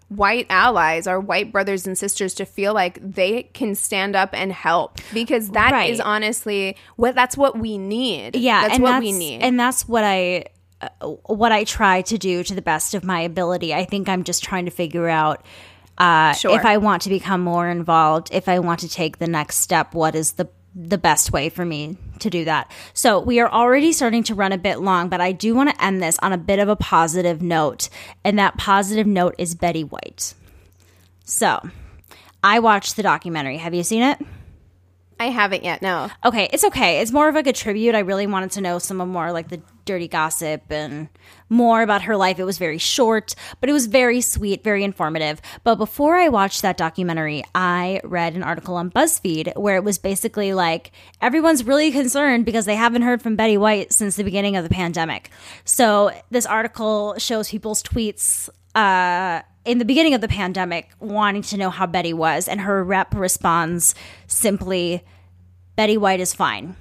white 0.10 0.48
allies, 0.50 1.08
our 1.08 1.20
white 1.20 1.52
brothers 1.52 1.88
and 1.88 1.98
sisters 1.98 2.34
to 2.36 2.46
feel 2.46 2.74
like 2.74 3.00
they 3.02 3.44
can 3.54 3.76
stand 3.76 4.16
up 4.16 4.30
and 4.34 4.52
help 4.52 5.00
because 5.14 5.50
that 5.52 5.72
is 5.88 6.00
Right. 6.00 6.06
honestly 6.08 6.76
what 6.96 7.16
that's 7.16 7.38
what 7.38 7.58
we 7.58 7.78
need. 7.78 8.36
Yeah. 8.36 8.62
That's 8.62 8.74
and 8.76 8.84
what 8.84 8.92
that's, 8.92 9.04
we 9.04 9.12
need. 9.12 9.42
And 9.42 9.60
that's 9.60 9.88
what 9.88 10.04
I. 10.04 10.46
Uh, 10.82 10.88
what 11.26 11.52
I 11.52 11.66
try 11.66 12.02
to 12.04 12.18
do 12.18 12.42
to 12.42 12.56
the 12.56 12.62
best 12.62 12.94
of 12.94 13.04
my 13.04 13.20
ability. 13.20 13.74
I 13.74 13.84
think 13.84 14.08
I'm 14.08 14.24
just 14.24 14.42
trying 14.46 14.64
to 14.64 14.72
figure 14.72 15.10
out 15.10 15.44
uh, 15.98 16.32
Sure. 16.32 16.58
if 16.58 16.64
I 16.64 16.78
want 16.78 17.02
to 17.02 17.10
become 17.10 17.42
more 17.42 17.68
involved, 17.68 18.30
if 18.32 18.48
I 18.48 18.60
want 18.60 18.80
to 18.80 18.88
take 18.88 19.18
the 19.18 19.28
next 19.28 19.58
step, 19.58 19.94
what 19.94 20.16
is 20.16 20.32
the 20.34 20.48
the 20.76 20.98
best 20.98 21.32
way 21.32 21.50
for 21.50 21.66
me 21.66 21.98
to 22.20 22.30
do 22.30 22.46
that. 22.46 22.72
So 22.94 23.20
we 23.20 23.40
are 23.40 23.52
already 23.52 23.92
starting 23.92 24.24
to 24.24 24.36
run 24.36 24.52
a 24.52 24.58
bit 24.58 24.80
long, 24.80 25.10
but 25.10 25.22
I 25.22 25.32
do 25.32 25.56
want 25.56 25.70
to 25.70 25.84
end 25.84 26.02
this 26.02 26.20
on 26.20 26.32
a 26.32 26.38
bit 26.38 26.60
of 26.60 26.70
a 26.70 26.76
positive 26.76 27.42
note, 27.42 27.90
and 28.24 28.38
that 28.40 28.58
positive 28.58 29.08
note 29.08 29.36
is 29.38 29.56
Betty 29.56 29.84
White. 29.84 30.34
So 31.26 31.60
I 32.44 32.60
watched 32.60 32.96
the 32.96 33.04
documentary. 33.04 33.58
Have 33.58 33.74
you 33.74 33.84
seen 33.84 34.04
it? 34.04 34.20
I 35.20 35.26
haven't 35.26 35.66
yet. 35.66 35.82
No. 35.82 36.10
Okay, 36.24 36.48
it's 36.54 36.64
okay. 36.64 37.02
It's 37.02 37.12
more 37.12 37.28
of 37.28 37.36
like 37.36 37.48
a 37.48 37.54
tribute. 37.54 37.94
I 37.94 38.00
really 38.00 38.26
wanted 38.26 38.52
to 38.52 38.62
know 38.62 38.80
some 38.80 39.02
of 39.02 39.08
more 39.10 39.34
like 39.34 39.50
the 39.50 39.62
dirty 39.84 40.08
gossip 40.08 40.64
and 40.70 41.10
more 41.50 41.82
about 41.82 42.04
her 42.04 42.16
life. 42.16 42.40
It 42.40 42.46
was 42.46 42.58
very 42.58 42.78
short, 42.78 43.36
but 43.60 43.70
it 43.70 43.74
was 43.74 43.88
very 43.88 44.22
sweet, 44.22 44.64
very 44.64 44.84
informative. 44.84 45.42
But 45.64 45.76
before 45.76 46.16
I 46.16 46.30
watched 46.30 46.62
that 46.62 46.78
documentary, 46.78 47.44
I 47.54 48.00
read 48.04 48.36
an 48.36 48.44
article 48.44 48.76
on 48.76 48.92
BuzzFeed 48.92 49.58
where 49.58 49.76
it 49.76 49.84
was 49.84 49.98
basically 49.98 50.54
like 50.54 50.92
everyone's 51.22 51.66
really 51.66 51.92
concerned 51.92 52.46
because 52.46 52.66
they 52.66 52.76
haven't 52.76 53.02
heard 53.02 53.22
from 53.22 53.36
Betty 53.36 53.58
White 53.58 53.92
since 53.92 54.16
the 54.16 54.24
beginning 54.24 54.56
of 54.56 54.64
the 54.64 54.70
pandemic. 54.70 55.32
So 55.66 56.12
this 56.30 56.46
article 56.46 57.16
shows 57.18 57.50
people's 57.50 57.84
tweets 57.84 58.48
uh, 58.76 59.42
in 59.66 59.78
the 59.78 59.86
beginning 59.86 60.14
of 60.14 60.22
the 60.22 60.28
pandemic 60.28 60.90
wanting 61.00 61.42
to 61.44 61.58
know 61.58 61.70
how 61.70 61.86
Betty 61.86 62.14
was, 62.14 62.48
and 62.48 62.62
her 62.62 62.84
rep 62.84 63.14
responds 63.14 63.96
simply, 64.28 65.04
Betty 65.76 65.98
White 65.98 66.20
is 66.20 66.34
fine. 66.34 66.76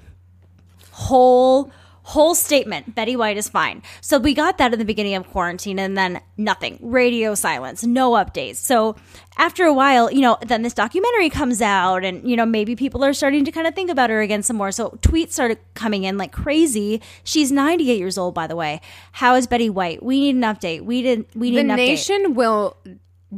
Whole 0.91 1.71
whole 2.09 2.33
statement 2.33 2.95
betty 2.95 3.15
white 3.15 3.37
is 3.37 3.47
fine. 3.47 3.83
So 4.01 4.17
we 4.17 4.33
got 4.33 4.57
that 4.57 4.73
in 4.73 4.79
the 4.79 4.85
beginning 4.85 5.13
of 5.13 5.29
quarantine 5.29 5.77
and 5.77 5.95
then 5.95 6.19
nothing. 6.37 6.79
Radio 6.81 7.35
silence 7.35 7.83
no 7.83 8.13
updates. 8.13 8.55
So 8.55 8.95
after 9.39 9.63
a 9.65 9.73
while 9.73 10.11
you 10.11 10.21
know 10.21 10.37
then 10.45 10.61
this 10.61 10.73
documentary 10.75 11.29
comes 11.31 11.61
out 11.61 12.03
and 12.03 12.29
you 12.29 12.35
know 12.35 12.45
maybe 12.45 12.75
people 12.75 13.03
are 13.03 13.13
starting 13.13 13.43
to 13.45 13.51
kind 13.51 13.65
of 13.65 13.73
think 13.73 13.89
about 13.89 14.11
her 14.11 14.21
again 14.21 14.43
some 14.43 14.55
more. 14.57 14.71
So 14.71 14.91
tweets 15.01 15.31
started 15.31 15.57
coming 15.73 16.03
in 16.03 16.17
like 16.17 16.31
crazy. 16.31 17.01
She's 17.23 17.51
98 17.51 17.97
years 17.97 18.17
old 18.17 18.35
by 18.35 18.45
the 18.45 18.55
way. 18.55 18.81
How 19.13 19.33
is 19.35 19.47
betty 19.47 19.69
white? 19.69 20.03
We 20.03 20.19
need 20.19 20.35
an 20.35 20.41
update. 20.43 20.81
We 20.83 21.01
did 21.01 21.25
we 21.33 21.49
need 21.49 21.55
The 21.57 21.61
an 21.61 21.67
update. 21.69 21.75
nation 21.87 22.33
will 22.35 22.77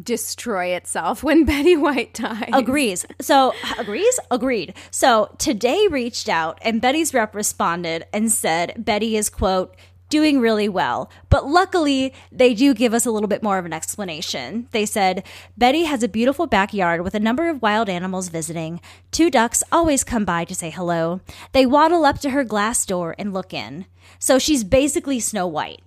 destroy 0.04 0.68
itself 0.68 1.22
when 1.22 1.44
Betty 1.52 1.76
White 1.76 2.14
dies. 2.14 2.50
agrees. 2.54 3.06
So 3.20 3.54
agrees, 3.78 4.20
agreed. 4.32 4.74
So 4.90 5.36
today 5.38 5.88
reached 5.90 6.30
out 6.30 6.60
and 6.62 6.80
Betty's 6.82 7.14
rep 7.14 7.36
responded 7.36 8.06
and 8.14 8.32
said 8.32 8.74
Betty 8.78 9.18
is 9.18 9.30
quote 9.30 9.76
doing 10.12 10.40
really 10.40 10.70
well. 10.70 11.10
But 11.30 11.48
luckily, 11.48 12.14
they 12.32 12.54
do 12.54 12.76
give 12.76 12.94
us 12.94 13.08
a 13.08 13.12
little 13.12 13.28
bit 13.28 13.42
more 13.42 13.58
of 13.58 13.66
an 13.66 13.74
explanation. 13.74 14.68
They 14.72 14.86
said 14.86 15.24
Betty 15.58 15.86
has 15.86 16.04
a 16.04 16.08
beautiful 16.08 16.46
backyard 16.46 17.02
with 17.02 17.16
a 17.16 17.20
number 17.20 17.50
of 17.50 17.64
wild 17.64 17.90
animals 17.90 18.30
visiting. 18.30 18.80
Two 19.10 19.32
ducks 19.32 19.64
always 19.72 20.04
come 20.04 20.26
by 20.26 20.46
to 20.46 20.54
say 20.54 20.70
hello. 20.70 21.22
They 21.54 21.66
waddle 21.66 22.06
up 22.06 22.20
to 22.20 22.30
her 22.30 22.44
glass 22.44 22.86
door 22.86 23.16
and 23.18 23.34
look 23.34 23.54
in. 23.54 23.88
So 24.20 24.38
she's 24.38 24.64
basically 24.64 25.20
Snow 25.20 25.48
White. 25.48 25.82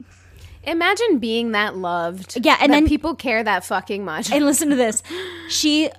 Imagine 0.65 1.19
being 1.19 1.53
that 1.53 1.77
loved. 1.77 2.39
Yeah, 2.43 2.57
and 2.61 2.73
that 2.73 2.77
then- 2.81 2.89
people 2.89 3.15
care 3.15 3.45
that 3.45 3.65
fucking 3.65 4.05
much. 4.05 4.33
and 4.33 4.45
listen 4.45 4.71
to 4.71 4.77
this 4.77 5.03
she 5.49 5.91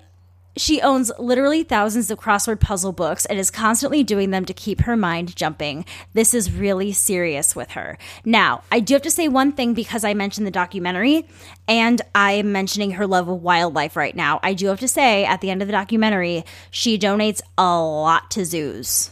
she 0.57 0.81
owns 0.81 1.11
literally 1.19 1.63
thousands 1.63 2.09
of 2.09 2.19
crossword 2.19 2.59
puzzle 2.61 2.91
books 2.93 3.25
and 3.25 3.37
is 3.37 3.51
constantly 3.51 4.03
doing 4.03 4.31
them 4.31 4.45
to 4.45 4.53
keep 4.53 4.81
her 4.81 4.95
mind 4.95 5.35
jumping. 5.35 5.83
This 6.13 6.33
is 6.33 6.51
really 6.51 6.93
serious 6.93 7.55
with 7.55 7.71
her. 7.71 7.97
Now 8.23 8.63
i 8.71 8.79
do 8.79 8.93
have 8.95 9.01
to 9.03 9.11
say 9.11 9.27
one 9.27 9.51
thing 9.51 9.73
because 9.73 10.03
i 10.03 10.13
mentioned 10.13 10.47
the 10.47 10.51
documentary 10.51 11.27
and 11.67 12.01
i 12.13 12.31
am 12.33 12.51
mentioning 12.51 12.91
her 12.91 13.05
love 13.05 13.27
of 13.27 13.41
wildlife 13.41 13.95
right 13.95 14.15
now. 14.15 14.39
I 14.43 14.53
do 14.53 14.67
have 14.67 14.79
to 14.79 14.87
say 14.87 15.25
at 15.25 15.41
the 15.41 15.49
end 15.49 15.61
of 15.61 15.67
the 15.67 15.71
documentary 15.73 16.45
she 16.71 16.97
donates 16.97 17.41
a 17.57 17.77
lot 17.79 18.31
to 18.31 18.45
zoos. 18.45 19.09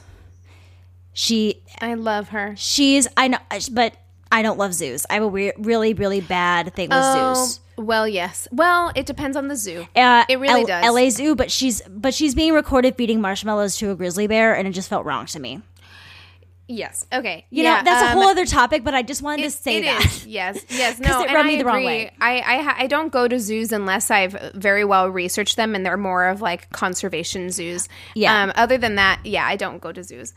She 1.13 1.61
I 1.81 1.93
love 1.95 2.29
her. 2.29 2.55
she's 2.57 3.07
i 3.17 3.27
know 3.27 3.37
but 3.71 3.95
i 4.31 4.41
don't 4.41 4.57
love 4.57 4.73
zoos. 4.73 5.05
I 5.09 5.15
have 5.15 5.23
a 5.23 5.27
weird, 5.27 5.55
really 5.59 5.93
really 5.93 6.21
bad 6.21 6.73
thing 6.73 6.89
with 6.89 6.99
Oh, 7.01 7.33
zoos 7.35 7.59
well, 7.77 8.07
yes. 8.07 8.47
Well, 8.51 8.91
it 8.95 9.05
depends 9.05 9.35
on 9.37 9.47
the 9.47 9.55
zoo. 9.55 9.87
uh, 9.95 10.25
It 10.29 10.39
really 10.39 10.61
L- 10.61 10.67
does. 10.67 10.85
LA 10.85 11.09
Zoo, 11.09 11.35
but 11.35 11.51
she's 11.51 11.81
but 11.89 12.13
she's 12.13 12.35
being 12.35 12.53
recorded 12.53 12.95
feeding 12.95 13.19
marshmallows 13.21 13.77
to 13.77 13.91
a 13.91 13.95
grizzly 13.95 14.27
bear, 14.27 14.53
and 14.55 14.67
it 14.67 14.71
just 14.71 14.89
felt 14.89 15.05
wrong 15.05 15.25
to 15.27 15.39
me. 15.39 15.61
Yes. 16.67 17.05
Okay. 17.11 17.45
You 17.49 17.63
yeah, 17.63 17.77
know, 17.79 17.83
that's 17.83 18.03
a 18.03 18.11
um, 18.11 18.13
whole 18.13 18.29
other 18.29 18.45
topic, 18.45 18.85
but 18.85 18.93
I 18.93 19.01
just 19.01 19.21
wanted 19.21 19.41
It- 19.41 19.45
to 19.45 19.51
say 19.51 19.81
that. 19.81 20.05
is, 20.05 20.25
Yes, 20.25 20.63
yes, 20.69 20.97
no, 20.97 21.21
it 21.21 21.25
rubbed 21.25 21.37
I 21.39 21.43
me 21.43 21.55
the 21.57 21.65
wrong 21.65 21.83
way. 21.83 22.11
I, 22.21 22.39
I 22.39 22.83
I 22.83 22.87
don't 22.87 23.11
go 23.11 23.27
to 23.27 23.37
zoos 23.39 23.71
unless 23.73 24.09
I've 24.09 24.51
very 24.55 24.85
well 24.85 25.09
researched 25.09 25.57
them, 25.57 25.75
and 25.75 25.85
they're 25.85 25.97
more 25.97 26.27
of 26.27 26.41
like 26.41 26.69
conservation 26.71 27.49
zoos. 27.51 27.89
Yeah. 28.15 28.43
Um, 28.43 28.53
other 28.55 28.77
than 28.77 28.95
that, 28.95 29.19
yeah, 29.25 29.45
I 29.45 29.57
don't 29.57 29.79
go 29.81 29.91
to 29.91 30.03
zoos. 30.03 30.33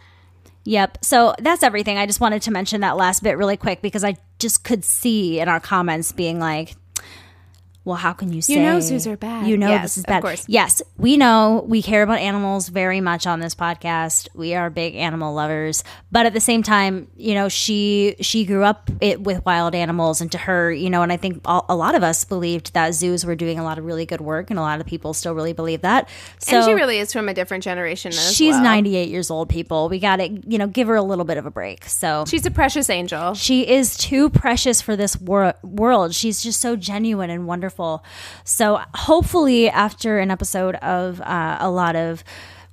Yep. 0.65 0.99
So 1.05 1.33
that's 1.39 1.63
everything. 1.63 1.97
I 1.97 2.07
just 2.07 2.21
wanted 2.21 2.43
to 2.43 2.51
mention 2.51 2.81
that 2.81 2.97
last 2.97 3.23
bit 3.23 3.39
really 3.39 3.57
quick 3.57 3.81
because 3.81 4.03
I 4.03 4.17
just 4.41 4.65
could 4.65 4.85
see 4.85 5.39
in 5.39 5.49
our 5.49 5.61
comments 5.61 6.11
being 6.11 6.41
like, 6.41 6.75
well, 7.87 7.95
how 7.97 8.13
can 8.13 8.33
you 8.33 8.43
say 8.43 8.55
You 8.55 8.63
know 8.63 8.81
zoos 8.81 9.07
are 9.07 9.17
bad. 9.17 9.47
You 9.47 9.57
know 9.57 9.69
Yes, 9.69 9.83
this 9.83 9.99
is 9.99 10.05
bad. 10.05 10.17
of 10.17 10.23
course. 10.23 10.45
Yes, 10.49 10.83
we 10.99 11.17
know 11.17 11.65
we 11.69 11.83
care 11.83 12.03
about 12.03 12.19
animals 12.19 12.69
very 12.69 13.01
much 13.01 13.29
on 13.29 13.39
this 13.39 13.55
podcast. 13.55 14.29
We 14.35 14.55
are 14.55 14.71
big 14.71 14.97
animal 14.97 15.33
lovers, 15.35 15.85
but 16.11 16.27
at 16.27 16.33
the 16.33 16.41
same 16.41 16.65
time, 16.65 17.07
you 17.17 17.35
know, 17.35 17.49
she 17.49 18.17
she 18.21 18.45
grew 18.45 18.65
up 18.65 18.91
it, 19.01 19.21
with 19.21 19.45
wild 19.47 19.77
animals, 19.77 20.21
and 20.21 20.33
to 20.33 20.39
her, 20.39 20.73
you 20.73 20.91
know, 20.91 21.03
and 21.03 21.13
I 21.13 21.17
think 21.17 21.43
a, 21.45 21.61
a 21.69 21.77
lot 21.77 21.95
of 21.95 22.03
us 22.03 22.25
believed 22.25 22.75
that 22.75 22.93
zoos 22.93 23.25
were 23.25 23.37
doing 23.37 23.61
a 23.61 23.63
lot 23.63 23.79
of 23.79 23.85
really 23.85 24.05
good 24.05 24.21
work, 24.21 24.51
and 24.51 24.59
a 24.59 24.63
lot 24.63 24.81
of 24.81 24.87
people 24.87 25.15
still 25.15 25.33
really 25.35 25.53
believe 25.53 25.83
that. 25.83 26.09
So 26.39 26.57
and 26.57 26.65
she 26.65 26.75
really 26.75 26.99
is 26.99 27.13
from 27.13 27.29
a 27.29 27.35
different 27.35 27.63
generation. 27.63 28.11
She's 28.11 28.55
well. 28.55 28.65
98 28.65 29.09
years 29.11 29.31
old. 29.31 29.49
People, 29.49 29.89
we 29.89 30.01
got 30.01 30.17
to 30.17 30.29
you 30.29 30.59
know 30.59 30.67
give 30.67 30.89
her 30.89 30.97
a 30.97 31.03
little 31.03 31.25
bit 31.25 31.39
of 31.39 31.47
a 31.47 31.53
break. 31.53 31.85
So 31.85 32.25
She's 32.27 32.45
a 32.47 32.51
precious 32.51 32.91
angel. 32.91 33.35
she 33.35 33.65
is 33.69 33.97
too 33.97 34.29
precious 34.29 34.81
for 34.81 34.97
this 34.97 35.17
wor- 35.21 35.55
world. 35.63 36.17
She's 36.17 36.43
just 36.43 36.61
so 36.61 36.75
genuine 36.75 37.31
and 37.31 37.47
wonderful. 37.47 37.76
So 38.45 38.81
hopefully, 38.95 39.69
after 39.69 40.19
an 40.19 40.31
episode 40.31 40.77
of 40.77 41.21
uh, 41.21 41.59
a 41.61 41.71
lot 41.71 41.97
of 41.97 42.25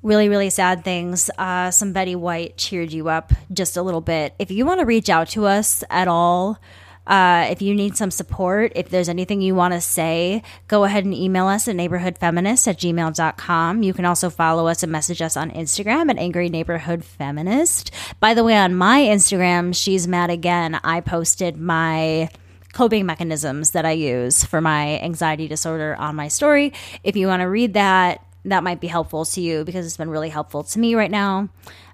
really 0.01 0.27
really 0.29 0.49
sad 0.49 0.83
things, 0.83 1.29
uh, 1.37 1.71
some 1.71 1.93
Betty 1.93 2.15
White 2.15 2.57
cheered 2.57 2.91
you 2.91 3.09
up 3.09 3.33
just 3.51 3.77
a 3.77 3.81
little 3.81 4.01
bit. 4.01 4.35
If 4.39 4.51
you 4.51 4.65
want 4.65 4.79
to 4.79 4.85
reach 4.85 5.09
out 5.09 5.29
to 5.29 5.45
us 5.45 5.83
at 5.89 6.07
all. 6.07 6.59
Uh, 7.05 7.47
if 7.49 7.61
you 7.61 7.75
need 7.75 7.97
some 7.97 8.11
support, 8.11 8.71
if 8.75 8.89
there's 8.89 9.09
anything 9.09 9.41
you 9.41 9.53
want 9.53 9.73
to 9.73 9.81
say, 9.81 10.41
go 10.67 10.85
ahead 10.85 11.03
and 11.03 11.13
email 11.13 11.47
us 11.47 11.67
at 11.67 11.75
neighborhoodfeminist 11.75 12.67
at 12.67 12.77
gmail.com. 12.77 13.83
You 13.83 13.93
can 13.93 14.05
also 14.05 14.29
follow 14.29 14.67
us 14.67 14.83
and 14.83 14.91
message 14.91 15.21
us 15.21 15.35
on 15.35 15.51
Instagram 15.51 16.09
at 16.09 16.17
Angry 16.17 16.47
Neighborhood 16.47 17.03
Feminist. 17.03 17.91
By 18.19 18.33
the 18.33 18.43
way, 18.43 18.55
on 18.55 18.75
my 18.75 19.01
Instagram, 19.01 19.75
she's 19.75 20.07
mad 20.07 20.29
again. 20.29 20.79
I 20.83 21.01
posted 21.01 21.57
my 21.57 22.29
coping 22.73 23.05
mechanisms 23.05 23.71
that 23.71 23.85
I 23.85 23.91
use 23.91 24.43
for 24.43 24.59
my 24.59 24.99
anxiety 24.99 25.47
disorder 25.47 25.95
on 25.95 26.15
my 26.15 26.27
story. 26.27 26.73
If 27.03 27.15
you 27.15 27.27
want 27.27 27.41
to 27.41 27.45
read 27.45 27.75
that, 27.75 28.25
that 28.45 28.63
might 28.63 28.81
be 28.81 28.87
helpful 28.87 29.25
to 29.25 29.41
you 29.41 29.63
because 29.63 29.85
it's 29.85 29.97
been 29.97 30.09
really 30.09 30.29
helpful 30.29 30.63
to 30.63 30.79
me 30.79 30.95
right 30.95 31.11
now. 31.11 31.49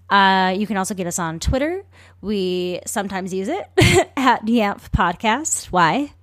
Uh, 0.10 0.56
you 0.58 0.66
can 0.66 0.78
also 0.78 0.96
get 0.96 1.06
us 1.06 1.20
on 1.20 1.40
Twitter. 1.40 1.84
We 2.22 2.80
sometimes 2.86 3.34
use 3.34 3.48
it 3.48 3.70
at 4.18 4.48
Yamp 4.48 4.92
Podcast. 4.92 5.66
Why? 5.66 6.14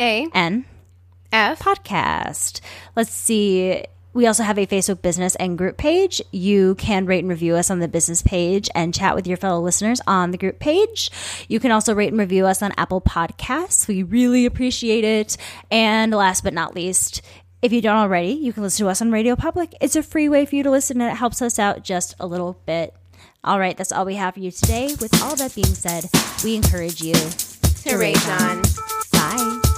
A 0.00 0.26
N 0.34 0.64
F. 1.30 1.60
podcast. 1.60 2.60
Let's 2.96 3.12
see. 3.12 3.84
We 4.14 4.26
also 4.26 4.42
have 4.42 4.58
a 4.58 4.66
Facebook 4.66 5.02
business 5.02 5.36
and 5.36 5.56
group 5.56 5.76
page. 5.76 6.20
You 6.32 6.74
can 6.76 7.06
rate 7.06 7.20
and 7.20 7.28
review 7.28 7.54
us 7.54 7.70
on 7.70 7.78
the 7.78 7.88
business 7.88 8.22
page 8.22 8.68
and 8.74 8.94
chat 8.94 9.14
with 9.14 9.26
your 9.26 9.36
fellow 9.36 9.60
listeners 9.60 10.00
on 10.06 10.30
the 10.30 10.38
group 10.38 10.58
page. 10.58 11.10
You 11.48 11.60
can 11.60 11.70
also 11.70 11.94
rate 11.94 12.10
and 12.10 12.18
review 12.18 12.46
us 12.46 12.62
on 12.62 12.72
Apple 12.76 13.00
Podcasts. 13.00 13.86
We 13.86 14.02
really 14.02 14.46
appreciate 14.46 15.04
it. 15.04 15.36
And 15.70 16.12
last 16.12 16.42
but 16.42 16.54
not 16.54 16.74
least, 16.74 17.22
if 17.62 17.72
you 17.72 17.80
don't 17.80 17.96
already, 17.96 18.32
you 18.32 18.52
can 18.52 18.62
listen 18.62 18.86
to 18.86 18.90
us 18.90 19.02
on 19.02 19.10
Radio 19.10 19.36
Public. 19.36 19.74
It's 19.80 19.96
a 19.96 20.02
free 20.02 20.28
way 20.28 20.46
for 20.46 20.56
you 20.56 20.62
to 20.62 20.70
listen 20.70 21.00
and 21.00 21.10
it 21.10 21.16
helps 21.16 21.42
us 21.42 21.58
out 21.58 21.82
just 21.82 22.14
a 22.18 22.26
little 22.26 22.60
bit. 22.66 22.94
All 23.44 23.58
right, 23.60 23.76
that's 23.76 23.92
all 23.92 24.04
we 24.04 24.14
have 24.16 24.34
for 24.34 24.40
you 24.40 24.50
today. 24.50 24.94
With 25.00 25.22
all 25.22 25.36
that 25.36 25.54
being 25.54 25.66
said, 25.66 26.08
we 26.42 26.56
encourage 26.56 27.00
you 27.00 27.14
To 27.14 27.96
rage 27.96 28.26
on. 28.26 28.62
Bye. 29.12 29.77